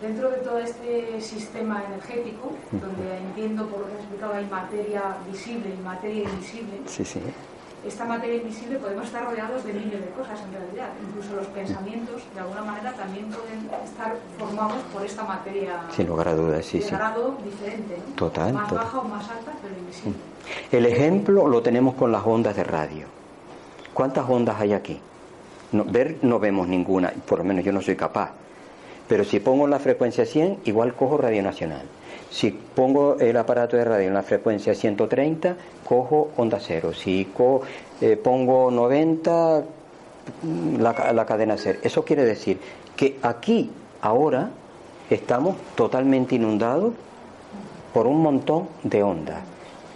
Dentro 0.00 0.30
de 0.30 0.36
todo 0.38 0.58
este 0.58 1.20
sistema 1.20 1.82
energético, 1.84 2.52
donde 2.70 3.18
entiendo 3.18 3.66
por 3.66 3.80
lo 3.80 3.86
que 3.86 3.92
has 3.94 3.98
explicado 4.00 4.34
hay 4.34 4.46
materia 4.46 5.16
visible 5.28 5.74
y 5.76 5.82
materia 5.82 6.22
invisible, 6.22 6.80
sí, 6.86 7.04
sí 7.04 7.20
esta 7.86 8.04
materia 8.04 8.36
invisible 8.36 8.78
podemos 8.78 9.06
estar 9.06 9.24
rodeados 9.24 9.64
de 9.64 9.72
miles 9.72 10.00
de 10.00 10.10
cosas 10.10 10.40
en 10.42 10.52
realidad. 10.52 10.88
Incluso 11.06 11.36
los 11.36 11.46
pensamientos, 11.46 12.22
de 12.34 12.40
alguna 12.40 12.62
manera, 12.62 12.92
también 12.92 13.26
pueden 13.26 13.70
estar 13.84 14.16
formados 14.38 14.82
por 14.92 15.04
esta 15.04 15.22
materia. 15.22 15.80
Sin 15.94 16.08
lugar 16.08 16.28
a 16.28 16.34
dudas, 16.34 16.66
sí, 16.66 16.80
de 16.80 16.90
grado 16.90 17.36
diferente, 17.44 17.98
¿no? 18.08 18.14
Total. 18.14 18.52
Más 18.52 18.72
baja 18.72 18.98
o 18.98 19.04
más 19.04 19.30
alta, 19.30 19.52
pero 19.62 19.74
invisible. 19.78 20.18
El 20.72 20.86
ejemplo 20.86 21.46
lo 21.46 21.62
tenemos 21.62 21.94
con 21.94 22.10
las 22.10 22.26
ondas 22.26 22.56
de 22.56 22.64
radio. 22.64 23.06
¿Cuántas 23.94 24.28
ondas 24.28 24.60
hay 24.60 24.72
aquí? 24.72 25.00
No, 25.72 25.84
ver 25.84 26.16
no 26.22 26.38
vemos 26.38 26.68
ninguna, 26.68 27.12
por 27.26 27.38
lo 27.38 27.44
menos 27.44 27.64
yo 27.64 27.72
no 27.72 27.82
soy 27.82 27.96
capaz. 27.96 28.30
Pero 29.08 29.24
si 29.24 29.40
pongo 29.40 29.66
la 29.66 29.78
frecuencia 29.78 30.26
100, 30.26 30.58
igual 30.64 30.94
cojo 30.94 31.16
Radio 31.16 31.42
Nacional. 31.42 31.82
Si 32.30 32.50
pongo 32.50 33.16
el 33.18 33.36
aparato 33.36 33.76
de 33.76 33.84
radio 33.84 34.08
en 34.08 34.14
la 34.14 34.22
frecuencia 34.22 34.74
130, 34.74 35.56
cojo 35.84 36.30
onda 36.36 36.58
cero. 36.60 36.92
Si 36.92 37.26
eh, 38.02 38.16
pongo 38.16 38.70
90, 38.70 39.62
la, 40.78 41.12
la 41.12 41.26
cadena 41.26 41.56
cero. 41.56 41.78
Eso 41.82 42.04
quiere 42.04 42.24
decir 42.24 42.58
que 42.96 43.18
aquí, 43.22 43.70
ahora, 44.02 44.50
estamos 45.08 45.56
totalmente 45.74 46.34
inundados 46.34 46.92
por 47.94 48.06
un 48.06 48.20
montón 48.20 48.68
de 48.82 49.02
ondas, 49.02 49.40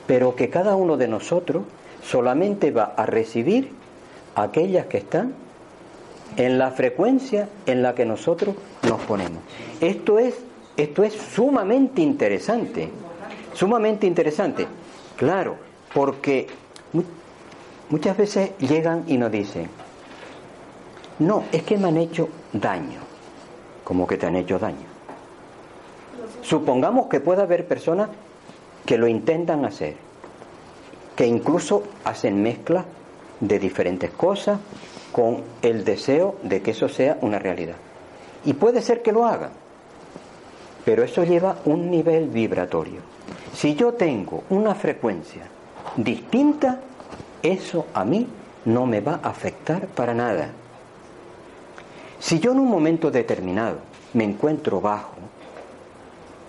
pero 0.06 0.34
que 0.34 0.48
cada 0.48 0.74
uno 0.74 0.96
de 0.96 1.08
nosotros 1.08 1.64
solamente 2.02 2.70
va 2.70 2.94
a 2.96 3.04
recibir 3.04 3.70
aquellas 4.34 4.86
que 4.86 4.98
están 4.98 5.34
en 6.36 6.58
la 6.58 6.70
frecuencia 6.70 7.48
en 7.66 7.82
la 7.82 7.94
que 7.94 8.04
nosotros 8.04 8.54
nos 8.82 9.00
ponemos. 9.02 9.42
Esto 9.80 10.18
es 10.18 10.34
esto 10.76 11.04
es 11.04 11.12
sumamente 11.12 12.00
interesante, 12.00 12.88
sumamente 13.52 14.06
interesante. 14.06 14.66
Claro, 15.16 15.56
porque 15.92 16.46
muchas 17.90 18.16
veces 18.16 18.52
llegan 18.58 19.04
y 19.06 19.18
nos 19.18 19.30
dicen, 19.30 19.68
no, 21.18 21.44
es 21.52 21.62
que 21.62 21.76
me 21.76 21.88
han 21.88 21.98
hecho 21.98 22.28
daño. 22.52 23.00
como 23.84 24.06
que 24.06 24.16
te 24.16 24.26
han 24.26 24.36
hecho 24.36 24.58
daño? 24.58 24.86
Supongamos 26.40 27.08
que 27.08 27.20
pueda 27.20 27.42
haber 27.42 27.66
personas 27.66 28.08
que 28.86 28.96
lo 28.96 29.06
intentan 29.06 29.64
hacer, 29.64 29.96
que 31.16 31.26
incluso 31.26 31.82
hacen 32.04 32.42
mezcla 32.42 32.84
de 33.40 33.58
diferentes 33.58 34.10
cosas 34.10 34.58
con 35.12 35.42
el 35.60 35.84
deseo 35.84 36.36
de 36.42 36.62
que 36.62 36.72
eso 36.72 36.88
sea 36.88 37.18
una 37.20 37.38
realidad. 37.38 37.76
Y 38.44 38.54
puede 38.54 38.82
ser 38.82 39.02
que 39.02 39.12
lo 39.12 39.26
hagan, 39.26 39.52
pero 40.84 41.04
eso 41.04 41.22
lleva 41.22 41.58
un 41.66 41.90
nivel 41.90 42.28
vibratorio. 42.28 43.00
Si 43.54 43.74
yo 43.74 43.92
tengo 43.92 44.42
una 44.50 44.74
frecuencia 44.74 45.42
distinta, 45.96 46.80
eso 47.42 47.86
a 47.94 48.04
mí 48.04 48.26
no 48.64 48.86
me 48.86 49.00
va 49.00 49.20
a 49.22 49.28
afectar 49.28 49.86
para 49.86 50.14
nada. 50.14 50.48
Si 52.18 52.38
yo 52.38 52.52
en 52.52 52.60
un 52.60 52.68
momento 52.68 53.10
determinado 53.10 53.78
me 54.14 54.24
encuentro 54.24 54.80
bajo, 54.80 55.16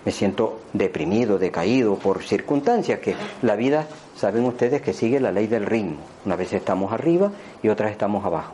me 0.04 0.12
siento 0.12 0.60
deprimido, 0.72 1.38
decaído 1.38 1.96
por 1.96 2.22
circunstancias 2.22 3.00
que 3.00 3.16
la 3.42 3.56
vida, 3.56 3.86
saben 4.16 4.44
ustedes 4.44 4.82
que 4.82 4.92
sigue 4.92 5.20
la 5.20 5.32
ley 5.32 5.46
del 5.46 5.66
ritmo. 5.66 5.96
Una 6.24 6.36
vez 6.36 6.52
estamos 6.52 6.92
arriba 6.92 7.30
y 7.62 7.68
otras 7.68 7.90
estamos 7.90 8.24
abajo. 8.24 8.52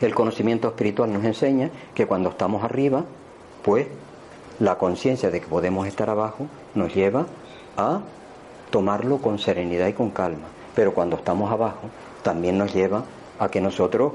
El 0.00 0.14
conocimiento 0.14 0.68
espiritual 0.68 1.12
nos 1.12 1.24
enseña 1.24 1.70
que 1.94 2.06
cuando 2.06 2.30
estamos 2.30 2.62
arriba, 2.62 3.04
pues 3.62 3.86
la 4.60 4.76
conciencia 4.76 5.30
de 5.30 5.40
que 5.40 5.46
podemos 5.46 5.86
estar 5.86 6.10
abajo 6.10 6.46
nos 6.74 6.94
lleva 6.94 7.26
a 7.76 8.00
tomarlo 8.70 9.18
con 9.18 9.38
serenidad 9.38 9.88
y 9.88 9.92
con 9.94 10.10
calma. 10.10 10.48
Pero 10.74 10.92
cuando 10.92 11.16
estamos 11.16 11.50
abajo, 11.50 11.88
también 12.22 12.58
nos 12.58 12.74
lleva 12.74 13.04
a 13.38 13.48
que 13.48 13.60
nosotros 13.60 14.12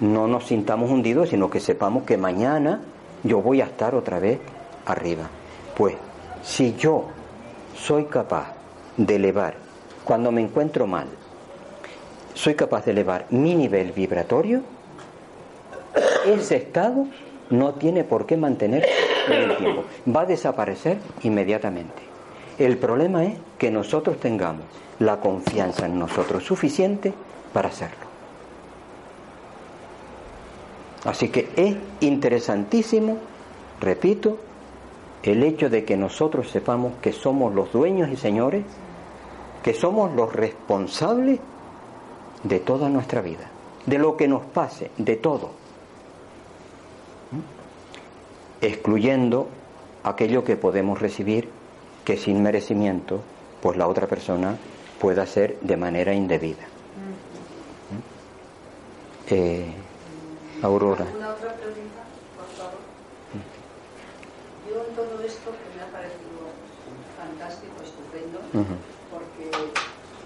no 0.00 0.26
nos 0.28 0.46
sintamos 0.46 0.90
hundidos, 0.90 1.30
sino 1.30 1.50
que 1.50 1.60
sepamos 1.60 2.04
que 2.04 2.16
mañana 2.16 2.80
yo 3.22 3.40
voy 3.40 3.60
a 3.60 3.64
estar 3.64 3.94
otra 3.94 4.18
vez 4.18 4.38
arriba. 4.86 5.28
Pues 5.76 5.94
si 6.42 6.74
yo 6.76 7.04
soy 7.76 8.06
capaz 8.06 8.52
de 8.96 9.16
elevar, 9.16 9.54
cuando 10.04 10.32
me 10.32 10.40
encuentro 10.40 10.86
mal, 10.86 11.08
soy 12.34 12.54
capaz 12.54 12.84
de 12.84 12.92
elevar 12.92 13.26
mi 13.30 13.54
nivel 13.54 13.92
vibratorio, 13.92 14.62
ese 16.26 16.56
estado 16.56 17.06
no 17.50 17.74
tiene 17.74 18.04
por 18.04 18.26
qué 18.26 18.36
mantener 18.36 18.86
en 19.28 19.50
el 19.50 19.56
tiempo. 19.56 19.84
Va 20.14 20.22
a 20.22 20.26
desaparecer 20.26 20.98
inmediatamente. 21.22 22.02
El 22.58 22.78
problema 22.78 23.24
es 23.24 23.34
que 23.58 23.70
nosotros 23.70 24.18
tengamos 24.18 24.64
la 24.98 25.20
confianza 25.20 25.86
en 25.86 25.98
nosotros 25.98 26.44
suficiente 26.44 27.12
para 27.52 27.68
hacerlo. 27.68 28.06
Así 31.04 31.28
que 31.28 31.48
es 31.56 31.76
interesantísimo, 32.00 33.18
repito, 33.80 34.38
el 35.22 35.42
hecho 35.42 35.68
de 35.68 35.84
que 35.84 35.96
nosotros 35.96 36.50
sepamos 36.50 36.94
que 37.02 37.12
somos 37.12 37.54
los 37.54 37.72
dueños 37.72 38.10
y 38.10 38.16
señores, 38.16 38.64
que 39.62 39.74
somos 39.74 40.12
los 40.14 40.32
responsables 40.32 41.40
de 42.42 42.60
toda 42.60 42.88
nuestra 42.88 43.20
vida, 43.20 43.50
de 43.86 43.98
lo 43.98 44.16
que 44.16 44.28
nos 44.28 44.44
pase, 44.44 44.90
de 44.96 45.16
todo 45.16 45.66
excluyendo 48.60 49.48
aquello 50.02 50.44
que 50.44 50.56
podemos 50.56 51.00
recibir 51.00 51.48
que 52.04 52.16
sin 52.16 52.42
merecimiento 52.42 53.20
pues 53.60 53.76
la 53.76 53.88
otra 53.88 54.06
persona 54.06 54.56
pueda 55.00 55.22
hacer 55.22 55.58
de 55.60 55.76
manera 55.76 56.14
indebida. 56.14 56.64
Eh, 59.28 59.66
Aurora. 60.62 61.04
Una 61.16 61.30
otra 61.30 61.52
pregunta, 61.54 62.02
por 62.36 62.46
favor. 62.56 62.78
Yo 64.70 64.84
en 64.85 64.85
todo 64.96 65.20
esto 65.20 65.52
que 65.52 65.68
me 65.76 65.84
ha 65.84 65.88
parecido 65.92 66.48
fantástico, 67.20 67.76
estupendo, 67.84 68.40
porque 69.12 69.52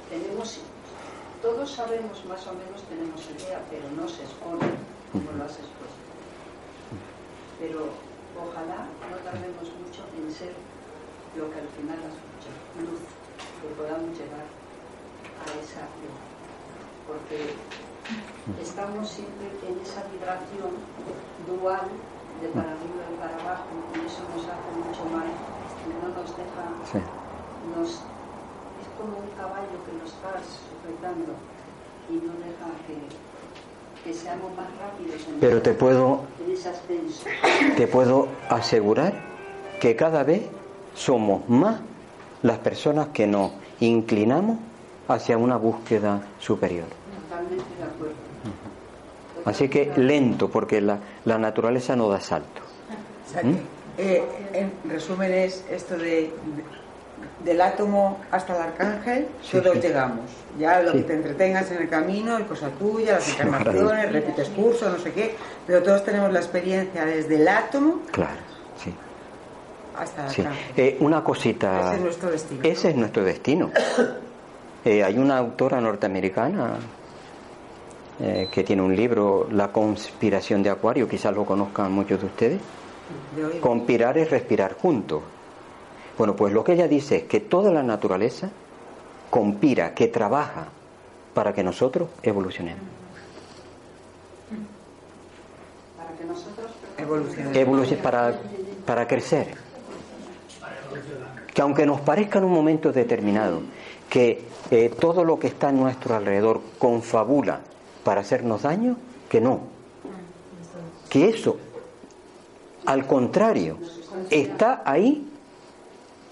tenemos 0.08 0.62
todos 1.42 1.72
sabemos, 1.72 2.22
más 2.26 2.46
o 2.46 2.52
menos 2.52 2.82
tenemos 2.84 3.18
idea, 3.34 3.60
pero 3.70 3.88
no 3.96 4.06
se 4.06 4.22
expone 4.22 4.68
como 5.10 5.32
lo 5.32 5.44
has 5.44 5.56
expuesto. 5.56 6.04
Pero 7.58 7.88
ojalá 8.36 8.86
no 9.08 9.16
tardemos 9.24 9.66
mucho 9.80 10.04
en 10.20 10.28
ser 10.30 10.52
lo 11.34 11.50
que 11.50 11.58
al 11.58 11.70
final 11.80 11.98
has 12.04 12.12
dicho, 12.12 12.52
luz, 12.76 13.00
que 13.58 13.68
podamos 13.72 14.12
llegar 14.12 14.44
a 14.44 15.50
esa 15.64 15.88
luz. 15.98 16.20
Porque 17.08 17.56
estamos 18.60 19.08
siempre 19.08 19.48
en 19.64 19.80
esa 19.80 20.04
vibración 20.12 20.76
dual 21.48 21.88
de 22.40 22.48
para 22.48 22.72
arriba 22.72 23.04
y 23.12 23.16
para 23.20 23.34
abajo 23.44 23.68
y 23.94 24.06
eso 24.06 24.22
nos 24.34 24.44
hace 24.44 24.70
mucho 24.80 25.04
mal 25.14 25.28
no 25.98 26.08
nos 26.08 26.30
deja, 26.36 27.06
nos, 27.76 27.88
es 27.90 28.88
como 28.98 29.16
un 29.18 29.30
caballo 29.36 29.76
que 29.86 29.92
nos 29.98 30.12
está 30.12 30.32
sujetando 30.44 31.32
y 32.08 32.14
no 32.14 32.32
deja 32.44 32.68
que, 32.86 34.04
que 34.04 34.14
seamos 34.14 34.50
más 34.56 34.66
rápidos 34.78 35.26
en, 35.28 35.40
Pero 35.40 35.62
te 35.62 35.72
puedo, 35.72 36.22
en 36.46 37.76
te 37.76 37.86
puedo 37.86 38.28
asegurar 38.48 39.14
que 39.80 39.96
cada 39.96 40.22
vez 40.22 40.42
somos 40.94 41.48
más 41.48 41.80
las 42.42 42.58
personas 42.58 43.08
que 43.08 43.26
nos 43.26 43.52
inclinamos 43.80 44.58
hacia 45.08 45.36
una 45.38 45.56
búsqueda 45.56 46.22
superior. 46.38 46.86
Totalmente 47.28 47.64
de 47.76 47.84
acuerdo. 47.84 48.19
Así 49.44 49.68
que 49.68 49.92
lento, 49.96 50.48
porque 50.50 50.80
la, 50.80 50.98
la 51.24 51.38
naturaleza 51.38 51.96
no 51.96 52.08
da 52.08 52.20
salto. 52.20 52.60
O 53.28 53.32
sea, 53.32 53.42
que, 53.42 53.54
eh, 53.98 54.22
en 54.52 54.72
resumen 54.90 55.32
es 55.32 55.64
esto 55.70 55.96
de, 55.96 56.04
de- 56.04 56.30
del 57.44 57.60
átomo 57.60 58.18
hasta 58.30 58.54
el 58.56 58.62
arcángel, 58.62 59.26
Sí, 59.42 59.58
todos 59.60 59.74
sí. 59.76 59.80
llegamos. 59.80 60.20
Ya 60.58 60.80
lo 60.82 60.92
Sí. 60.92 60.98
que 60.98 61.04
te 61.04 61.12
entretengas 61.14 61.70
en 61.70 61.82
el 61.82 61.88
camino 61.88 62.36
es 62.38 62.44
cosa 62.46 62.68
tuya, 62.78 63.14
las 63.14 63.28
encarnaciones, 63.30 64.12
repites 64.12 64.48
curso, 64.50 64.90
no 64.90 64.98
sé 64.98 65.12
qué, 65.12 65.34
pero 65.66 65.82
todos 65.82 66.04
tenemos 66.04 66.32
la 66.32 66.38
experiencia 66.40 67.04
desde 67.04 67.36
el 67.36 67.48
átomo 67.48 68.00
Claro, 68.10 68.32
sí. 68.82 68.92
hasta 69.98 70.22
el 70.24 70.28
arcángel. 70.28 70.74
Eh, 70.76 70.96
una 71.00 71.22
cosita. 71.24 71.80
Ese 71.88 71.94
es 71.96 72.00
nuestro 72.02 72.30
destino. 72.30 72.60
Ese 72.64 72.88
es 72.90 72.96
nuestro 72.96 73.24
destino. 73.24 73.70
Eh, 74.82 75.04
hay 75.04 75.18
una 75.18 75.36
autora 75.36 75.78
norteamericana 75.78 76.76
eh, 78.20 78.48
que 78.50 78.62
tiene 78.64 78.82
un 78.82 78.94
libro, 78.94 79.48
La 79.50 79.68
conspiración 79.72 80.62
de 80.62 80.70
Acuario, 80.70 81.08
quizás 81.08 81.34
lo 81.34 81.44
conozcan 81.44 81.90
muchos 81.92 82.20
de 82.20 82.26
ustedes. 82.26 82.60
Conspirar 83.60 84.18
es 84.18 84.30
respirar 84.30 84.76
juntos. 84.76 85.22
Bueno, 86.18 86.36
pues 86.36 86.52
lo 86.52 86.62
que 86.62 86.72
ella 86.74 86.86
dice 86.86 87.16
es 87.16 87.22
que 87.24 87.40
toda 87.40 87.72
la 87.72 87.82
naturaleza 87.82 88.50
conspira, 89.30 89.94
que 89.94 90.08
trabaja 90.08 90.66
para 91.34 91.52
que 91.54 91.62
nosotros 91.62 92.08
evolucionemos. 92.22 92.82
Para 95.96 96.10
que 96.16 96.24
nosotros 96.24 96.70
Evolucionar. 96.98 97.54
Evolucion- 97.54 97.96
para, 98.02 98.38
para 98.84 99.06
crecer. 99.08 99.48
Que 101.54 101.62
aunque 101.62 101.86
nos 101.86 102.00
parezca 102.00 102.38
en 102.38 102.44
un 102.44 102.52
momento 102.52 102.92
determinado 102.92 103.62
que 104.08 104.44
eh, 104.70 104.90
todo 105.00 105.24
lo 105.24 105.38
que 105.38 105.46
está 105.46 105.68
a 105.68 105.72
nuestro 105.72 106.14
alrededor 106.14 106.60
confabula 106.78 107.60
para 108.04 108.20
hacernos 108.20 108.62
daño, 108.62 108.96
que 109.28 109.40
no. 109.40 109.60
Que 111.08 111.28
eso, 111.28 111.56
al 112.86 113.06
contrario, 113.06 113.78
está 114.30 114.82
ahí 114.84 115.28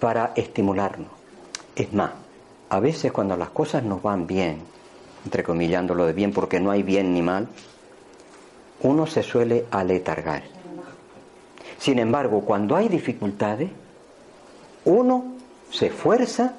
para 0.01 0.33
estimularnos. 0.37 1.09
Es 1.75 1.93
más, 1.93 2.13
a 2.69 2.81
veces 2.81 3.13
cuando 3.13 3.37
las 3.37 3.51
cosas 3.51 3.83
nos 3.83 4.03
van 4.03 4.27
bien, 4.27 4.59
entrecomillándolo 5.25 6.07
de 6.07 6.13
bien 6.13 6.33
porque 6.33 6.61
no 6.61 6.71
hay 6.71 6.83
bien 6.83 7.13
ni 7.13 7.23
mal, 7.23 7.49
uno 8.81 9.07
se 9.07 9.23
suele 9.23 9.67
aletargar. 9.71 10.43
Sin 11.79 11.99
embargo, 11.99 12.43
cuando 12.43 12.77
hay 12.77 12.89
dificultades, 12.89 13.71
uno 14.85 15.35
se 15.71 15.87
esfuerza 15.87 16.55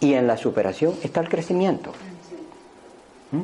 y 0.00 0.14
en 0.14 0.26
la 0.26 0.36
superación 0.36 0.94
está 1.02 1.20
el 1.20 1.28
crecimiento. 1.28 1.92
¿Mm? 3.32 3.42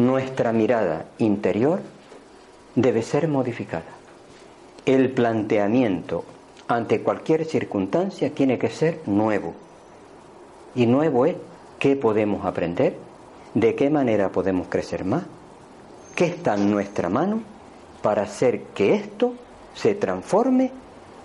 Nuestra 0.00 0.50
mirada 0.54 1.04
interior 1.18 1.80
debe 2.74 3.02
ser 3.02 3.28
modificada. 3.28 3.84
El 4.86 5.10
planteamiento 5.10 6.24
ante 6.68 7.02
cualquier 7.02 7.44
circunstancia 7.44 8.34
tiene 8.34 8.58
que 8.58 8.70
ser 8.70 9.02
nuevo. 9.04 9.52
Y 10.74 10.86
nuevo 10.86 11.26
es 11.26 11.36
qué 11.78 11.96
podemos 11.96 12.46
aprender, 12.46 12.96
de 13.52 13.74
qué 13.74 13.90
manera 13.90 14.30
podemos 14.30 14.68
crecer 14.68 15.04
más, 15.04 15.24
qué 16.16 16.24
está 16.24 16.54
en 16.54 16.70
nuestra 16.70 17.10
mano 17.10 17.42
para 18.00 18.22
hacer 18.22 18.62
que 18.74 18.94
esto 18.94 19.34
se 19.74 19.94
transforme 19.94 20.70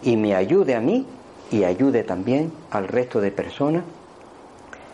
y 0.04 0.18
me 0.18 0.36
ayude 0.36 0.76
a 0.76 0.82
mí 0.82 1.08
y 1.50 1.64
ayude 1.64 2.04
también 2.04 2.52
al 2.72 2.90
resto 2.90 3.22
de 3.22 3.32
personas 3.32 3.86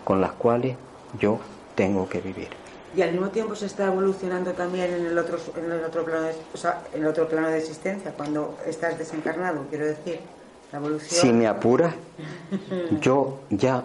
con 0.04 0.22
las 0.22 0.34
cuales 0.34 0.76
yo 1.20 1.40
tengo 1.74 2.08
que 2.08 2.22
vivir. 2.22 2.61
Y 2.96 3.02
al 3.02 3.12
mismo 3.12 3.30
tiempo 3.30 3.56
se 3.56 3.68
está 3.68 3.88
evolucionando 3.88 4.52
también 4.52 4.94
en 4.94 5.06
el 5.06 5.18
otro, 5.18 5.38
en 5.58 5.72
el 5.72 5.84
otro 5.84 6.04
plano, 6.04 6.24
de, 6.24 6.36
o 6.54 6.58
sea, 6.58 6.84
en 6.94 7.02
el 7.02 7.08
otro 7.08 7.28
plano 7.28 7.50
de 7.50 7.58
existencia, 7.60 8.12
cuando 8.12 8.58
estás 8.66 8.98
desencarnado, 8.98 9.66
quiero 9.70 9.86
decir, 9.86 10.20
la 10.72 10.80
evolución. 10.80 11.22
Si 11.22 11.32
me 11.32 11.48
apuras, 11.48 11.94
yo 13.02 13.40
ya 13.50 13.84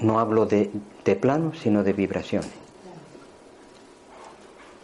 no 0.00 0.20
hablo 0.20 0.44
de, 0.44 0.70
de 1.04 1.16
plano, 1.16 1.52
sino 1.54 1.82
de 1.82 1.94
vibraciones. 1.94 2.50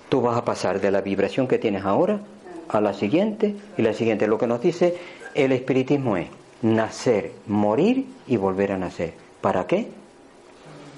Tú 0.09 0.23
vas 0.23 0.37
a 0.37 0.45
pasar 0.45 0.81
de 0.81 0.91
la 0.91 1.01
vibración 1.01 1.47
que 1.49 1.59
tienes 1.59 1.85
ahora 1.85 2.21
a 2.69 2.81
la 2.81 2.95
siguiente 2.95 3.57
y 3.77 3.83
la 3.83 3.93
siguiente. 3.93 4.27
Lo 4.27 4.39
que 4.39 4.47
nos 4.47 4.61
dice 4.61 4.97
el 5.35 5.53
espiritismo 5.53 6.17
es 6.17 6.29
nacer, 6.63 7.33
morir 7.47 8.07
y 8.27 8.37
volver 8.37 8.73
a 8.73 8.79
nacer. 8.79 9.15
¿Para 9.41 9.67
qué? 9.67 9.89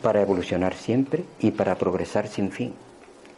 Para 0.05 0.21
evolucionar 0.21 0.75
siempre 0.75 1.25
y 1.41 1.53
para 1.53 1.77
progresar 1.77 2.29
sin 2.29 2.51
fin. 2.51 2.75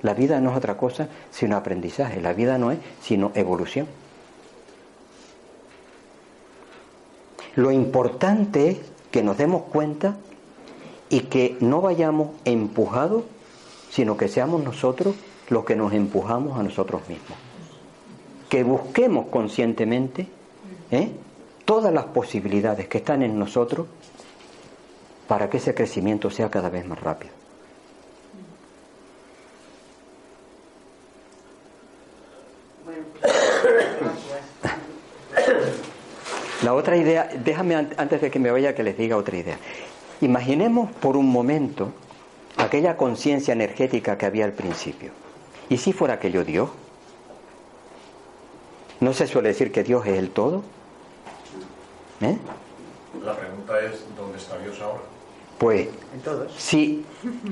La 0.02 0.14
vida 0.14 0.40
no 0.40 0.50
es 0.50 0.56
otra 0.56 0.76
cosa 0.76 1.08
sino 1.30 1.56
aprendizaje. 1.56 2.20
La 2.20 2.32
vida 2.32 2.58
no 2.58 2.72
es 2.72 2.78
sino 3.00 3.30
evolución. 3.36 3.86
Lo 7.54 7.70
importante 7.70 8.70
es 8.70 8.78
que 9.12 9.22
nos 9.22 9.38
demos 9.38 9.62
cuenta 9.62 10.16
y 11.08 11.20
que 11.20 11.56
no 11.60 11.80
vayamos 11.80 12.30
empujados, 12.44 13.22
sino 13.90 14.16
que 14.16 14.26
seamos 14.26 14.64
nosotros 14.64 15.14
los 15.48 15.64
que 15.64 15.76
nos 15.76 15.92
empujamos 15.92 16.58
a 16.58 16.64
nosotros 16.64 17.02
mismos. 17.08 17.38
Que 18.48 18.64
busquemos 18.64 19.26
conscientemente 19.28 20.26
¿eh? 20.90 21.12
todas 21.64 21.94
las 21.94 22.06
posibilidades 22.06 22.88
que 22.88 22.98
están 22.98 23.22
en 23.22 23.38
nosotros 23.38 23.86
para 25.28 25.50
que 25.50 25.58
ese 25.58 25.74
crecimiento 25.74 26.30
sea 26.30 26.50
cada 26.50 26.70
vez 26.70 26.86
más 26.86 27.00
rápido. 27.00 27.32
La 36.62 36.74
otra 36.74 36.96
idea, 36.96 37.28
déjame 37.44 37.74
an- 37.76 37.94
antes 37.96 38.20
de 38.20 38.30
que 38.30 38.38
me 38.38 38.50
vaya 38.50 38.74
que 38.74 38.82
les 38.82 38.96
diga 38.96 39.16
otra 39.16 39.36
idea. 39.36 39.58
Imaginemos 40.20 40.90
por 40.92 41.16
un 41.16 41.28
momento 41.30 41.92
aquella 42.56 42.96
conciencia 42.96 43.52
energética 43.52 44.16
que 44.16 44.26
había 44.26 44.44
al 44.46 44.52
principio. 44.52 45.10
¿Y 45.68 45.76
si 45.78 45.92
fuera 45.92 46.14
aquello 46.14 46.44
Dios? 46.44 46.70
¿No 49.00 49.12
se 49.12 49.26
suele 49.26 49.48
decir 49.48 49.70
que 49.72 49.82
Dios 49.84 50.06
es 50.06 50.16
el 50.18 50.30
todo? 50.30 50.62
¿Eh? 52.22 52.38
La 53.22 53.36
pregunta 53.36 53.78
es, 53.80 54.04
¿dónde 54.16 54.38
está 54.38 54.56
Dios 54.58 54.80
ahora? 54.80 55.02
Pues 55.58 55.88
En 56.12 56.20
todos. 56.20 56.52
si, 56.52 57.04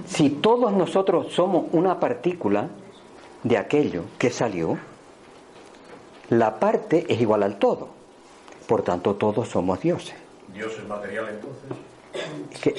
si 0.07 0.31
todos 0.31 0.73
nosotros 0.73 1.33
somos 1.33 1.67
una 1.73 1.99
partícula 1.99 2.69
de 3.43 3.57
aquello 3.57 4.05
que 4.19 4.31
salió, 4.31 4.79
la 6.31 6.59
parte 6.59 7.07
es 7.09 7.21
igual 7.21 7.43
al 7.43 7.59
todo. 7.59 7.89
Por 8.67 8.83
tanto, 8.83 9.15
todos 9.15 9.49
somos 9.49 9.81
dioses. 9.81 10.15
¿Dios 10.53 10.73
es 10.79 10.87
material 10.87 11.27
entonces? 11.31 12.61
¿Qué, 12.63 12.75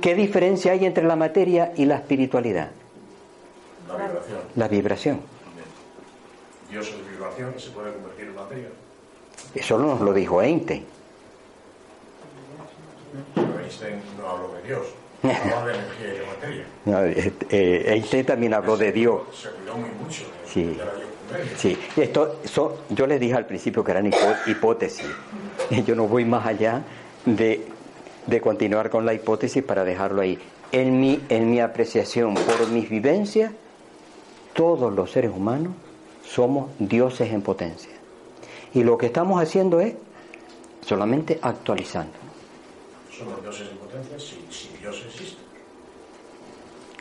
qué 0.00 0.14
diferencia 0.14 0.72
hay 0.72 0.84
entre 0.84 1.04
la 1.04 1.16
materia 1.16 1.72
y 1.76 1.84
la 1.84 1.96
espiritualidad? 1.96 2.70
La 3.88 3.96
vibración. 3.96 4.38
La 4.56 4.68
vibración. 4.68 5.20
Dios 6.70 6.88
es 6.88 7.10
vibración 7.10 7.54
y 7.56 7.60
se 7.60 7.70
puede 7.70 7.92
convertir 7.92 8.26
en 8.26 8.34
materia. 8.34 8.68
Eso 9.54 9.78
nos 9.78 10.00
lo 10.00 10.12
dijo 10.12 10.40
Einstein. 10.40 10.84
Einstein 13.70 14.00
no 14.18 14.28
habló 14.28 14.52
de 14.54 14.62
Dios, 14.62 14.86
hablaba 15.22 15.66
de 15.66 15.74
energía 15.74 16.06
y 16.08 16.18
de 16.18 16.26
materia. 16.26 16.64
No, 16.84 17.04
eh, 17.04 17.32
eh, 17.50 17.84
Einstein 17.94 18.26
también 18.26 18.54
habló 18.54 18.76
de 18.76 18.90
Dios. 18.92 19.20
Se 19.32 19.48
cuidó 19.50 19.76
muy 19.76 19.90
mucho 19.90 20.22
de, 20.24 20.48
Sí. 20.50 20.64
de 20.64 20.74
la 20.76 20.84
biocumeria. 20.84 21.56
Sí, 21.58 21.78
esto, 21.96 22.40
so- 22.44 22.78
yo 22.90 23.06
les 23.06 23.20
dije 23.20 23.34
al 23.34 23.46
principio 23.46 23.84
que 23.84 23.92
eran 23.92 24.10
hipótesis. 24.46 25.06
Yo 25.86 25.94
no 25.94 26.08
voy 26.08 26.24
más 26.24 26.44
allá 26.46 26.82
de, 27.24 27.64
de 28.26 28.40
continuar 28.40 28.90
con 28.90 29.06
la 29.06 29.14
hipótesis 29.14 29.62
para 29.62 29.84
dejarlo 29.84 30.22
ahí. 30.22 30.38
en 30.72 30.98
mi, 31.00 31.20
en 31.28 31.48
mi 31.50 31.60
apreciación, 31.60 32.34
por 32.34 32.68
mis 32.70 32.88
vivencias, 32.90 33.52
todos 34.54 34.92
los 34.92 35.10
seres 35.12 35.30
humanos 35.34 35.72
somos 36.28 36.70
dioses 36.80 37.32
en 37.32 37.42
potencia. 37.42 37.90
Y 38.74 38.82
lo 38.82 38.98
que 38.98 39.06
estamos 39.06 39.40
haciendo 39.40 39.80
es 39.80 39.94
solamente 40.84 41.38
actualizando. 41.42 42.12
Somos 43.20 43.42
dioses 43.42 43.68
en 43.68 43.76
potencia 43.76 44.18
si, 44.18 44.42
si 44.50 44.70
Dios 44.80 45.04
existe. 45.06 45.42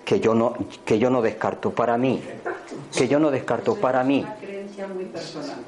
Que 0.03 0.19
yo 0.19 0.33
no, 0.35 0.53
que 0.83 0.99
yo 0.99 1.09
no 1.09 1.21
descarto 1.21 1.71
para 1.71 1.97
mí. 1.97 2.21
Que 2.97 3.07
yo 3.07 3.19
no 3.19 3.31
descarto 3.31 3.75
para 3.75 4.03
mí. 4.03 4.19
Una 4.19 4.35
creencia 4.35 4.87
muy 4.87 5.05
personal. 5.05 5.63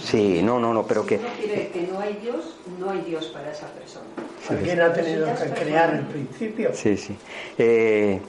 Sí. 0.00 0.40
No, 0.42 0.58
no, 0.58 0.74
no, 0.74 0.84
pero 0.84 1.02
si 1.02 1.10
que 1.10 1.18
uno 1.18 1.28
quiere 1.38 1.68
que 1.68 1.82
no 1.82 2.00
hay 2.00 2.18
Dios, 2.20 2.56
no 2.80 2.90
hay 2.90 3.02
Dios 3.02 3.26
para 3.26 3.52
esa 3.52 3.68
persona. 3.68 4.06
Alguien 4.48 4.80
ha 4.80 4.92
tenido 4.92 5.26
que 5.26 5.50
crear 5.50 5.94
el 5.94 6.06
principio. 6.06 6.70
Sí, 6.74 6.96
sí. 6.96 7.16
Eh, 7.56 8.20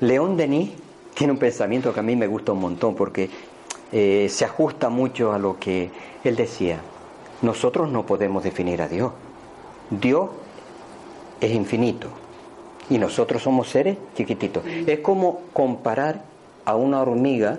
León 0.00 0.36
Denis 0.36 0.72
tiene 1.14 1.32
un 1.32 1.38
pensamiento 1.38 1.94
que 1.94 2.00
a 2.00 2.02
mí 2.02 2.16
me 2.16 2.26
gusta 2.26 2.52
un 2.52 2.60
montón 2.60 2.94
porque 2.94 3.30
eh, 3.92 4.26
se 4.28 4.44
ajusta 4.44 4.90
mucho 4.90 5.32
a 5.32 5.38
lo 5.38 5.58
que 5.58 5.90
él 6.22 6.36
decía. 6.36 6.80
Nosotros 7.40 7.88
no 7.88 8.04
podemos 8.04 8.44
definir 8.44 8.82
a 8.82 8.88
Dios. 8.88 9.12
Dios 9.88 10.28
es 11.46 11.52
infinito 11.52 12.08
y 12.90 12.98
nosotros 12.98 13.42
somos 13.42 13.68
seres 13.68 13.96
chiquititos. 14.16 14.64
Es 14.66 15.00
como 15.00 15.40
comparar 15.52 16.22
a 16.64 16.76
una 16.76 17.00
hormiga 17.00 17.58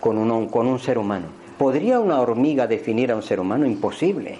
con, 0.00 0.18
un- 0.18 0.48
con 0.48 0.66
un 0.66 0.78
ser 0.78 0.98
humano. 0.98 1.26
¿Podría 1.58 2.00
una 2.00 2.20
hormiga 2.20 2.66
definir 2.66 3.12
a 3.12 3.16
un 3.16 3.22
ser 3.22 3.38
humano? 3.40 3.66
Imposible. 3.66 4.38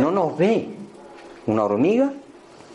No 0.00 0.10
nos 0.10 0.36
ve. 0.36 0.68
Una 1.46 1.64
hormiga 1.64 2.12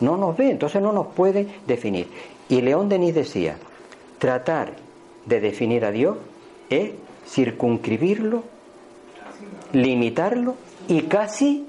no 0.00 0.16
nos 0.16 0.36
ve, 0.36 0.50
entonces 0.50 0.80
no 0.80 0.92
nos 0.92 1.08
puede 1.08 1.46
definir. 1.66 2.08
Y 2.48 2.62
León 2.62 2.88
Denis 2.88 3.14
decía, 3.14 3.56
tratar 4.18 4.72
de 5.26 5.40
definir 5.40 5.84
a 5.84 5.90
Dios 5.92 6.16
es 6.70 6.92
circunscribirlo, 7.26 8.42
limitarlo 9.72 10.54
y 10.88 11.02
casi 11.02 11.66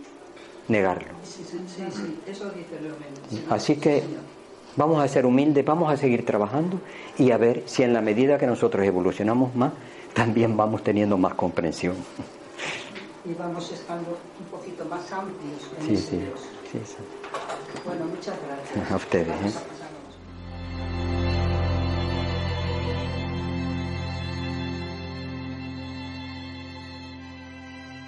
negarlo. 0.68 1.10
Sí, 1.50 1.58
sí, 1.92 2.20
eso 2.28 2.50
dice 2.52 2.80
León. 2.82 2.96
Así 3.50 3.76
que 3.78 4.04
vamos 4.76 5.04
a 5.04 5.08
ser 5.08 5.26
humildes, 5.26 5.66
vamos 5.66 5.92
a 5.92 5.98
seguir 5.98 6.26
trabajando 6.26 6.80
y 7.18 7.32
a 7.32 7.38
ver 7.38 7.64
si 7.66 7.84
en 7.84 7.94
la 7.94 8.02
medida 8.02 8.38
que 8.38 8.48
nosotros 8.48 8.86
evolucionamos 8.86 9.56
más, 9.56 9.74
también 10.14 10.56
vamos 10.58 10.84
teniendo 10.84 11.18
más 11.18 11.34
comprensión. 11.34 11.96
Y 13.24 13.34
vamos 13.34 13.72
estando 13.72 14.18
un 14.40 14.46
poquito 14.48 14.84
más 14.86 15.12
amplios 15.12 15.70
en 15.80 15.88
Sí, 15.88 15.94
ese 15.94 16.18
Dios. 16.18 16.40
sí, 16.72 16.80
sí. 16.86 16.96
Bueno, 17.86 18.06
muchas 18.06 18.36
gracias. 18.48 18.92
A 18.92 18.96
ustedes, 18.96 19.28
¿eh? 19.28 19.81